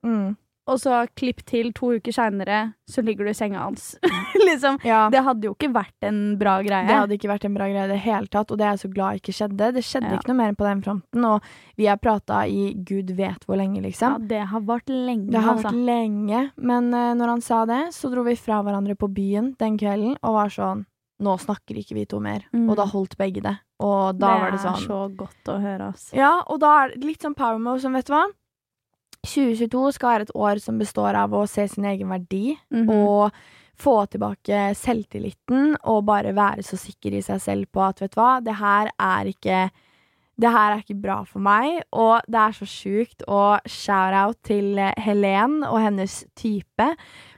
Mm. 0.06 0.36
Og 0.68 0.80
så 0.82 0.98
klipp 1.16 1.40
til 1.48 1.70
to 1.76 1.94
uker 1.96 2.12
seinere, 2.12 2.58
så 2.88 3.00
ligger 3.04 3.24
du 3.24 3.30
i 3.32 3.36
senga 3.36 3.62
hans. 3.64 3.94
liksom. 4.48 4.76
Ja. 4.84 5.06
Det 5.12 5.22
hadde 5.24 5.48
jo 5.48 5.54
ikke 5.56 5.70
vært 5.72 6.04
en 6.08 6.20
bra 6.40 6.58
greie. 6.64 6.86
Det 6.88 6.98
hadde 6.98 7.16
ikke 7.16 7.30
vært 7.30 7.46
en 7.48 7.56
bra 7.56 7.68
greie 7.70 7.86
i 7.88 7.92
det 7.94 8.00
hele 8.04 8.28
tatt, 8.32 8.52
og 8.52 8.60
det 8.60 8.66
er 8.66 8.74
jeg 8.76 8.82
så 8.84 8.90
glad 8.92 9.22
ikke 9.22 9.34
skjedde. 9.38 9.70
Det 9.78 9.84
skjedde 9.86 10.12
Ja. 10.12 10.18
ikke 10.20 10.32
noe 10.32 10.40
mer 10.42 10.58
på 10.58 10.68
den 10.68 10.82
fronten, 10.84 11.24
og 11.28 11.48
vi 11.80 11.88
har 11.88 11.96
prata 12.02 12.42
i 12.48 12.68
gud 12.76 13.14
vet 13.16 13.48
hvor 13.48 13.56
lenge, 13.60 13.80
liksom. 13.84 14.18
ja, 14.18 14.28
det 14.34 14.42
har 14.52 14.60
vart 14.68 14.88
lenge, 14.92 15.30
Det 15.32 15.40
har 15.40 15.56
altså. 15.56 15.70
vært 15.72 15.86
lenge, 15.88 16.44
men 16.56 16.92
uh, 16.94 17.14
når 17.18 17.34
han 17.36 17.40
sa 17.48 17.64
det, 17.68 17.80
så 17.96 18.12
dro 18.12 18.22
vi 18.28 18.36
fra 18.36 18.60
hverandre 18.66 18.96
på 18.98 19.08
byen 19.12 19.54
den 19.58 19.76
kvelden 19.80 20.16
og 20.22 20.38
var 20.42 20.54
sånn 20.54 20.86
Nå 21.18 21.32
snakker 21.42 21.74
ikke 21.80 21.96
vi 21.96 22.04
to 22.06 22.20
mer. 22.22 22.44
Mm. 22.54 22.68
Og 22.70 22.76
da 22.78 22.84
holdt 22.86 23.16
begge 23.18 23.40
det. 23.42 23.56
Og 23.82 24.20
da 24.20 24.28
det 24.36 24.42
var 24.44 24.52
det 24.54 24.60
sånn 24.62 24.76
Det 24.76 24.84
er 24.84 24.86
så 24.86 24.98
godt 25.18 25.48
å 25.50 25.56
høre, 25.58 25.88
ass. 25.90 26.04
Ja, 26.14 26.28
og 26.46 26.60
da 26.62 26.68
er 26.84 26.92
det 26.94 27.08
litt 27.08 27.24
sånn 27.26 27.34
power 27.34 27.58
mode 27.58 27.82
som, 27.82 27.96
vet 27.98 28.06
du 28.06 28.12
hva 28.14 28.20
2022 29.26 29.92
skal 29.96 30.08
være 30.14 30.22
et 30.28 30.34
år 30.38 30.60
som 30.62 30.78
består 30.78 31.14
av 31.18 31.30
å 31.34 31.46
se 31.50 31.66
sin 31.68 31.84
egen 31.84 32.08
verdi 32.08 32.56
Mhm. 32.70 32.90
og 32.90 33.32
få 33.78 34.06
tilbake 34.10 34.74
selvtilliten 34.74 35.76
og 35.84 36.04
bare 36.06 36.32
være 36.34 36.62
så 36.66 36.76
sikker 36.78 37.14
i 37.14 37.20
seg 37.22 37.40
selv 37.40 37.66
på 37.72 37.80
at 37.88 38.00
vet 38.00 38.10
du 38.14 38.20
hva, 38.20 38.40
det 38.42 38.54
her 38.56 38.90
er 38.98 39.24
ikke 39.32 39.70
det 40.40 40.50
her 40.52 40.70
er 40.76 40.82
ikke 40.84 41.00
bra 41.02 41.24
for 41.24 41.40
meg, 41.40 41.82
og 41.92 42.20
det 42.28 42.38
er 42.38 42.52
så 42.54 42.64
sjukt. 42.64 43.22
Og 43.26 43.58
shout-out 43.66 44.36
til 44.44 44.76
Helen 44.96 45.64
og 45.64 45.80
hennes 45.82 46.24
type. 46.36 46.86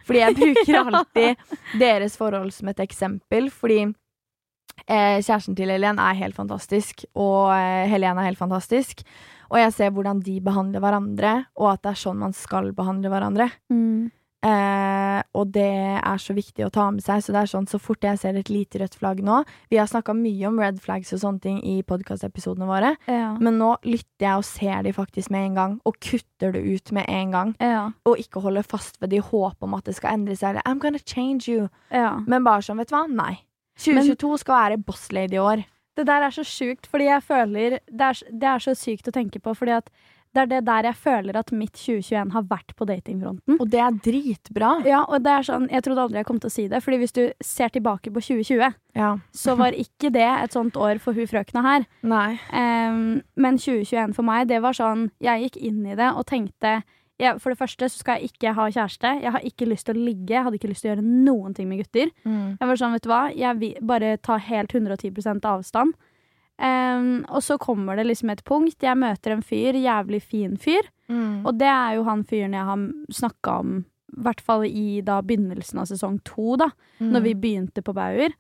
Fordi 0.05 0.18
jeg 0.20 0.37
bruker 0.37 0.76
alltid 0.85 1.37
deres 1.81 2.18
forhold 2.18 2.53
som 2.53 2.68
et 2.68 2.76
eksempel. 2.76 3.49
Fordi 3.51 3.87
kjæresten 4.89 5.57
til 5.57 5.71
Helen 5.71 5.99
er 6.03 6.14
helt 6.18 6.35
fantastisk, 6.39 7.05
og 7.14 7.51
eh, 7.55 7.87
Helene 7.91 8.21
er 8.23 8.31
helt 8.33 8.39
fantastisk. 8.41 9.03
Og 9.51 9.59
jeg 9.59 9.73
ser 9.75 9.91
hvordan 9.91 10.21
de 10.23 10.37
behandler 10.41 10.79
hverandre, 10.81 11.35
og 11.59 11.73
at 11.73 11.83
det 11.83 11.91
er 11.91 11.99
sånn 12.05 12.18
man 12.23 12.33
skal 12.33 12.71
behandle 12.77 13.11
hverandre. 13.11 13.49
Eh, 14.41 15.18
og 15.37 15.51
det 15.53 15.66
er 16.01 16.21
så 16.23 16.33
viktig 16.33 16.64
å 16.64 16.71
ta 16.73 16.87
med 16.95 17.03
seg. 17.05 17.21
Så 17.21 17.35
det 17.35 17.43
er 17.43 17.51
sånn, 17.51 17.66
så 17.68 17.77
fort 17.83 18.07
jeg 18.07 18.16
ser 18.23 18.39
et 18.41 18.49
lite 18.49 18.81
rødt 18.81 18.95
flagg 18.97 19.18
nå 19.27 19.43
Vi 19.68 19.77
har 19.77 19.91
snakka 19.91 20.14
mye 20.16 20.47
om 20.49 20.57
red 20.62 20.79
flags 20.81 21.12
og 21.12 21.21
sånne 21.21 21.43
ting 21.45 21.59
i 21.66 21.83
podkastepisodene 21.85 22.64
våre, 22.71 22.95
Ja. 23.11 23.35
men 23.37 23.59
nå 23.61 23.75
lytter 23.85 24.25
jeg 24.25 24.37
og 24.41 24.45
ser 24.49 24.83
de 24.87 24.95
faktisk 24.97 25.31
med 25.35 25.51
en 25.51 25.55
gang, 25.59 25.81
og 25.85 25.99
kutter 26.01 26.53
det 26.57 26.62
ut 26.64 26.93
med 26.97 27.05
en 27.09 27.31
gang. 27.37 27.55
Ja. 27.61 27.91
Og 28.07 28.16
ikke 28.23 28.41
holder 28.41 28.62
fast 28.64 28.97
ved 29.03 29.11
det 29.11 29.18
i 29.21 29.29
håp 29.29 29.61
om 29.61 29.75
at 29.75 29.85
det 29.85 29.97
skal 29.99 30.14
endre 30.14 30.37
seg. 30.37 30.51
Eller 30.57 30.62
I'm 30.64 30.79
gonna 30.81 30.99
change 31.05 31.49
you. 31.49 31.68
ja. 31.91 32.16
Men 32.27 32.43
bare 32.45 32.62
sånn, 32.62 32.79
vet 32.79 32.89
du 32.89 32.97
hva? 32.97 33.07
Nei. 33.11 33.41
2022 33.81 34.39
skal 34.45 34.57
være 34.61 34.81
boss 34.85 35.09
lady 35.12 35.39
i 35.39 35.43
år. 35.43 35.64
Det 35.97 36.07
der 36.07 36.22
er 36.22 36.33
så 36.33 36.45
sjukt, 36.47 36.87
fordi 36.89 37.09
jeg 37.11 37.22
føler 37.26 37.78
det 37.91 38.07
er, 38.12 38.22
det 38.31 38.49
er 38.49 38.62
så 38.62 38.76
sykt 38.78 39.09
å 39.11 39.14
tenke 39.14 39.41
på, 39.43 39.53
fordi 39.59 39.74
at 39.81 39.91
det 40.31 40.45
er 40.45 40.47
det 40.47 40.59
der 40.68 40.87
jeg 40.87 40.95
føler 40.95 41.37
at 41.41 41.49
mitt 41.51 41.72
2021 41.74 42.31
har 42.37 42.45
vært 42.47 42.70
på 42.78 42.87
datingfronten. 42.87 43.57
Og 43.59 43.66
det 43.72 43.81
er 43.83 43.97
dritbra. 44.05 44.68
Ja, 44.87 45.01
og 45.11 45.24
det 45.24 45.33
er 45.33 45.47
sånn, 45.49 45.66
Jeg 45.72 45.83
trodde 45.83 46.05
aldri 46.05 46.20
jeg 46.20 46.28
kom 46.28 46.39
til 46.39 46.47
å 46.47 46.55
si 46.55 46.68
det, 46.70 46.78
Fordi 46.85 46.99
hvis 47.03 47.12
du 47.16 47.22
ser 47.43 47.68
tilbake 47.74 48.12
på 48.14 48.22
2020, 48.22 48.74
Ja. 48.95 49.16
så 49.35 49.57
var 49.59 49.72
ikke 49.74 50.12
det 50.14 50.22
et 50.22 50.53
sånt 50.55 50.76
år 50.78 51.01
for 51.01 51.12
hun 51.18 51.26
frøkna 51.26 51.62
her. 51.62 51.87
Nei. 52.03 52.39
Um, 52.55 53.22
men 53.35 53.59
2021 53.59 54.14
for 54.14 54.22
meg, 54.22 54.47
det 54.47 54.62
var 54.62 54.72
sånn 54.72 55.11
Jeg 55.20 55.51
gikk 55.51 55.57
inn 55.66 55.85
i 55.87 55.97
det 55.97 56.12
og 56.14 56.26
tenkte 56.26 56.85
jeg, 57.21 57.41
For 57.43 57.53
det 57.53 57.61
første 57.61 57.89
så 57.93 58.01
skal 58.03 58.18
jeg 58.18 58.31
ikke 58.33 58.53
ha 58.57 58.66
kjæreste. 58.73 59.11
Jeg 59.23 59.33
har 59.37 59.45
ikke 59.47 59.68
lyst 59.68 59.87
til 59.89 59.99
å 59.99 60.05
ligge. 60.05 60.33
Jeg 60.35 60.45
hadde 60.47 60.59
ikke 60.61 60.71
lyst 60.73 60.85
til 60.85 60.91
å 60.91 60.95
gjøre 60.95 61.05
noen 61.29 61.55
ting 61.57 61.68
med 61.68 61.83
gutter. 61.83 62.12
Mm. 62.25 62.57
Jeg 62.61 62.71
var 62.71 62.81
sånn, 62.81 62.95
vet 62.97 63.05
du 63.05 63.11
hva, 63.12 63.23
jeg 63.37 63.61
vil 63.61 63.83
bare 63.93 64.14
ta 64.25 64.39
helt 64.41 64.75
110 64.75 65.45
avstand. 65.51 65.95
Um, 66.61 67.23
og 67.33 67.41
så 67.41 67.57
kommer 67.61 67.97
det 67.97 68.05
liksom 68.11 68.33
et 68.35 68.43
punkt. 68.45 68.77
Jeg 68.85 68.99
møter 69.01 69.33
en 69.33 69.45
fyr, 69.45 69.79
jævlig 69.81 70.21
fin 70.23 70.59
fyr. 70.61 70.89
Mm. 71.09 71.47
Og 71.49 71.57
det 71.61 71.71
er 71.73 71.97
jo 71.97 72.05
han 72.09 72.25
fyren 72.29 72.53
jeg 72.57 72.68
har 72.68 72.83
snakka 73.16 73.55
om, 73.62 73.79
i 74.11 74.21
hvert 74.27 74.43
fall 74.45 74.66
i 74.68 75.01
da 75.07 75.21
begynnelsen 75.25 75.81
av 75.81 75.89
sesong 75.89 76.18
to, 76.29 76.57
da. 76.61 76.68
Mm. 77.01 77.11
Når 77.14 77.25
vi 77.29 77.35
begynte 77.47 77.85
på 77.87 77.95
Bauer. 77.97 78.37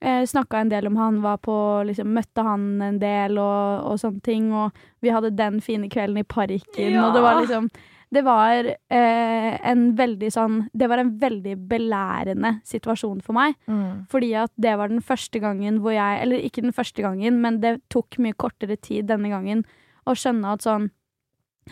Eh, 0.00 0.22
Snakka 0.30 0.60
en 0.62 0.70
del 0.70 0.86
om 0.86 0.96
han, 0.96 1.20
var 1.24 1.40
på 1.42 1.54
liksom, 1.88 2.12
Møtte 2.14 2.44
han 2.46 2.66
en 2.86 3.00
del 3.02 3.34
og, 3.42 3.84
og 3.90 3.98
sånne 4.00 4.22
ting. 4.24 4.48
Og 4.54 4.70
vi 5.02 5.10
hadde 5.12 5.34
den 5.36 5.60
fine 5.60 5.90
kvelden 5.90 6.22
i 6.22 6.26
parken, 6.26 6.92
Ja. 6.94 7.08
og 7.08 7.16
det 7.16 7.22
var 7.24 7.40
liksom 7.42 7.68
Det 8.14 8.22
var 8.24 8.64
eh, 8.64 9.54
en 9.68 9.82
veldig 9.98 10.30
sånn 10.32 10.54
Det 10.72 10.86
var 10.88 11.02
en 11.02 11.10
veldig 11.20 11.54
belærende 11.68 12.54
situasjon 12.68 13.20
for 13.24 13.36
meg. 13.36 13.58
Mm. 13.68 14.06
Fordi 14.08 14.30
at 14.40 14.52
det 14.56 14.76
var 14.80 14.88
den 14.92 15.04
første 15.04 15.42
gangen 15.42 15.82
hvor 15.84 15.92
jeg 15.92 16.22
Eller 16.24 16.44
ikke 16.44 16.64
den 16.64 16.76
første 16.76 17.04
gangen, 17.04 17.42
men 17.44 17.60
det 17.64 17.78
tok 17.92 18.18
mye 18.22 18.36
kortere 18.36 18.78
tid 18.80 19.10
denne 19.10 19.32
gangen 19.32 19.64
å 20.08 20.16
skjønne 20.16 20.56
at 20.56 20.64
sånn 20.64 20.88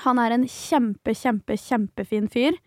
Han 0.04 0.20
er 0.20 0.34
en 0.34 0.44
kjempe, 0.44 1.14
kjempe, 1.16 1.56
kjempefin 1.56 2.28
fyr, 2.28 2.58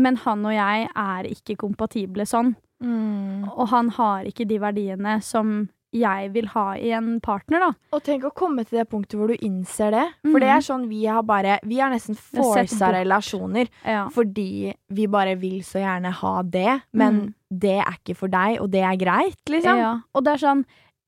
men 0.00 0.16
han 0.24 0.46
og 0.48 0.54
jeg 0.56 0.86
er 0.88 1.26
ikke 1.28 1.58
kompatible 1.60 2.24
sånn. 2.24 2.54
Mm. 2.80 3.44
Og 3.52 3.66
han 3.68 3.90
har 3.98 4.24
ikke 4.24 4.46
de 4.48 4.56
verdiene 4.62 5.18
som 5.20 5.66
jeg 5.92 6.32
vil 6.32 6.46
ha 6.54 6.72
i 6.80 6.90
en 6.96 7.20
partner, 7.20 7.58
da. 7.60 7.70
Og 7.92 8.02
tenk 8.02 8.22
å 8.24 8.32
komme 8.34 8.64
til 8.66 8.78
det 8.78 8.88
punktet 8.90 9.18
hvor 9.18 9.28
du 9.28 9.34
innser 9.44 9.90
det. 9.92 10.06
For 10.24 10.40
det 10.40 10.48
Mhm. 10.48 10.56
er 10.56 10.60
sånn 10.60 10.88
vi 10.88 11.04
har 11.04 11.22
bare 11.22 11.58
Vi 11.64 11.78
har 11.78 11.90
nesten 11.90 12.16
forsa 12.16 12.92
relasjoner 12.92 13.68
Ja. 13.84 14.08
fordi 14.08 14.74
vi 14.90 15.06
bare 15.06 15.34
vil 15.36 15.60
så 15.62 15.78
gjerne 15.84 16.10
ha 16.12 16.42
det, 16.42 16.82
men 16.92 17.14
Mm. 17.20 17.34
det 17.60 17.78
er 17.86 17.92
ikke 17.98 18.16
for 18.16 18.28
deg, 18.28 18.60
og 18.60 18.70
det 18.70 18.80
er 18.82 18.96
greit, 18.96 19.36
liksom. 19.48 19.76
ja. 19.76 20.00
Og 20.14 20.24
det 20.24 20.32
er 20.34 20.46
sånn 20.46 20.64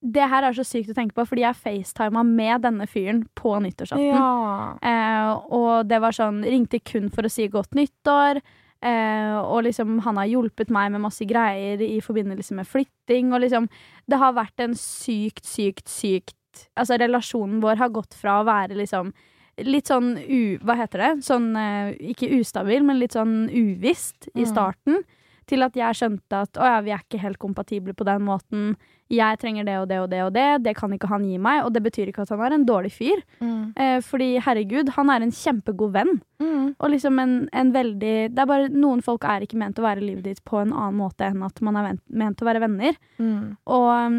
Det 0.06 0.28
her 0.28 0.44
er 0.44 0.52
så 0.52 0.60
sykt 0.66 0.90
å 0.90 0.94
tenke 0.94 1.14
på, 1.14 1.26
fordi 1.26 1.40
jeg 1.40 1.56
facetima 1.56 2.22
med 2.22 2.60
denne 2.60 2.86
fyren 2.86 3.26
på 3.34 3.58
nyttårsaften. 3.58 4.12
Ja. 4.12 4.74
Eh, 4.82 5.38
og 5.50 5.88
det 5.88 5.98
var 5.98 6.10
sånn 6.10 6.44
Ringte 6.44 6.78
kun 6.84 7.08
for 7.10 7.22
å 7.22 7.30
si 7.30 7.48
godt 7.48 7.70
nyttår. 7.70 8.42
Eh, 8.84 9.36
og 9.40 9.62
liksom 9.64 9.98
han 10.04 10.18
har 10.20 10.28
hjulpet 10.28 10.68
meg 10.74 10.90
med 10.92 11.00
masse 11.06 11.24
greier 11.24 11.80
i 11.80 12.00
forbindelse 12.04 12.52
med 12.58 12.68
flytting. 12.68 13.32
Og 13.32 13.40
liksom 13.46 13.68
Det 14.10 14.18
har 14.20 14.34
vært 14.36 14.60
en 14.60 14.74
sykt, 14.76 15.44
sykt, 15.48 15.88
sykt 15.88 16.34
Altså 16.78 16.98
relasjonen 17.00 17.62
vår 17.64 17.80
har 17.80 17.88
gått 17.90 18.14
fra 18.14 18.36
å 18.42 18.44
være 18.46 18.76
liksom 18.78 19.08
litt 19.64 19.86
sånn 19.90 20.12
u... 20.18 20.58
Hva 20.62 20.76
heter 20.78 21.00
det? 21.00 21.10
Sånn 21.26 21.48
eh, 21.56 21.94
ikke 22.12 22.28
ustabil, 22.40 22.84
men 22.86 22.98
litt 23.00 23.14
sånn 23.16 23.48
uvisst 23.50 24.28
i 24.34 24.42
Mm. 24.44 24.50
starten. 24.50 25.04
Til 25.46 25.62
at 25.62 25.74
jeg 25.74 25.94
skjønte 25.98 26.42
at 26.42 26.58
å 26.58 26.64
ja, 26.66 26.80
vi 26.80 26.90
er 26.94 27.02
ikke 27.02 27.22
helt 27.22 27.38
kompatible 27.38 27.94
på 27.94 28.04
den 28.06 28.22
måten. 28.26 28.76
Jeg 29.12 29.38
trenger 29.40 29.66
det 29.68 29.74
og 29.82 29.88
det 29.90 29.98
og 30.00 30.08
det 30.10 30.20
og 30.24 30.30
det. 30.32 30.46
Det 30.64 30.74
kan 30.78 30.92
ikke 30.96 31.10
han 31.10 31.26
gi 31.28 31.36
meg. 31.42 31.62
Og 31.66 31.74
det 31.74 31.82
betyr 31.84 32.08
ikke 32.10 32.24
at 32.24 32.32
han 32.32 32.44
er 32.46 32.56
en 32.56 32.66
dårlig 32.68 32.92
fyr. 32.94 33.20
Mm. 33.44 33.74
Eh, 33.76 33.98
fordi 34.04 34.30
herregud, 34.42 34.94
han 34.96 35.12
er 35.12 35.24
en 35.24 35.34
kjempegod 35.34 35.92
venn. 35.96 36.16
Mm. 36.40 36.72
Og 36.78 36.90
liksom 36.90 37.20
en, 37.22 37.34
en 37.52 37.72
veldig 37.74 38.14
Det 38.34 38.40
er 38.40 38.48
bare 38.48 38.70
Noen 38.72 39.04
folk 39.04 39.26
er 39.28 39.44
ikke 39.44 39.58
ment 39.60 39.78
å 39.78 39.84
være 39.84 40.02
i 40.02 40.08
livet 40.08 40.24
ditt 40.26 40.42
på 40.48 40.58
en 40.62 40.72
annen 40.72 40.98
måte 40.98 41.28
enn 41.28 41.44
at 41.46 41.60
man 41.64 41.78
er 41.78 41.90
ment, 41.90 42.02
ment 42.08 42.42
å 42.42 42.48
være 42.48 42.64
venner. 42.64 42.98
Mm. 43.20 43.54
Og 43.76 43.86
um, 43.92 44.18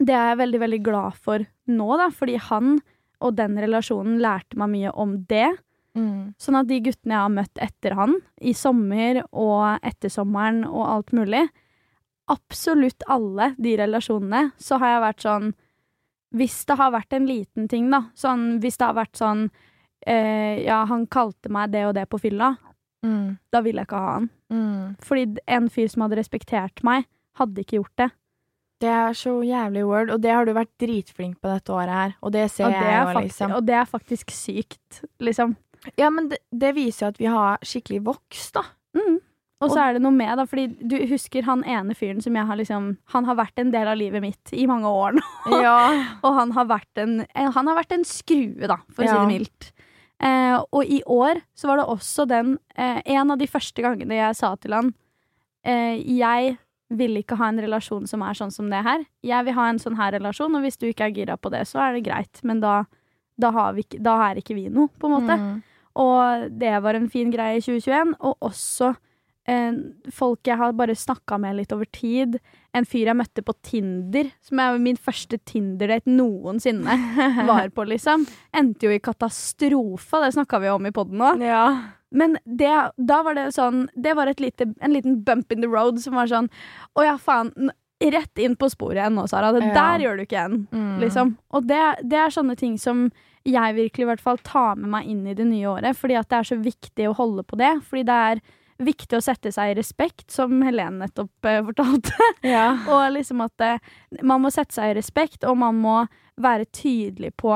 det 0.00 0.14
er 0.14 0.32
jeg 0.32 0.40
veldig, 0.40 0.60
veldig 0.62 0.82
glad 0.86 1.20
for 1.22 1.44
nå, 1.70 1.90
da, 2.00 2.08
fordi 2.14 2.38
han 2.50 2.78
og 3.24 3.36
den 3.38 3.58
relasjonen 3.60 4.18
lærte 4.22 4.58
meg 4.60 4.72
mye 4.72 4.92
om 5.00 5.16
det. 5.30 5.48
Mm. 5.94 6.34
Sånn 6.40 6.58
at 6.58 6.68
de 6.68 6.80
guttene 6.82 7.14
jeg 7.14 7.22
har 7.22 7.32
møtt 7.32 7.60
etter 7.62 7.94
han, 7.98 8.16
i 8.42 8.54
sommer 8.58 9.22
og 9.30 9.84
etter 9.86 10.12
sommeren 10.12 10.64
og 10.66 10.82
alt 10.88 11.14
mulig, 11.16 11.44
absolutt 12.30 13.02
alle 13.08 13.54
de 13.58 13.76
relasjonene, 13.76 14.50
så 14.58 14.78
har 14.80 14.94
jeg 14.94 15.02
vært 15.08 15.24
sånn 15.26 15.54
Hvis 16.34 16.64
det 16.66 16.76
har 16.80 16.90
vært 16.90 17.12
en 17.14 17.26
liten 17.28 17.68
ting, 17.68 17.90
da, 17.92 18.00
sånn 18.18 18.58
hvis 18.60 18.76
det 18.80 18.86
har 18.88 18.94
vært 18.96 19.16
sånn 19.20 19.50
eh, 20.06 20.64
Ja, 20.64 20.84
han 20.90 21.06
kalte 21.06 21.48
meg 21.52 21.70
det 21.72 21.84
og 21.86 21.94
det 21.94 22.08
på 22.08 22.20
fylla, 22.20 22.56
Mm. 23.04 23.36
da 23.52 23.60
vil 23.60 23.76
jeg 23.76 23.84
ikke 23.84 23.98
ha 24.00 24.12
han. 24.14 24.30
Mm. 24.50 24.96
Fordi 25.04 25.36
en 25.46 25.66
fyr 25.68 25.88
som 25.92 26.02
hadde 26.06 26.16
respektert 26.16 26.80
meg, 26.82 27.04
hadde 27.36 27.60
ikke 27.60 27.76
gjort 27.76 27.96
det. 28.00 28.06
Det 28.80 28.88
er 28.88 29.12
så 29.12 29.34
jævlig 29.44 29.82
word, 29.84 30.10
og 30.10 30.22
det 30.22 30.32
har 30.32 30.46
du 30.48 30.54
vært 30.56 30.70
dritflink 30.80 31.36
på 31.42 31.50
dette 31.52 31.68
året 31.68 31.92
her. 31.92 32.14
Og 32.22 32.32
det 32.32 32.46
ser 32.50 32.64
Og 32.64 32.72
det, 32.72 32.80
jeg 32.80 33.04
jo, 33.04 33.20
liksom. 33.20 33.52
og 33.58 33.66
det 33.66 33.74
er 33.76 33.84
faktisk 33.84 34.30
sykt, 34.32 35.02
liksom. 35.20 35.52
Ja, 36.00 36.08
men 36.08 36.30
det, 36.30 36.38
det 36.50 36.72
viser 36.74 37.04
jo 37.04 37.10
at 37.12 37.20
vi 37.20 37.26
har 37.28 37.58
skikkelig 37.60 38.00
vokst, 38.08 38.54
da. 38.56 38.62
Mm. 38.96 39.20
Og 39.64 39.72
så 39.72 39.80
er 39.82 39.96
det 39.96 40.02
noe 40.04 40.14
med, 40.14 40.32
da, 40.38 40.44
fordi 40.48 40.66
du 40.80 40.96
husker 41.10 41.46
han 41.48 41.64
ene 41.64 41.94
fyren 41.98 42.20
som 42.22 42.36
jeg 42.36 42.46
har 42.46 42.56
liksom 42.60 42.90
Han 43.14 43.24
har 43.28 43.38
vært 43.38 43.58
en 43.62 43.70
del 43.74 43.88
av 43.90 43.96
livet 43.98 44.22
mitt 44.22 44.52
i 44.52 44.66
mange 44.70 44.88
år 44.90 45.16
nå. 45.18 45.24
Ja. 45.62 45.78
Og 46.24 46.34
han 46.38 46.52
har 46.56 46.68
vært 46.70 47.00
en, 47.02 47.20
eh, 47.34 47.50
han 47.50 47.66
har 47.70 47.78
vært 47.80 47.96
en 47.96 48.04
skrue, 48.04 48.68
da, 48.70 48.78
for 48.92 49.04
å 49.04 49.08
si 49.08 49.14
det 49.16 49.30
mildt. 49.32 49.70
Eh, 50.24 50.56
og 50.70 50.84
i 50.86 51.00
år 51.10 51.40
så 51.58 51.66
var 51.68 51.80
det 51.80 51.88
også 51.90 52.24
den 52.30 52.52
eh, 52.78 53.00
En 53.16 53.32
av 53.34 53.36
de 53.40 53.48
første 53.50 53.82
gangene 53.82 54.14
jeg 54.14 54.36
sa 54.38 54.52
til 54.62 54.72
han 54.72 54.92
eh, 55.66 55.98
Jeg 56.06 56.54
vil 56.94 57.18
ikke 57.18 57.34
ha 57.40 57.48
en 57.50 57.58
relasjon 57.60 58.06
som 58.06 58.22
er 58.22 58.36
sånn 58.38 58.52
som 58.54 58.68
det 58.70 58.84
her. 58.86 59.02
Jeg 59.26 59.44
vil 59.48 59.56
ha 59.58 59.64
en 59.68 59.80
sånn 59.82 59.96
her 59.98 60.12
relasjon, 60.14 60.54
og 60.54 60.62
hvis 60.62 60.78
du 60.78 60.86
ikke 60.86 61.08
er 61.08 61.14
gira 61.16 61.36
på 61.36 61.50
det, 61.50 61.64
så 61.66 61.80
er 61.82 61.96
det 61.96 62.04
greit. 62.06 62.38
Men 62.46 62.60
da, 62.62 62.84
da, 63.40 63.50
har 63.56 63.72
vi, 63.74 63.82
ikke- 63.82 63.98
da 64.04 64.14
er 64.28 64.38
ikke 64.38 64.54
vi 64.54 64.68
noe, 64.70 64.92
på 65.00 65.08
en 65.10 65.14
måte. 65.16 65.36
Mm. 65.40 65.56
Og 66.04 66.44
det 66.60 66.74
var 66.84 66.94
en 66.94 67.08
fin 67.10 67.32
greie 67.34 67.58
i 67.58 67.64
2021. 67.64 68.14
Og 68.20 68.46
også 68.46 68.92
folk 70.12 70.46
jeg 70.48 70.56
har 70.56 70.72
bare 70.76 70.94
snakka 70.96 71.36
med 71.40 71.56
litt 71.58 71.72
over 71.74 71.84
tid. 71.92 72.38
En 72.74 72.86
fyr 72.88 73.10
jeg 73.10 73.18
møtte 73.18 73.42
på 73.44 73.52
Tinder, 73.62 74.30
som 74.42 74.58
er 74.62 74.78
min 74.82 74.96
første 74.96 75.38
Tinder-date 75.46 76.08
noensinne 76.10 76.96
var 77.50 77.68
på, 77.76 77.84
liksom. 77.90 78.24
Endte 78.56 78.88
jo 78.88 78.94
i 78.94 79.02
katastrofe, 79.04 80.22
det 80.24 80.32
snakka 80.34 80.62
vi 80.64 80.72
om 80.72 80.88
i 80.88 80.94
poden 80.96 81.20
òg. 81.22 81.44
Ja. 81.44 81.66
Men 82.14 82.36
det, 82.46 82.70
da 82.96 83.22
var 83.26 83.34
det 83.34 83.48
sånn 83.56 83.88
Det 83.98 84.12
var 84.14 84.28
lite, 84.38 84.68
en 84.80 84.92
liten 84.94 85.16
bump 85.26 85.50
in 85.50 85.64
the 85.64 85.66
road 85.66 85.98
som 85.98 86.14
var 86.14 86.28
sånn 86.30 86.46
Å 86.94 87.02
ja, 87.02 87.16
faen. 87.18 87.50
Rett 88.04 88.38
inn 88.38 88.54
på 88.60 88.68
sporet 88.70 89.00
igjen 89.00 89.16
nå, 89.18 89.24
Sara. 89.30 89.50
Det 89.54 89.64
Ja. 89.64 89.72
der 89.74 90.02
gjør 90.04 90.16
du 90.18 90.22
ikke 90.26 90.36
igjen. 90.36 90.66
Mm. 90.70 90.98
Liksom. 91.00 91.36
Og 91.56 91.66
det, 91.66 91.80
det 92.04 92.18
er 92.20 92.34
sånne 92.34 92.54
ting 92.60 92.74
som 92.78 93.06
jeg 93.44 93.74
virkelig 93.76 94.04
i 94.04 94.08
hvert 94.12 94.22
fall 94.24 94.38
tar 94.44 94.76
med 94.76 94.90
meg 94.92 95.08
inn 95.08 95.26
i 95.26 95.34
det 95.34 95.46
nye 95.48 95.66
året. 95.72 95.96
Fordi 95.96 96.16
at 96.18 96.28
det 96.28 96.38
er 96.38 96.48
så 96.50 96.58
viktig 96.60 97.06
å 97.10 97.16
holde 97.16 97.42
på 97.48 97.56
det. 97.60 97.72
Fordi 97.88 98.04
det 98.04 98.18
er 98.30 98.42
viktig 98.78 99.16
å 99.18 99.22
sette 99.22 99.52
seg 99.54 99.70
i 99.72 99.78
respekt, 99.78 100.30
som 100.30 100.62
Helene 100.62 101.04
nettopp 101.06 101.46
uh, 101.46 101.60
fortalte. 101.70 102.12
Ja. 102.44 102.72
og 102.88 103.12
liksom 103.14 103.40
at 103.44 103.60
uh, 103.60 103.78
man 104.22 104.42
må 104.42 104.50
sette 104.52 104.74
seg 104.74 104.90
i 104.92 104.98
respekt, 104.98 105.44
og 105.44 105.56
man 105.58 105.78
må 105.80 106.06
være 106.40 106.64
tydelig 106.74 107.30
på 107.38 107.52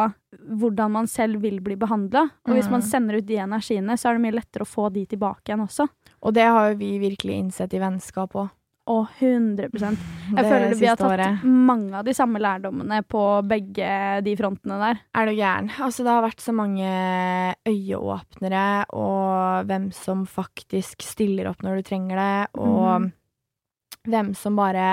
hvordan 0.60 0.92
man 0.94 1.08
selv 1.10 1.40
vil 1.42 1.58
bli 1.64 1.74
behandla. 1.80 2.28
Og 2.46 2.54
hvis 2.54 2.68
man 2.70 2.80
Mm. 2.80 2.86
sender 2.86 3.16
ut 3.18 3.26
de 3.26 3.36
energiene, 3.42 3.96
så 3.98 4.08
er 4.10 4.14
det 4.14 4.22
mye 4.22 4.36
lettere 4.38 4.62
å 4.62 4.68
få 4.70 4.86
de 4.92 5.02
tilbake 5.06 5.50
igjen 5.50 5.64
også. 5.66 5.88
Og 6.22 6.34
det 6.34 6.44
har 6.46 6.70
jo 6.70 6.76
vi 6.78 6.98
virkelig 7.02 7.38
innsett 7.42 7.74
i 7.74 7.80
vennskap 7.82 8.36
òg. 8.38 8.50
Og 8.89 9.09
100% 9.20 9.68
Jeg 10.32 10.45
føler 10.45 10.74
vi 10.78 10.89
har 10.89 10.99
tatt 11.01 11.45
mange 11.45 11.93
av 11.99 12.07
de 12.07 12.14
samme 12.16 12.41
lærdommene 12.41 13.03
på 13.09 13.22
begge 13.49 13.91
de 14.24 14.34
frontene 14.39 14.78
der. 14.80 15.03
Er 15.16 15.28
du 15.28 15.34
gæren? 15.36 15.70
Altså, 15.76 16.07
det 16.07 16.14
har 16.14 16.24
vært 16.24 16.45
så 16.45 16.55
mange 16.57 16.89
øyeåpnere, 17.68 18.66
og 18.97 19.68
hvem 19.68 19.91
som 19.97 20.24
faktisk 20.28 21.05
stiller 21.05 21.51
opp 21.51 21.64
når 21.64 21.80
du 21.80 21.89
trenger 21.91 22.20
det, 22.22 22.34
og 22.61 23.09
mm. 23.09 23.09
hvem 24.09 24.34
som 24.39 24.59
bare 24.59 24.89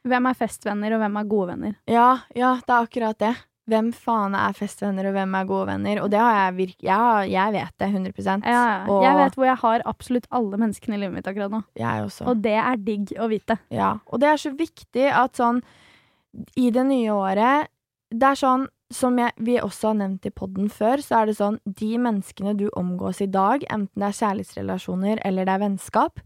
Hvem 0.00 0.30
er 0.30 0.36
festvenner, 0.38 0.94
og 0.96 1.02
hvem 1.02 1.16
er 1.20 1.26
gode 1.28 1.46
venner? 1.50 1.72
Ja, 1.84 2.22
ja, 2.32 2.54
det 2.64 2.72
er 2.72 2.86
akkurat 2.86 3.18
det. 3.20 3.34
Hvem 3.70 3.90
faen 3.94 4.34
er 4.38 4.56
festvenner, 4.56 5.06
og 5.10 5.14
hvem 5.16 5.36
er 5.38 5.46
gode 5.48 5.68
venner? 5.70 6.00
Og 6.02 6.10
det 6.12 6.20
har 6.22 6.34
jeg 6.38 6.56
virk... 6.58 6.76
Ja, 6.86 7.00
jeg 7.28 7.54
vet 7.54 7.74
det 7.78 7.90
100 7.90 8.12
Ja, 8.26 8.40
ja. 8.50 8.80
Og 8.90 9.04
Jeg 9.04 9.18
vet 9.20 9.38
hvor 9.38 9.48
jeg 9.48 9.60
har 9.62 9.86
absolutt 9.86 10.26
alle 10.30 10.58
menneskene 10.60 10.98
i 10.98 11.02
livet 11.04 11.16
mitt 11.20 11.30
akkurat 11.30 11.54
nå. 11.54 11.62
jeg 11.78 12.08
også. 12.08 12.26
Og 12.30 12.42
det 12.42 12.56
er 12.58 12.82
digg 12.90 13.14
å 13.18 13.30
vite. 13.30 13.58
Ja, 13.70 13.94
og 14.06 14.20
det 14.22 14.28
er 14.32 14.42
så 14.42 14.52
viktig 14.56 15.06
at 15.10 15.38
sånn 15.38 15.62
i 16.58 16.68
det 16.70 16.84
nye 16.86 17.10
året 17.10 17.70
Det 18.14 18.26
er 18.28 18.38
sånn 18.38 18.68
som 18.90 19.18
jeg, 19.18 19.30
vi 19.38 19.54
også 19.62 19.92
har 19.92 19.98
nevnt 20.00 20.26
i 20.26 20.32
podden 20.34 20.70
før, 20.70 20.98
så 20.98 21.20
er 21.20 21.28
det 21.30 21.36
sånn 21.38 21.60
de 21.64 21.90
menneskene 22.02 22.56
du 22.58 22.64
omgås 22.74 23.20
i 23.22 23.28
dag, 23.30 23.62
enten 23.70 24.02
det 24.02 24.08
er 24.08 24.16
kjærlighetsrelasjoner 24.18 25.20
eller 25.28 25.46
det 25.46 25.54
er 25.54 25.62
vennskap, 25.62 26.18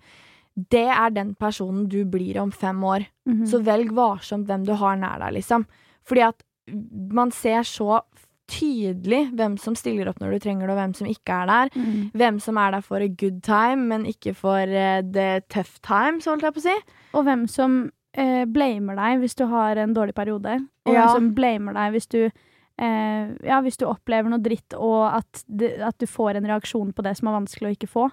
det 0.72 0.86
er 0.86 1.12
den 1.12 1.34
personen 1.36 1.84
du 1.92 1.98
blir 2.08 2.38
om 2.40 2.52
fem 2.54 2.80
år. 2.88 3.04
Mhm. 3.28 3.44
Så 3.50 3.60
velg 3.66 3.92
varsomt 3.92 4.48
hvem 4.48 4.64
du 4.64 4.72
har 4.80 4.96
nær 4.96 5.20
deg, 5.20 5.34
liksom. 5.42 5.66
Fordi 6.08 6.24
at 6.30 6.40
man 6.68 7.30
ser 7.34 7.62
så 7.68 8.00
tydelig 8.50 9.30
hvem 9.36 9.56
som 9.60 9.76
stiller 9.78 10.08
opp 10.10 10.18
når 10.20 10.34
du 10.34 10.44
trenger 10.44 10.68
det, 10.68 10.74
og 10.74 10.80
hvem 10.82 10.94
som 10.98 11.08
ikke 11.08 11.36
er 11.42 11.50
der. 11.50 11.70
Mm. 11.80 12.00
Hvem 12.20 12.40
som 12.44 12.58
er 12.60 12.74
der 12.76 12.84
for 12.84 13.04
a 13.04 13.08
good 13.08 13.40
time, 13.46 13.86
men 13.88 14.04
ikke 14.10 14.34
for 14.36 14.60
uh, 14.68 15.00
the 15.14 15.40
tough 15.52 15.78
times, 15.84 16.28
holdt 16.28 16.44
jeg 16.44 16.56
på 16.56 16.62
å 16.62 16.66
si. 16.66 16.76
Og 17.14 17.24
hvem 17.28 17.46
som 17.50 17.78
uh, 18.18 18.44
blamer 18.52 19.00
deg 19.00 19.22
hvis 19.24 19.38
du 19.40 19.46
har 19.50 19.80
en 19.80 19.94
dårlig 19.96 20.16
periode. 20.16 20.58
Og 20.84 20.92
Ja. 20.92 21.06
hvem 21.06 21.14
som 21.16 21.30
blamer 21.38 21.72
deg 21.78 21.96
hvis 21.96 22.10
du 22.12 22.20
uh, 22.28 23.24
Ja, 23.46 23.60
hvis 23.64 23.80
du 23.80 23.86
opplever 23.88 24.28
noe 24.28 24.42
dritt, 24.44 24.76
og 24.76 25.08
at, 25.14 25.44
det, 25.48 25.76
at 25.80 25.96
du 25.98 26.06
får 26.10 26.36
en 26.36 26.48
reaksjon 26.52 26.92
på 26.92 27.02
det 27.06 27.16
som 27.16 27.28
er 27.30 27.38
vanskelig 27.40 27.70
å 27.70 27.76
ikke 27.78 27.90
få, 27.90 28.08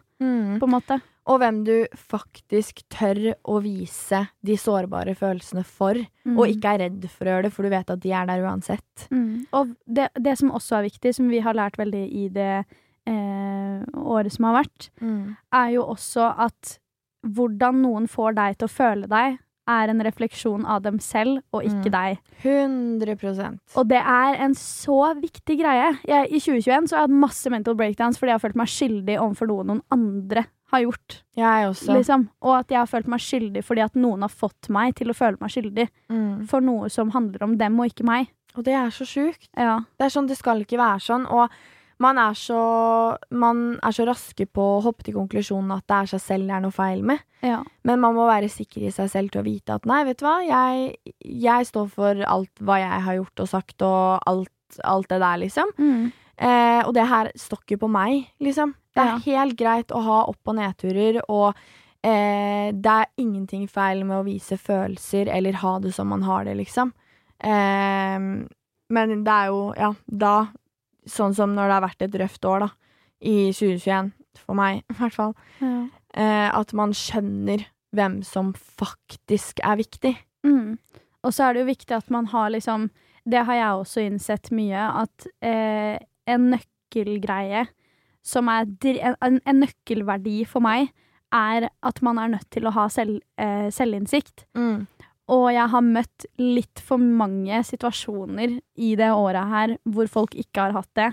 på 0.62 0.68
en 0.70 0.76
måte. 0.78 1.02
Og 1.30 1.38
hvem 1.40 1.60
du 1.64 1.86
faktisk 1.96 2.82
tør 2.90 3.36
å 3.46 3.60
vise 3.62 4.24
de 4.42 4.56
sårbare 4.58 5.14
følelsene 5.16 5.64
for, 5.64 5.94
Mm. 6.26 6.38
og 6.38 6.48
ikke 6.50 6.72
er 6.74 6.80
redd 6.86 7.10
for 7.10 7.26
å 7.26 7.30
gjøre 7.36 7.44
det, 7.44 7.52
for 7.54 7.64
du 7.64 7.70
vet 7.70 7.90
at 7.90 8.00
de 8.00 8.12
er 8.12 8.26
der 8.26 8.42
uansett. 8.46 9.08
Mm. 9.12 9.46
Og 9.54 9.76
det, 9.88 10.10
det 10.18 10.38
som 10.38 10.50
også 10.52 10.78
er 10.80 10.88
viktig, 10.90 11.14
som 11.16 11.30
vi 11.30 11.40
har 11.40 11.54
lært 11.54 11.78
veldig 11.78 12.04
i 12.12 12.28
det 12.30 12.66
eh, 13.08 13.82
året 13.98 14.32
som 14.34 14.46
har 14.46 14.64
vært, 14.64 14.90
er 15.54 15.70
jo 15.74 15.84
også 15.94 16.28
at 16.38 16.78
hvordan 17.26 17.82
noen 17.82 18.08
får 18.10 18.34
deg 18.38 18.58
til 18.58 18.66
å 18.68 18.72
føle 18.74 19.08
deg, 19.10 19.40
er 19.68 19.90
en 19.90 20.02
refleksjon 20.02 20.66
av 20.66 20.82
dem 20.84 21.00
selv, 21.00 21.42
og 21.54 21.64
ikke 21.64 21.90
Mm. 21.90 21.92
deg. 21.92 22.18
100 22.44 23.60
Og 23.76 23.88
det 23.88 23.98
er 23.98 24.36
en 24.44 24.54
så 24.54 25.14
viktig 25.20 25.60
greie. 25.60 25.98
Jeg, 26.08 26.32
I 26.32 26.40
2021 26.40 26.88
så 26.90 26.96
har 26.98 27.08
jeg 27.08 27.10
hatt 27.10 27.22
masse 27.22 27.50
mental 27.50 27.76
breakdowns 27.76 28.18
fordi 28.18 28.32
jeg 28.32 28.40
har 28.40 28.50
følt 28.50 28.56
meg 28.56 28.68
skyldig 28.68 29.18
overfor 29.20 29.48
noe 29.48 29.64
noen 29.64 29.82
andre 29.92 30.46
har 30.72 30.82
gjort. 30.82 31.22
Jeg 31.36 31.68
også. 31.68 31.94
Liksom. 31.98 32.30
Og 32.42 32.60
at 32.60 32.68
jeg 32.70 32.78
har 32.80 32.88
følt 32.88 33.08
meg 33.08 33.20
skyldig 33.20 33.64
fordi 33.64 33.82
at 33.84 33.94
noen 33.96 34.22
har 34.22 34.30
fått 34.30 34.70
meg 34.70 34.96
til 34.96 35.08
å 35.12 35.16
føle 35.16 35.38
meg 35.40 35.50
skyldig 35.52 35.90
Mm. 36.10 36.48
for 36.48 36.62
noe 36.62 36.90
som 36.90 37.12
handler 37.12 37.44
om 37.44 37.58
dem 37.58 37.80
og 37.80 37.88
ikke 37.88 38.06
meg. 38.06 38.28
Og 38.58 38.64
det 38.66 38.74
er 38.74 38.90
så 38.90 39.06
sjukt. 39.06 39.48
Ja. 39.58 39.80
Det 39.98 40.06
er 40.06 40.10
sånn, 40.10 40.28
det 40.28 40.38
skal 40.38 40.60
ikke 40.60 40.78
være 40.78 41.00
sånn. 41.00 41.30
Og 41.32 41.50
man 42.02 42.20
er 42.22 42.38
så, 42.38 42.62
man 43.38 43.62
er 43.84 43.96
så 43.96 44.06
raske 44.08 44.48
på 44.50 44.64
å 44.78 44.80
hoppe 44.86 45.06
til 45.06 45.16
konklusjonen 45.18 45.74
at 45.76 45.86
det 45.90 45.98
er 45.98 46.12
seg 46.14 46.24
selv 46.24 46.50
det 46.50 46.56
er 46.58 46.64
noe 46.64 46.76
feil 46.76 47.04
med. 47.06 47.22
ja. 47.46 47.62
Men 47.88 48.02
man 48.04 48.16
må 48.18 48.26
være 48.30 48.50
sikker 48.52 48.88
i 48.88 48.94
seg 48.94 49.10
selv 49.12 49.34
til 49.34 49.42
å 49.42 49.46
vite 49.48 49.76
at 49.78 49.86
nei, 49.90 50.02
vet 50.08 50.22
du 50.22 50.26
hva, 50.28 50.40
jeg, 50.46 51.14
jeg 51.22 51.70
står 51.70 51.92
for 51.94 52.24
alt 52.28 52.64
hva 52.64 52.80
jeg 52.82 53.06
har 53.08 53.20
gjort 53.20 53.44
og 53.44 53.52
sagt 53.52 53.86
og 53.88 54.30
alt, 54.30 54.82
alt 54.88 55.10
det 55.12 55.20
der, 55.24 55.42
liksom. 55.42 55.74
Mm. 55.78 56.10
Eh, 56.42 56.82
og 56.86 56.94
det 56.98 57.06
her 57.10 57.30
står 57.38 57.62
ikke 57.66 57.82
på 57.84 57.92
meg, 57.92 58.32
liksom. 58.42 58.74
Det 58.96 59.04
er 59.04 59.22
helt 59.28 59.56
greit 59.60 59.94
å 59.96 60.02
ha 60.04 60.24
opp- 60.28 60.52
og 60.52 60.58
nedturer, 60.58 61.22
og 61.32 61.54
eh, 62.04 62.72
det 62.74 62.96
er 62.96 63.12
ingenting 63.22 63.68
feil 63.72 64.02
med 64.08 64.18
å 64.20 64.26
vise 64.26 64.58
følelser 64.60 65.32
eller 65.32 65.62
ha 65.62 65.78
det 65.84 65.94
som 65.96 66.10
man 66.12 66.26
har 66.28 66.50
det, 66.50 66.58
liksom. 66.60 66.92
Eh, 67.40 68.18
men 68.92 69.14
det 69.24 69.38
er 69.38 69.54
jo, 69.54 69.62
ja, 69.78 69.94
da 70.06 70.36
Sånn 71.10 71.34
som 71.34 71.56
når 71.56 71.68
det 71.68 71.76
har 71.78 71.86
vært 71.88 72.02
et 72.06 72.18
røft 72.22 72.46
år, 72.46 72.60
da, 72.68 72.70
i 73.22 73.52
2021, 73.54 74.12
for 74.46 74.58
meg 74.58 74.82
i 74.92 74.98
hvert 75.00 75.16
fall, 75.18 75.34
Ja. 75.62 75.88
eh, 76.14 76.50
at 76.54 76.74
man 76.78 76.94
skjønner 76.94 77.66
hvem 77.96 78.22
som 78.24 78.54
faktisk 78.54 79.60
er 79.66 79.78
viktig. 79.82 80.14
Mm. 80.48 80.78
Og 81.24 81.34
så 81.36 81.44
er 81.50 81.54
det 81.54 81.62
jo 81.66 81.70
viktig 81.74 81.96
at 81.98 82.10
man 82.10 82.26
har 82.32 82.50
liksom 82.50 82.90
Det 83.30 83.44
har 83.46 83.54
jeg 83.54 83.78
også 83.78 84.02
innsett 84.02 84.48
mye, 84.52 84.82
at 85.04 85.28
eh, 85.46 86.00
en 86.26 86.48
nøkkelgreie 86.56 87.68
som 88.26 88.48
er 88.50 88.66
en, 89.22 89.38
en 89.46 89.60
nøkkelverdi 89.62 90.40
for 90.50 90.62
meg, 90.66 90.90
er 91.32 91.68
at 91.86 92.02
man 92.02 92.18
er 92.18 92.32
nødt 92.34 92.50
til 92.52 92.66
å 92.66 92.74
ha 92.74 92.88
selv, 92.90 93.20
eh, 93.38 93.70
selvinnsikt. 93.70 94.48
Og 95.32 95.46
jeg 95.56 95.68
har 95.72 95.82
møtt 95.86 96.26
litt 96.42 96.82
for 96.84 97.00
mange 97.00 97.62
situasjoner 97.64 98.58
i 98.84 98.96
det 99.00 99.12
året 99.16 99.48
her 99.48 99.78
hvor 99.88 100.10
folk 100.12 100.36
ikke 100.36 100.66
har 100.66 100.74
hatt 100.76 100.90
det. 101.00 101.12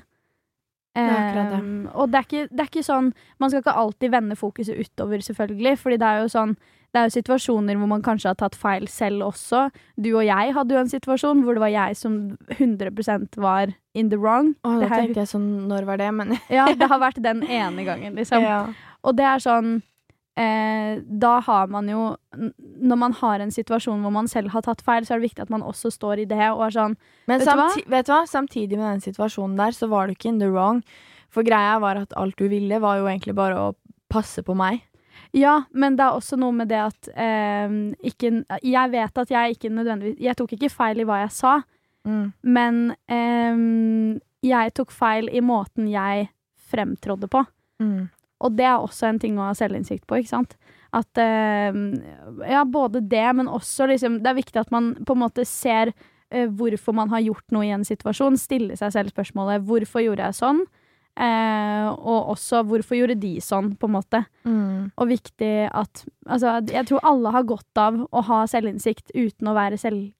akkurat 0.98 1.52
det. 1.52 1.60
Um, 1.62 1.88
og 1.94 2.10
det 2.10 2.18
er, 2.18 2.24
ikke, 2.26 2.48
det 2.50 2.60
er 2.64 2.70
ikke 2.72 2.82
sånn 2.82 3.12
Man 3.38 3.50
skal 3.52 3.60
ikke 3.62 3.74
alltid 3.78 4.10
vende 4.10 4.34
fokuset 4.36 4.74
utover, 4.80 5.20
selvfølgelig. 5.22 5.76
Fordi 5.78 5.98
det 6.02 6.08
er 6.08 6.24
jo 6.24 6.32
sånn 6.32 6.56
Det 6.88 6.98
er 6.98 7.04
jo 7.06 7.14
situasjoner 7.18 7.76
hvor 7.78 7.90
man 7.92 8.02
kanskje 8.02 8.30
har 8.32 8.38
tatt 8.40 8.56
feil 8.56 8.88
selv 8.88 9.26
også. 9.28 9.66
Du 10.00 10.08
og 10.16 10.24
jeg 10.24 10.54
hadde 10.56 10.74
jo 10.74 10.80
en 10.80 10.88
situasjon 10.90 11.42
hvor 11.44 11.54
det 11.54 11.60
var 11.60 11.70
jeg 11.74 11.98
som 12.00 12.14
100% 12.56 13.36
var 13.44 13.74
in 13.94 14.08
the 14.10 14.16
wrong. 14.18 14.54
Åh, 14.64 14.78
Det 14.80 14.88
da 14.88 14.94
her- 14.94 15.02
tenkte 15.04 15.20
jeg 15.22 15.28
sånn, 15.34 15.68
når 15.68 15.84
var 15.84 15.98
det? 16.00 16.10
Men 16.14 16.38
Ja, 16.50 16.66
det 16.72 16.88
har 16.88 16.98
vært 16.98 17.20
den 17.22 17.42
ene 17.44 17.84
gangen, 17.84 18.16
liksom. 18.16 18.42
ja. 18.50 18.72
Og 19.04 19.14
det 19.20 19.24
er 19.28 19.38
sånn 19.44 19.82
eh, 20.38 21.00
Da 21.24 21.34
har 21.44 21.66
man 21.72 21.88
jo 21.90 22.02
Når 22.38 22.98
man 23.00 23.12
har 23.18 23.40
en 23.44 23.50
situasjon 23.54 24.02
hvor 24.04 24.14
man 24.14 24.28
selv 24.30 24.52
har 24.54 24.62
tatt 24.66 24.82
feil, 24.86 25.04
så 25.04 25.14
er 25.16 25.20
det 25.20 25.30
viktig 25.30 25.42
at 25.46 25.50
man 25.52 25.62
også 25.66 25.90
står 25.94 26.22
i 26.24 26.28
det 26.30 26.40
og 26.52 26.62
er 26.68 26.74
sånn 26.78 26.96
Men 27.26 27.40
Vet 27.42 27.48
du 27.48 27.54
hva? 27.58 27.68
vet 27.96 28.06
du 28.08 28.12
hva? 28.14 28.22
samtidig 28.30 28.78
med 28.78 28.86
den 28.94 29.04
situasjonen 29.04 29.56
der, 29.58 29.74
så 29.76 29.88
var 29.90 30.06
du 30.06 30.14
ikke 30.16 30.30
in 30.32 30.38
the 30.40 30.48
wrong. 30.50 30.82
For 31.28 31.42
greia 31.44 31.78
var 31.82 31.96
at 32.00 32.14
alt 32.16 32.38
du 32.40 32.46
ville, 32.48 32.78
var 32.80 32.96
jo 33.02 33.08
egentlig 33.10 33.34
bare 33.36 33.58
å 33.60 33.74
passe 34.08 34.40
på 34.42 34.54
meg. 34.56 34.80
Ja, 35.36 35.64
men 35.76 35.96
det 35.98 36.06
er 36.06 36.14
også 36.16 36.38
noe 36.40 36.54
med 36.56 36.70
det 36.70 36.78
at 36.80 37.08
eh, 37.12 37.68
ikke 38.08 38.30
Jeg 38.64 38.90
vet 38.94 39.18
at 39.20 39.28
jeg 39.34 39.56
ikke 39.58 39.68
nødvendigvis 39.74 40.22
Jeg 40.24 40.36
tok 40.38 40.54
ikke 40.56 40.70
feil 40.72 41.02
i 41.02 41.04
hva 41.04 41.18
jeg 41.26 41.34
sa, 41.36 41.58
men 42.42 42.94
eh, 43.12 43.58
jeg 44.48 44.72
tok 44.78 44.94
feil 44.94 45.28
i 45.28 45.42
måten 45.44 45.90
jeg 45.92 46.30
fremtrådde 46.70 47.28
på. 47.28 47.42
Og 48.44 48.54
det 48.58 48.66
er 48.68 48.78
også 48.78 49.08
en 49.08 49.18
ting 49.22 49.38
å 49.38 49.48
ha 49.48 49.54
selvinnsikt 49.56 50.06
på, 50.06 50.20
ikke 50.20 50.34
sant? 50.34 50.58
At 50.94 51.20
eh, 51.20 51.74
Ja, 52.48 52.64
både 52.64 53.02
det, 53.04 53.26
men 53.36 53.50
også 53.52 53.88
liksom 53.90 54.22
Det 54.22 54.30
er 54.30 54.38
viktig 54.38 54.60
at 54.62 54.70
man 54.72 54.94
på 55.04 55.16
en 55.16 55.20
måte 55.20 55.44
ser 55.44 55.92
eh, 56.30 56.48
hvorfor 56.48 56.96
man 56.96 57.12
har 57.12 57.24
gjort 57.26 57.44
noe 57.52 57.66
i 57.66 57.74
en 57.74 57.84
situasjon. 57.84 58.38
Stille 58.40 58.76
seg 58.78 58.94
selv 58.94 59.12
spørsmålet 59.12 59.64
'Hvorfor 59.66 60.04
gjorde 60.04 60.30
jeg 60.30 60.40
sånn?' 60.40 60.66
Eh, 61.18 61.88
og 61.90 62.30
også 62.36 62.62
'Hvorfor 62.62 62.94
gjorde 62.94 63.18
de 63.20 63.40
sånn?' 63.42 63.74
på 63.76 63.88
en 63.88 63.96
måte. 63.96 64.24
Og 64.96 65.08
viktig 65.08 65.68
at 65.72 66.04
Altså, 66.28 66.60
jeg 66.68 66.86
tror 66.86 67.00
alle 67.02 67.30
har 67.32 67.42
godt 67.42 67.76
av 67.76 68.06
å 68.12 68.22
ha 68.22 68.44
selvinnsikt 68.46 69.10
uten 69.14 69.48
å 69.48 69.56
være 69.56 69.78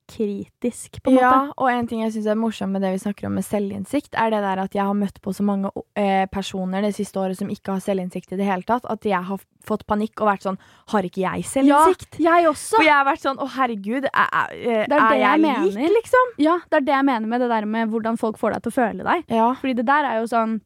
selvkritisk, 0.08 1.02
på 1.02 1.10
en 1.10 1.16
Ja, 1.18 1.30
måte. 1.30 1.52
og 1.58 1.70
en 1.70 1.86
ting 1.86 2.02
jeg 2.02 2.12
syns 2.12 2.26
er 2.26 2.34
morsomt 2.36 2.72
med 2.72 2.82
det 2.82 2.92
vi 2.92 2.98
snakker 2.98 3.26
om 3.26 3.34
med 3.34 3.44
selvinnsikt, 3.44 4.14
er 4.14 4.30
det 4.30 4.40
der 4.42 4.58
at 4.62 4.72
jeg 4.74 4.84
har 4.84 4.94
møtt 4.94 5.20
på 5.22 5.32
så 5.34 5.42
mange 5.44 5.70
eh, 5.96 6.26
personer 6.26 6.82
det 6.82 6.94
siste 6.96 7.16
året 7.18 7.36
som 7.38 7.48
ikke 7.48 7.72
har 7.72 7.80
selvinnsikt 7.80 8.32
i 8.32 8.36
det 8.36 8.44
hele 8.46 8.62
tatt, 8.62 8.84
at 8.88 9.02
jeg 9.04 9.20
har 9.22 9.38
fått 9.64 9.86
panikk 9.86 10.20
og 10.20 10.28
vært 10.30 10.42
sånn 10.46 10.58
Har 10.88 11.02
ikke 11.02 11.20
jeg 11.20 11.44
selvinnsikt? 11.44 12.18
jeg 12.18 12.46
også! 12.48 12.76
For 12.78 12.84
jeg 12.86 12.94
har 12.94 13.04
vært 13.04 13.20
sånn 13.20 13.38
Å, 13.38 13.48
herregud, 13.58 14.06
er, 14.08 14.28
er, 14.32 14.86
Det 14.88 14.96
er 14.96 15.08
det 15.10 15.18
jeg 15.20 15.42
jeg 15.42 15.60
lik, 15.74 15.92
liksom? 15.98 16.32
Ja, 16.38 16.58
det 16.70 16.76
er 16.76 16.80
det 16.86 16.94
jeg 16.94 17.04
mener 17.04 17.26
med 17.28 17.40
det 17.40 17.48
der 17.50 17.66
med 17.66 17.88
hvordan 17.92 18.16
folk 18.16 18.38
får 18.38 18.52
deg 18.56 18.62
til 18.62 18.70
å 18.72 18.76
føle 18.78 19.04
deg. 19.04 19.24
Ja. 19.28 19.50
Fordi 19.60 19.74
det 19.74 19.86
der 19.86 20.04
er 20.08 20.20
jo 20.22 20.26
sånn 20.30 20.60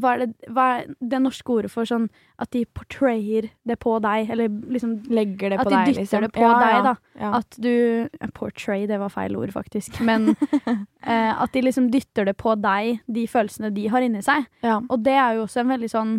hva 0.00 0.12
er, 0.16 0.22
det, 0.26 0.48
hva 0.54 0.64
er 0.80 0.86
det 1.00 1.20
norske 1.22 1.52
ordet 1.54 1.70
for 1.72 1.86
sånn 1.88 2.08
at 2.42 2.50
de 2.54 2.64
portrayer 2.66 3.48
det 3.68 3.76
på 3.82 3.96
deg, 4.02 4.30
eller 4.34 4.48
liksom 4.74 4.96
Legger 5.14 5.54
det 5.54 5.58
At 5.60 5.66
på 5.66 5.70
de 5.70 5.76
deg, 5.76 5.86
dytter 5.92 6.00
liksom. 6.02 6.22
det 6.26 6.32
på 6.34 6.42
Ja, 6.44 6.54
deg, 6.60 6.78
da. 6.88 6.94
Ja. 7.20 7.32
At 7.38 7.58
du 7.62 7.70
eh, 8.08 8.30
Portray, 8.34 8.86
det 8.90 8.98
var 9.02 9.12
feil 9.14 9.36
ord, 9.38 9.52
faktisk. 9.54 10.00
Men 10.08 10.32
eh, 10.34 11.32
at 11.34 11.52
de 11.54 11.62
liksom 11.62 11.90
dytter 11.94 12.26
det 12.30 12.36
på 12.40 12.56
deg, 12.60 13.00
de 13.06 13.26
følelsene 13.30 13.70
de 13.74 13.86
har 13.92 14.02
inni 14.06 14.22
seg. 14.26 14.48
ja. 14.66 14.80
Og 14.88 15.04
det 15.06 15.14
er 15.14 15.38
jo 15.38 15.46
også 15.46 15.62
en 15.62 15.72
veldig 15.76 15.92
sånn 15.92 16.16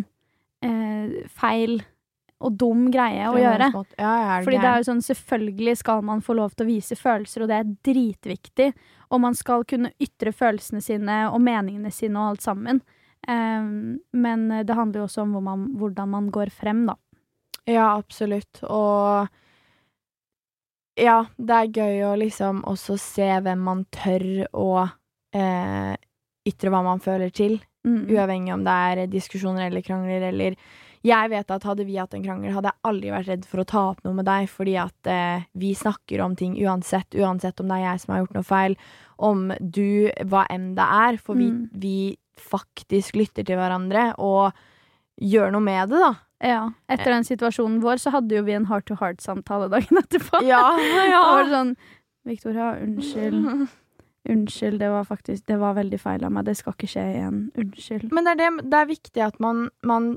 eh, 0.64 1.20
feil 1.36 1.78
og 2.44 2.52
dum 2.60 2.90
greie 2.92 3.30
å 3.32 3.38
gjøre. 3.40 3.70
Ja, 3.96 4.40
Fordi 4.44 4.58
det 4.60 4.68
er 4.68 4.82
jo 4.82 4.88
sånn, 4.90 5.00
selvfølgelig 5.04 5.78
skal 5.80 6.02
man 6.04 6.20
få 6.24 6.34
lov 6.36 6.52
til 6.52 6.66
å 6.66 6.68
vise 6.68 6.96
følelser, 6.98 7.44
og 7.46 7.48
det 7.48 7.56
er 7.62 7.70
dritviktig. 7.88 8.66
Og 9.08 9.22
man 9.22 9.36
skal 9.38 9.64
kunne 9.64 9.92
ytre 10.02 10.34
følelsene 10.36 10.82
sine 10.84 11.16
og 11.30 11.40
meningene 11.40 11.88
sine 11.94 12.18
og 12.20 12.34
alt 12.34 12.44
sammen. 12.44 12.82
Ehm, 13.28 13.98
men 14.12 14.48
det 14.66 14.74
handler 14.78 15.00
jo 15.02 15.06
også 15.08 15.22
om 15.24 15.32
hvor 15.36 15.42
man, 15.42 15.66
hvordan 15.78 16.08
man 16.12 16.30
går 16.30 16.52
frem, 16.54 16.84
da. 16.86 16.94
Ja, 17.66 17.96
absolutt. 17.96 18.60
Og 18.70 19.26
ja, 20.96 21.18
det 21.36 21.56
er 21.58 21.72
gøy 21.76 22.02
å 22.08 22.14
liksom 22.18 22.62
også 22.68 22.96
se 23.00 23.26
hvem 23.44 23.64
man 23.66 23.84
tør 23.92 24.24
å 24.56 24.68
eh, 25.36 25.94
ytre 26.48 26.72
hva 26.72 26.82
man 26.86 27.02
føler 27.04 27.32
til. 27.34 27.58
Mm. 27.86 28.06
Uavhengig 28.14 28.54
om 28.54 28.64
det 28.66 28.76
er 28.90 29.06
diskusjoner 29.12 29.68
eller 29.68 29.84
krangler 29.86 30.24
eller 30.30 30.56
jeg 31.06 31.30
vet 31.30 31.50
at 31.54 31.62
hadde 31.68 31.84
vi 31.86 31.98
hatt 32.00 32.16
en 32.16 32.24
krangel, 32.24 32.50
hadde 32.50 32.72
jeg 32.72 32.82
aldri 32.88 33.10
vært 33.12 33.28
redd 33.30 33.44
for 33.46 33.62
å 33.62 33.66
ta 33.68 33.82
opp 33.92 34.00
noe 34.02 34.16
med 34.16 34.26
deg, 34.26 34.48
fordi 34.50 34.72
at 34.82 35.10
eh, 35.12 35.44
vi 35.54 35.68
snakker 35.78 36.22
om 36.24 36.34
ting 36.34 36.56
uansett, 36.64 37.14
uansett 37.14 37.60
om 37.62 37.68
det 37.70 37.76
er 37.76 37.84
jeg 37.84 38.00
som 38.02 38.14
har 38.14 38.22
gjort 38.24 38.34
noe 38.34 38.48
feil, 38.48 38.74
om 39.22 39.44
du, 39.60 40.08
hva 40.26 40.42
enn 40.50 40.72
det 40.74 40.88
er, 41.06 41.20
for 41.22 41.38
vi, 41.38 41.46
Mm. 41.52 41.60
vi 41.78 41.98
faktisk 42.40 43.16
lytter 43.16 43.46
til 43.46 43.58
hverandre 43.58 44.10
og 44.22 44.56
gjør 45.16 45.54
noe 45.54 45.64
med 45.64 45.92
det, 45.92 46.00
da. 46.02 46.12
Ja. 46.44 46.62
Etter 46.92 47.14
den 47.14 47.24
situasjonen 47.24 47.80
vår 47.80 48.02
så 48.02 48.12
hadde 48.12 48.36
jo 48.36 48.44
vi 48.44 48.56
en 48.56 48.68
heart 48.68 48.86
to 48.90 48.98
heart-samtale 49.00 49.70
dagen 49.72 50.02
etterpå. 50.02 50.42
Ja, 50.44 50.62
ja. 51.14 51.22
var 51.32 51.48
sånn 51.52 51.74
Victoria, 52.26 52.74
unnskyld. 52.82 53.68
Unnskyld, 54.32 54.78
det 54.80 54.88
var 54.90 55.04
faktisk 55.04 55.46
Det 55.46 55.56
var 55.60 55.76
veldig 55.76 56.00
feil 56.00 56.24
av 56.26 56.32
meg. 56.34 56.46
Det 56.48 56.56
skal 56.58 56.74
ikke 56.74 56.88
skje 56.90 57.04
igjen. 57.14 57.40
Unnskyld. 57.58 58.08
Men 58.12 58.26
det 58.26 58.34
er, 58.34 58.40
det, 58.40 58.70
det 58.72 58.80
er 58.80 58.88
viktig 58.90 59.24
at 59.26 59.40
man, 59.42 59.68
man 59.86 60.12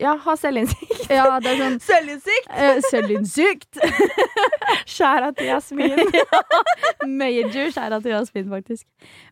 ja, 0.00 0.16
har 0.24 0.38
selvinnsikt. 0.40 1.08
Ja, 1.10 1.38
det 1.42 1.54
er 1.54 1.62
sånn 1.62 1.78
Selvinnsikt! 1.90 2.50
uh, 2.52 2.80
Selvinnsikt! 2.90 3.80
Skjæra 4.88 5.30
til 5.36 5.48
Jasmin. 5.48 5.96
Major 7.20 7.70
skjæra 7.72 8.00
til 8.04 8.12
Jasmin, 8.12 8.48
faktisk. 8.50 8.84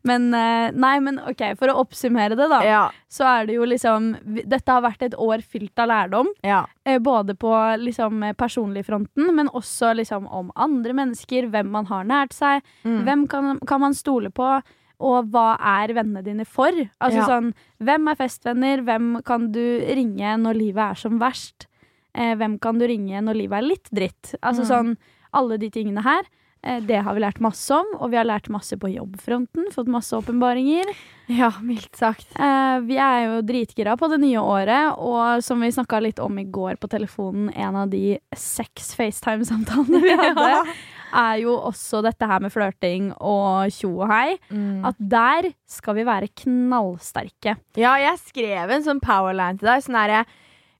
Men 0.06 0.28
eh, 0.34 0.70
nei, 0.72 0.96
men 1.04 1.20
OK, 1.20 1.42
for 1.60 1.72
å 1.72 1.80
oppsummere 1.82 2.36
det, 2.38 2.48
da. 2.52 2.60
ja. 2.66 2.84
Så 3.12 3.24
er 3.28 3.46
det 3.48 3.54
jo 3.56 3.64
liksom 3.68 4.10
Dette 4.24 4.72
har 4.72 4.82
vært 4.84 5.04
et 5.06 5.14
år 5.16 5.44
fylt 5.44 5.78
av 5.82 5.90
lærdom. 5.92 6.32
ja. 6.46 6.64
Eh, 6.86 7.00
både 7.02 7.34
på 7.34 7.50
liksom 7.82 8.22
eh, 8.22 8.32
personligfronten, 8.38 9.32
men 9.34 9.48
også 9.50 9.90
liksom 9.98 10.28
om 10.30 10.52
andre 10.54 10.92
mennesker, 10.94 11.48
hvem 11.50 11.66
man 11.74 11.88
har 11.90 12.04
nært 12.06 12.32
seg. 12.32 12.62
Mm. 12.84 13.00
Hvem 13.02 13.24
kan, 13.26 13.58
kan 13.66 13.82
man 13.82 13.94
stole 13.94 14.15
på? 14.30 14.62
Og 15.00 15.26
hva 15.30 15.56
er 15.60 15.92
vennene 15.94 16.22
dine 16.24 16.44
for? 16.46 16.72
Altså 17.00 17.16
Ja. 17.20 17.26
sånn, 17.28 17.52
Hvem 17.82 18.08
er 18.10 18.14
festvenner? 18.16 18.82
Hvem 18.84 19.22
kan 19.24 19.52
du 19.52 19.80
ringe 19.84 20.36
når 20.40 20.54
livet 20.56 20.90
er 20.90 20.94
som 20.94 21.18
verst? 21.20 21.66
Eh, 22.14 22.34
hvem 22.34 22.58
kan 22.58 22.78
du 22.78 22.86
ringe 22.86 23.20
når 23.20 23.34
livet 23.36 23.58
er 23.58 23.68
litt 23.68 23.90
dritt? 23.92 24.34
Altså 24.42 24.62
Mm. 24.64 24.68
sånn, 24.68 24.96
Alle 25.34 25.58
de 25.58 25.68
tingene 25.68 26.02
her. 26.02 26.22
Eh, 26.64 26.80
det 26.80 27.02
har 27.04 27.12
vi 27.14 27.20
lært 27.20 27.38
masse 27.40 27.70
om, 27.70 27.84
og 28.00 28.10
vi 28.10 28.16
har 28.16 28.24
lært 28.24 28.48
masse 28.48 28.72
på 28.78 28.88
jobbfronten. 28.88 29.70
Fått 29.70 29.86
masse 29.86 30.12
åpenbaringer. 30.16 30.84
ja, 31.28 31.50
mildt 31.60 31.94
sagt. 31.94 32.26
Eh, 32.34 32.80
vi 32.80 32.96
er 32.96 33.26
jo 33.26 33.42
dritgira 33.42 33.96
på 33.98 34.08
det 34.08 34.18
nye 34.20 34.38
året, 34.40 34.96
og 34.98 35.42
som 35.44 35.60
vi 35.60 35.68
snakka 35.68 36.00
litt 36.00 36.18
om 36.18 36.38
i 36.38 36.44
går 36.44 36.76
på 36.78 36.88
telefonen, 36.88 37.52
en 37.54 37.76
av 37.76 37.90
de 37.90 38.18
seks 38.34 38.94
FaceTime-samtalene 38.96 40.00
vi 40.00 40.16
hadde, 40.16 40.66
er 41.14 41.36
jo 41.42 41.54
også 41.68 42.00
dette 42.06 42.26
her 42.26 42.40
med 42.42 42.52
flørting 42.54 43.10
og 43.20 43.70
tjo 43.74 43.90
og 44.02 44.08
hei. 44.10 44.36
Mm. 44.50 44.84
At 44.88 44.96
der 44.98 45.50
skal 45.70 45.94
vi 45.98 46.04
være 46.08 46.28
knallsterke. 46.42 47.56
Ja, 47.78 47.94
jeg 48.02 48.18
skrev 48.24 48.70
en 48.74 48.84
sånn 48.86 49.02
powerline 49.04 49.58
til 49.60 49.68
deg. 49.70 49.84
Sånn 49.86 49.98
herre 50.00 50.24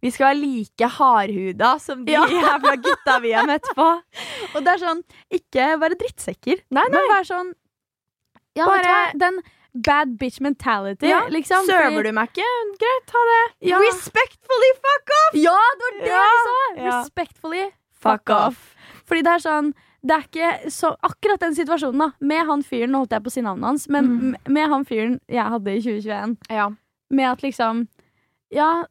Vi 0.04 0.10
skal 0.12 0.28
være 0.28 0.40
like 0.42 0.88
hardhuda 0.98 1.70
som 1.82 2.04
de 2.04 2.12
Ja. 2.12 2.24
jævla 2.40 2.74
gutta 2.84 3.18
vi 3.24 3.32
har 3.32 3.46
møtt 3.48 3.66
på. 3.74 3.86
Og 4.54 4.58
det 4.64 4.74
er 4.74 4.82
sånn, 4.82 5.00
ikke 5.32 5.70
være 5.80 5.96
drittsekker, 5.98 6.60
Nei, 6.70 6.84
nei. 6.84 6.90
men 6.92 7.12
være 7.14 7.28
sånn 7.30 7.52
Ja, 8.56 8.66
Bare-? 8.68 9.12
Den 9.18 9.40
bad 9.76 10.14
bitch 10.20 10.38
mentality, 10.40 11.08
Ja, 11.10 11.22
liksom. 11.28 11.66
Server 11.68 12.06
du 12.06 12.12
meg 12.16 12.30
ikke? 12.32 12.46
Greit, 12.80 13.02
ta 13.10 13.24
det. 13.30 13.40
Ja. 13.68 13.80
Respectfully 13.82 14.70
fuck 14.84 15.10
off! 15.18 15.34
Ja, 15.36 15.56
det 15.80 15.88
var 15.90 15.98
det 16.04 16.12
vi 16.12 16.38
sa! 16.46 16.60
Respectfully 16.86 17.64
Fuck 18.06 18.30
off. 18.30 18.62
Fordi 19.08 19.22
det 19.24 19.32
er 19.38 19.42
sånn 19.42 19.68
det 20.04 20.16
er 20.16 20.24
ikke 20.26 20.70
så, 20.70 20.94
Akkurat 21.02 21.40
den 21.40 21.54
situasjonen, 21.54 21.98
da. 21.98 22.10
Med 22.20 22.46
han 22.46 22.62
fyren, 22.62 22.90
nå 22.92 22.98
holdt 23.04 23.12
jeg 23.16 23.22
på 23.24 23.30
å 23.32 23.36
si 23.36 23.42
navnet 23.42 23.64
hans, 23.70 23.88
men 23.88 24.06
Mm. 24.06 24.34
med 24.48 24.68
han 24.70 24.84
fyren 24.84 25.20
jeg 25.28 25.44
hadde 25.44 25.76
i 25.76 25.80
2021. 25.80 26.36
Ja. 26.50 26.70
Med 27.10 27.30
at 27.30 27.42
liksom 27.42 27.86
Ja, 28.52 28.84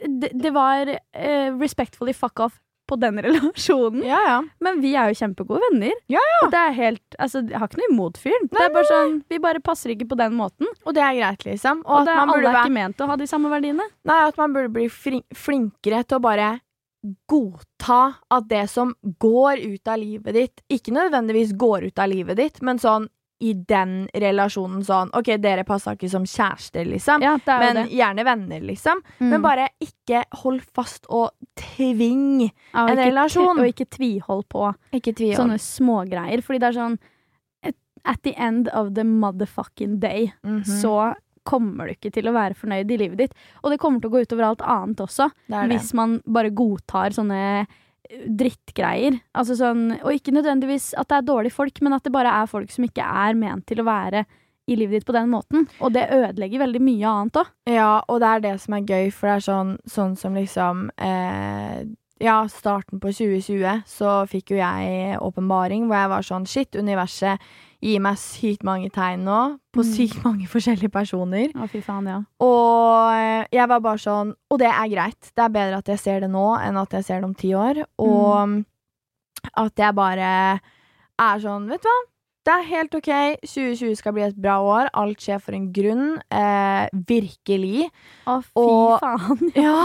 det, 0.00 0.30
det 0.34 0.50
var 0.54 0.88
uh, 0.88 1.58
respectfully 1.60 2.12
fuck 2.14 2.40
off 2.40 2.58
på 2.88 2.96
den 3.00 3.16
relasjonen. 3.24 4.02
ja, 4.04 4.18
ja. 4.26 4.38
Men 4.60 4.80
vi 4.82 4.94
er 4.96 5.08
jo 5.12 5.14
kjempegode 5.20 5.60
venner. 5.70 5.92
Ja, 6.12 6.20
Og 6.44 6.50
det 6.50 6.58
er 6.60 6.72
helt 6.76 7.16
Altså, 7.18 7.40
jeg 7.48 7.56
har 7.58 7.68
ikke 7.68 7.78
noe 7.80 7.92
imot 7.92 8.18
fyren. 8.20 8.48
Det 8.50 8.60
er 8.60 8.72
bare 8.74 8.88
sånn 8.88 9.14
Vi 9.30 9.38
bare 9.38 9.60
passer 9.60 9.90
ikke 9.94 10.08
på 10.10 10.16
den 10.18 10.34
måten. 10.34 10.66
Og 10.84 10.94
det 10.96 11.02
er 11.04 11.14
greit, 11.20 11.44
liksom. 11.46 11.84
Og, 11.86 11.92
Og, 11.92 12.00
at 12.00 12.06
det, 12.10 12.16
man 12.16 12.28
alle 12.34 12.48
er 12.50 12.58
ikke 12.64 12.74
ment 12.80 13.00
å 13.00 13.06
ha 13.12 13.16
de 13.16 13.26
samme 13.30 13.48
verdiene. 13.52 13.86
Nei, 14.04 14.18
at 14.28 14.36
man 14.40 14.52
burde 14.52 14.72
bli 14.74 14.88
flinkere 14.88 16.02
til 16.04 16.18
å 16.18 16.22
bare 16.24 16.50
godta 17.28 18.14
at 18.30 18.48
det 18.48 18.66
som 18.70 18.94
går 19.18 19.58
ut 19.74 19.88
av 19.88 19.98
livet 19.98 20.34
ditt, 20.36 20.62
ikke 20.70 20.94
nødvendigvis 20.94 21.54
går 21.58 21.88
ut 21.90 21.98
av 21.98 22.08
livet 22.12 22.36
ditt, 22.38 22.62
men 22.62 22.78
sånn 22.82 23.08
i 23.42 23.54
den 23.66 24.04
relasjonen 24.14 24.84
sånn 24.86 25.08
OK, 25.18 25.32
dere 25.42 25.64
passa 25.66 25.96
ikke 25.96 26.06
som 26.12 26.22
kjærester, 26.22 26.84
liksom. 26.86 27.24
Ja, 27.26 27.32
Men 27.46 27.74
det. 27.80 27.84
gjerne 27.90 28.24
venner, 28.24 28.60
liksom. 28.62 29.00
Mm. 29.18 29.30
Men 29.32 29.42
bare 29.42 29.64
ikke 29.82 30.20
hold 30.44 30.62
fast 30.62 31.08
og 31.10 31.32
tving. 31.58 32.44
Ja, 32.72 32.84
og 32.84 32.90
en 32.92 32.98
ikke 33.00 33.08
relasjon. 33.10 33.58
Og 33.58 33.66
ikke 33.66 33.88
tvihold 33.90 34.44
på 34.48 34.68
Ikke 34.94 35.12
tvihold. 35.18 35.40
sånne 35.40 35.58
smågreier. 35.58 36.40
Fordi 36.46 36.60
det 36.60 36.68
er 36.70 36.78
sånn 36.78 36.98
at- 38.04 38.22
the 38.22 38.34
end 38.38 38.68
of 38.68 38.94
the 38.94 39.02
motherfucking 39.02 39.98
day 39.98 40.32
Mhm. 40.44 40.62
så 40.64 41.14
kommer 41.48 41.88
du 41.88 41.96
ikke 41.96 42.12
til 42.14 42.28
å 42.28 42.34
være 42.36 42.58
fornøyd 42.58 42.90
i 42.90 42.98
livet 43.04 43.22
ditt. 43.24 43.38
Og 43.62 43.72
det 43.72 43.80
kommer 43.82 44.02
til 44.02 44.12
å 44.12 44.16
gå 44.16 44.24
utover 44.26 44.48
alt 44.48 44.66
annet 44.66 45.02
også. 45.04 45.30
det 45.46 45.54
det. 45.54 45.70
Hvis 45.72 45.92
man 45.98 46.20
bare 46.26 46.52
godtar 46.54 47.14
sånne 47.16 47.40
eh, 47.62 47.80
drittgreier. 48.26 49.18
Altså 49.38 49.56
sånn, 49.58 49.88
og 50.02 50.12
ikke 50.14 50.34
nødvendigvis 50.34 50.92
at 51.00 51.10
det 51.10 51.20
er 51.20 51.28
dårlige 51.30 51.56
folk, 51.56 51.82
men 51.84 51.96
at 51.96 52.06
det 52.06 52.14
bare 52.14 52.32
er 52.42 52.50
folk 52.50 52.72
som 52.72 52.86
ikke 52.86 53.06
er 53.06 53.38
ment 53.38 53.66
til 53.70 53.82
å 53.82 53.88
være 53.88 54.24
i 54.70 54.76
livet 54.78 55.00
ditt 55.00 55.08
på 55.08 55.14
den 55.16 55.30
måten. 55.32 55.66
Og 55.82 55.94
det 55.94 56.06
ødelegger 56.14 56.62
veldig 56.62 56.82
mye 56.84 57.14
annet 57.16 57.40
òg. 57.42 57.50
Ja, 57.70 57.96
og 58.06 58.22
det 58.22 58.28
er 58.28 58.44
det 58.44 58.54
som 58.62 58.76
er 58.76 58.86
gøy, 58.86 59.10
for 59.14 59.28
det 59.28 59.34
er 59.34 59.46
sånn, 59.48 59.74
sånn 59.90 60.14
som 60.18 60.38
liksom 60.38 60.86
eh, 61.02 61.82
Ja, 62.22 62.36
starten 62.46 63.00
på 63.02 63.10
2020 63.10 63.82
så 63.90 64.12
fikk 64.30 64.52
jo 64.54 64.58
jeg 64.60 65.16
åpenbaring 65.18 65.88
hvor 65.88 65.98
jeg 65.98 66.10
var 66.12 66.22
sånn 66.26 66.44
Shit, 66.46 66.76
universet 66.78 67.40
gir 67.82 67.98
meg 68.04 68.14
sykt 68.22 68.62
mange 68.62 68.92
tegn 68.94 69.24
nå 69.26 69.38
på 69.74 69.82
Mm. 69.82 69.88
sykt 69.90 70.20
mange 70.22 70.46
forskjellige 70.46 70.92
personer. 70.94 71.50
Å, 71.58 71.66
fy 71.72 71.80
faen, 71.82 72.06
ja. 72.06 72.20
Og 72.38 73.48
jeg 73.50 73.68
var 73.68 73.80
bare 73.82 73.98
sånn 73.98 74.34
Og 74.52 74.58
det 74.62 74.68
er 74.70 74.86
greit. 74.92 75.32
Det 75.34 75.42
er 75.42 75.48
bedre 75.56 75.78
at 75.82 75.88
jeg 75.90 75.98
ser 75.98 76.20
det 76.20 76.30
nå 76.30 76.46
enn 76.62 76.78
at 76.78 76.90
jeg 76.94 77.04
ser 77.04 77.20
det 77.20 77.24
om 77.24 77.34
ti 77.34 77.50
år. 77.58 77.82
Og 77.98 78.64
at 79.58 79.74
jeg 79.76 79.94
bare 79.98 80.60
er 81.18 81.38
sånn, 81.42 81.66
vet 81.68 81.82
du 81.82 81.88
hva? 81.90 81.98
Det 82.42 82.50
er 82.56 82.64
helt 82.66 82.94
OK. 82.98 83.08
2020 83.46 83.94
skal 84.00 84.14
bli 84.16 84.24
et 84.26 84.38
bra 84.42 84.56
år. 84.66 84.88
Alt 84.98 85.22
skjer 85.22 85.38
for 85.42 85.54
en 85.54 85.68
grunn. 85.74 86.16
Eh, 86.34 86.88
virkelig. 87.06 87.84
Å, 88.26 88.40
fy 88.42 88.64
Og- 88.64 88.98
faen. 89.02 89.52
Ja, 89.68 89.76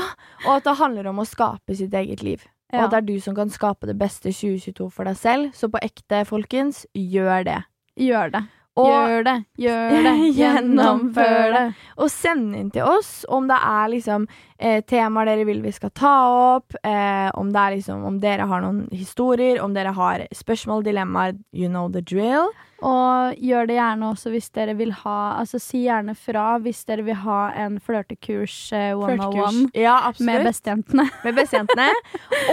og 0.48 0.52
at 0.56 0.64
det 0.66 0.78
handler 0.80 1.12
om 1.14 1.22
å 1.22 1.28
skape 1.30 1.78
sitt 1.78 1.94
eget 1.94 2.24
liv. 2.26 2.42
Og 2.74 2.82
at 2.84 2.92
det 2.92 2.98
er 2.98 3.06
du 3.08 3.16
som 3.24 3.36
kan 3.38 3.48
skape 3.54 3.88
det 3.88 3.96
beste 3.98 4.34
2022 4.34 4.90
for 4.92 5.08
deg 5.08 5.16
selv. 5.22 5.54
Så 5.56 5.70
på 5.72 5.80
ekte, 5.86 6.26
folkens, 6.28 6.82
gjør 6.98 7.46
det. 7.48 7.60
Gjør 7.96 8.34
det. 8.34 8.42
Og, 8.78 8.90
Gjør 8.92 9.24
det. 9.26 9.36
Gjør 9.58 9.96
det. 10.06 10.16
Gjennomfør 10.42 11.54
det. 11.56 11.64
og 11.98 12.12
send 12.14 12.52
inn 12.60 12.68
til 12.74 12.86
oss 12.86 13.24
om 13.34 13.48
det 13.50 13.58
er 13.66 13.88
liksom 13.94 14.28
eh, 14.60 14.82
temaer 14.86 15.32
dere 15.32 15.48
vil 15.48 15.62
vi 15.66 15.74
skal 15.76 15.94
ta 15.96 16.16
opp. 16.58 16.76
Eh, 16.84 17.30
om 17.34 17.52
det 17.54 17.66
liksom 17.78 18.04
Om 18.08 18.20
dere 18.20 18.48
har 18.48 18.62
noen 18.62 18.88
historier, 18.92 19.62
om 19.62 19.74
dere 19.74 19.94
har 19.96 20.28
spørsmål, 20.34 20.84
dilemmaer. 20.84 21.38
You 21.54 21.70
know 21.70 21.90
the 21.90 22.02
drill. 22.02 22.52
Og 22.86 23.38
gjør 23.42 23.66
det 23.70 23.78
gjerne 23.80 24.10
også 24.12 24.30
hvis 24.30 24.52
dere 24.54 24.76
vil 24.78 24.92
ha 25.00 25.16
Altså 25.40 25.58
si 25.62 25.80
gjerne 25.88 26.14
fra 26.14 26.60
hvis 26.62 26.84
dere 26.86 27.06
vil 27.08 27.18
ha 27.24 27.40
en 27.58 27.80
flørtekurs 27.82 28.56
eh, 28.78 28.92
101 28.94 29.18
Flørtekurs. 29.18 29.58
Ja, 29.74 29.96
med 30.20 30.46
bestejentene. 30.46 31.08
med 31.26 31.38
bestejentene. 31.40 31.88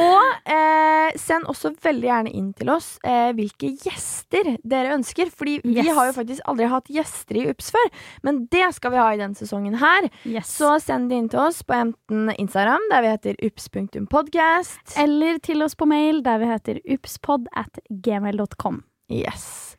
og 0.00 0.48
eh, 0.48 1.12
send 1.20 1.48
også 1.50 1.74
veldig 1.84 2.08
gjerne 2.08 2.32
inn 2.32 2.50
til 2.56 2.72
oss 2.72 2.94
eh, 3.04 3.34
hvilke 3.36 3.74
gjester 3.84 4.54
dere 4.64 4.94
ønsker. 4.96 5.28
Fordi 5.34 5.58
vi 5.64 5.84
har 5.84 6.08
jo 6.08 6.16
faktisk 6.16 6.44
aldri 6.48 6.70
hatt 6.72 6.88
gjester 6.92 7.40
i 7.40 7.46
UPS 7.50 7.70
før, 7.74 7.92
men 8.24 8.44
det 8.52 8.70
skal 8.76 8.94
vi 8.94 9.02
ha 9.02 9.10
i 9.12 9.20
denne 9.20 9.38
sesongen 9.38 9.76
her. 9.80 10.08
Yes. 10.24 10.52
Så 10.56 10.76
send 10.82 11.12
det 11.12 11.20
inn 11.20 11.28
til 11.32 11.44
oss 11.44 11.60
på 11.66 11.76
enten 12.10 12.30
Instagram, 12.38 12.80
der 12.90 13.02
vi 13.02 13.08
heter 13.08 13.34
ups.podcast. 13.46 14.96
Eller 14.98 15.38
til 15.42 15.62
oss 15.62 15.76
på 15.76 15.84
mail 15.88 16.22
der 16.24 16.38
vi 16.38 16.46
heter 16.50 16.80
upspod 16.94 17.46
at 17.56 17.80
gmail.com. 18.04 18.82
Yes. 19.12 19.73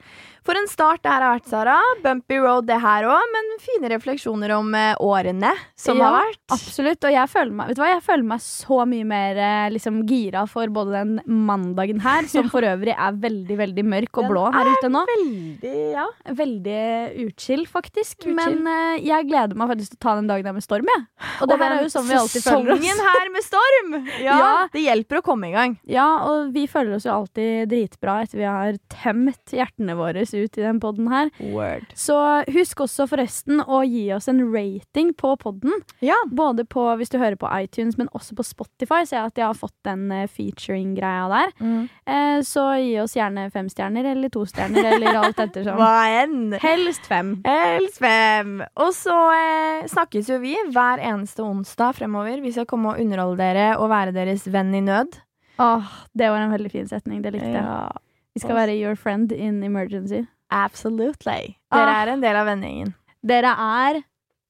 For 0.45 0.57
en 0.59 0.67
start 0.69 1.01
det 1.01 1.09
her 1.09 1.23
har 1.25 1.35
vært, 1.39 1.47
Sara. 1.49 1.75
Bumpy 2.03 2.37
road 2.43 2.67
det 2.69 2.77
her 2.83 3.07
òg, 3.09 3.23
men 3.33 3.47
fine 3.63 3.89
refleksjoner 3.89 4.51
om 4.53 4.67
eh, 4.77 4.93
årene 5.01 5.51
som 5.79 5.97
Ja, 5.97 6.11
har 6.11 6.27
vært. 6.27 6.41
Absolutt. 6.53 7.01
Og 7.09 7.15
jeg 7.15 7.31
føler 7.31 7.55
meg 7.57 7.71
Vet 7.71 7.79
du 7.79 7.81
hva, 7.81 7.87
jeg 7.95 8.03
føler 8.05 8.27
meg 8.29 8.43
så 8.45 8.77
mye 8.89 9.07
mer 9.09 9.39
eh, 9.41 9.69
liksom, 9.73 10.03
gira 10.09 10.43
for 10.49 10.69
både 10.75 10.93
den 10.99 11.15
mandagen 11.47 12.03
her, 12.05 12.27
som 12.33 12.49
for 12.53 12.61
øvrig 12.67 12.93
er 12.93 13.17
veldig, 13.25 13.57
veldig 13.63 13.85
mørk 13.89 14.19
og 14.21 14.27
Den 14.27 14.33
blå 14.35 14.43
her 14.53 14.69
ute 14.75 14.91
nå. 14.93 15.01
Veldig, 15.15 15.73
ja. 15.95 16.05
Veldig 16.41 16.79
utskill, 17.25 17.65
faktisk. 17.69 18.19
Utskill. 18.21 18.35
Men 18.37 18.69
eh, 18.69 19.01
jeg 19.07 19.29
gleder 19.31 19.57
meg 19.57 19.71
faktisk 19.73 19.95
til 19.95 19.99
å 20.01 20.03
ta 20.05 20.15
den 20.21 20.29
dagen 20.29 20.45
der 20.51 20.55
med 20.59 20.65
storm, 20.65 20.93
jeg. 20.93 21.05
Og 21.41 21.49
det 21.49 21.59
her 21.63 21.75
er 21.79 21.83
jo 21.87 21.91
sånn 21.95 22.07
vi 22.09 22.17
alltid 22.19 22.45
føler 22.45 22.75
oss. 22.75 22.83
Sesongen 22.85 23.03
her 23.09 23.33
med 23.33 23.47
storm! 23.49 23.97
Ja, 24.25 24.35
Ja. 24.39 24.53
Det 24.71 24.81
hjelper 24.85 25.19
å 25.19 25.23
komme 25.25 25.49
i 25.49 25.53
gang. 25.55 25.75
Ja, 25.89 26.05
og 26.29 26.53
vi 26.55 26.67
føler 26.69 26.95
oss 26.97 27.05
jo 27.07 27.13
alltid 27.15 27.69
dritbra 27.71 28.19
etter 28.23 28.39
vi 28.39 28.45
har 28.47 28.77
tømt 28.91 29.53
hjertene 29.55 29.95
våre 29.97 30.23
masse 30.35 30.43
ut 30.43 30.57
i 30.57 30.61
den 30.61 30.79
podden 30.79 31.07
her. 31.07 31.29
Word. 31.39 31.85
Så 31.95 32.43
husk 32.51 32.81
også 32.81 33.07
forresten 33.07 33.61
å 33.61 33.83
gi 33.85 34.11
oss 34.13 34.27
en 34.27 34.41
rating 34.51 35.13
på 35.13 35.35
podden. 35.37 35.71
Ja. 36.01 36.15
Både 36.31 36.65
på, 36.65 36.83
hvis 36.97 37.09
du 37.09 37.17
hører 37.19 37.35
på 37.35 37.49
iTunes, 37.61 37.97
men 37.97 38.09
også 38.13 38.35
på 38.35 38.43
Spotify. 38.43 39.05
Ser 39.05 39.21
jeg 39.21 39.31
at 39.31 39.37
jeg 39.37 39.47
har 39.47 39.57
fått 39.57 39.75
den 39.85 40.11
eh, 40.11 40.27
featuring-greia 40.27 41.27
der. 41.31 41.53
Mm. 41.59 41.89
Eh, 42.05 42.39
så 42.45 42.67
gi 42.79 42.95
oss 43.01 43.15
gjerne 43.15 43.49
fem 43.51 43.69
stjerner 43.69 44.11
eller 44.11 44.29
to 44.29 44.45
stjerner, 44.45 44.91
eller 44.95 45.21
alt 45.21 45.39
ettersom. 45.39 45.77
Hva 45.81 46.23
enn. 46.23 46.55
Helst 46.61 47.07
fem. 47.09 47.37
Helst 47.45 48.01
fem. 48.03 48.57
Og 48.81 48.93
så 48.95 49.17
eh, 49.35 49.85
snakkes 49.91 50.31
jo 50.33 50.41
vi 50.43 50.55
hver 50.71 51.03
eneste 51.03 51.45
onsdag 51.45 51.95
fremover. 51.99 52.41
Vi 52.43 52.55
skal 52.55 52.67
komme 52.69 52.93
og 52.93 53.01
underholde 53.01 53.39
dere 53.41 53.69
og 53.79 53.91
være 53.91 54.15
deres 54.15 54.47
venn 54.51 54.73
i 54.75 54.83
nød. 54.83 55.21
Åh, 55.61 55.91
det 56.11 56.27
var 56.27 56.43
en 56.43 56.51
veldig 56.51 56.71
fin 56.71 56.87
setning. 56.89 57.21
Det 57.23 57.31
likte 57.31 57.53
jeg. 57.53 57.63
Ja, 57.63 57.93
Vi 58.35 58.41
skal 58.43 58.55
være 58.57 58.75
your 58.81 58.95
friend 58.95 59.31
in 59.31 59.63
emergency. 59.63 60.25
absolutely. 60.51 61.55
Dere 61.73 61.89
Ah. 61.89 62.01
er 62.03 62.11
en 62.13 62.21
del 62.21 62.35
av 62.35 62.45
vennegjengen. 62.47 62.93
Dere 63.25 63.51
er 63.57 64.01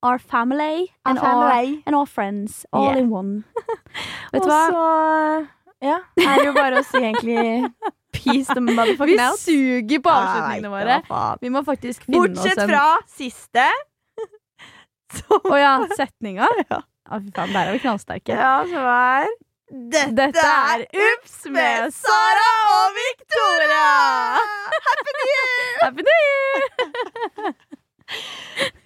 our 0.04 0.18
family 0.20 0.88
and, 1.06 1.18
Our, 1.20 1.52
and 1.88 1.96
our 1.96 2.06
friends. 2.06 2.66
All 2.74 2.84
Yeah. 2.92 2.98
in 3.00 3.10
one. 3.10 3.44
Vet 4.34 4.44
du 4.44 4.50
hva? 4.50 4.70
så 4.70 5.48
ja, 5.82 6.00
er 6.18 6.36
det 6.42 6.46
jo 6.46 6.54
bare 6.54 6.82
å 6.82 6.86
si 6.86 6.98
egentlig 6.98 7.72
peace 8.14 8.48
the 8.54 8.62
motherfucking 8.62 9.20
out. 9.22 9.40
Vi 9.40 9.54
suger 9.56 10.00
på 10.02 10.10
avslutningene 10.10 10.70
våre. 10.74 11.00
Vi 11.42 11.50
må 11.50 11.64
faktisk 11.66 12.06
finne 12.06 12.20
Bortsett 12.26 12.58
oss 12.58 12.64
en 12.64 12.70
Bortsett 12.70 12.70
fra 12.70 12.98
siste. 13.08 13.66
Å 15.32 15.40
oh, 15.52 15.58
ja, 15.60 15.78
setninga? 16.00 16.48
Ja. 16.70 16.82
Ah, 17.06 17.20
fy 17.22 17.30
faen, 17.32 17.52
der 17.54 17.70
er 17.70 17.76
vi 17.78 17.80
knallsterke. 17.84 18.34
ja, 18.34 18.64
så 18.66 18.82
er 18.82 19.28
dette, 19.68 20.13
Dette 20.13 20.38
er 20.45 20.86
Ups 20.93 21.45
med 21.49 21.89
Sara 21.91 22.49
og 22.70 22.91
Victoria! 22.93 24.38
Happy 24.86 25.11
New 25.18 25.30
Year! 25.32 25.80
Happy 25.82 26.01
New 26.05 26.20
Year! 26.22 27.55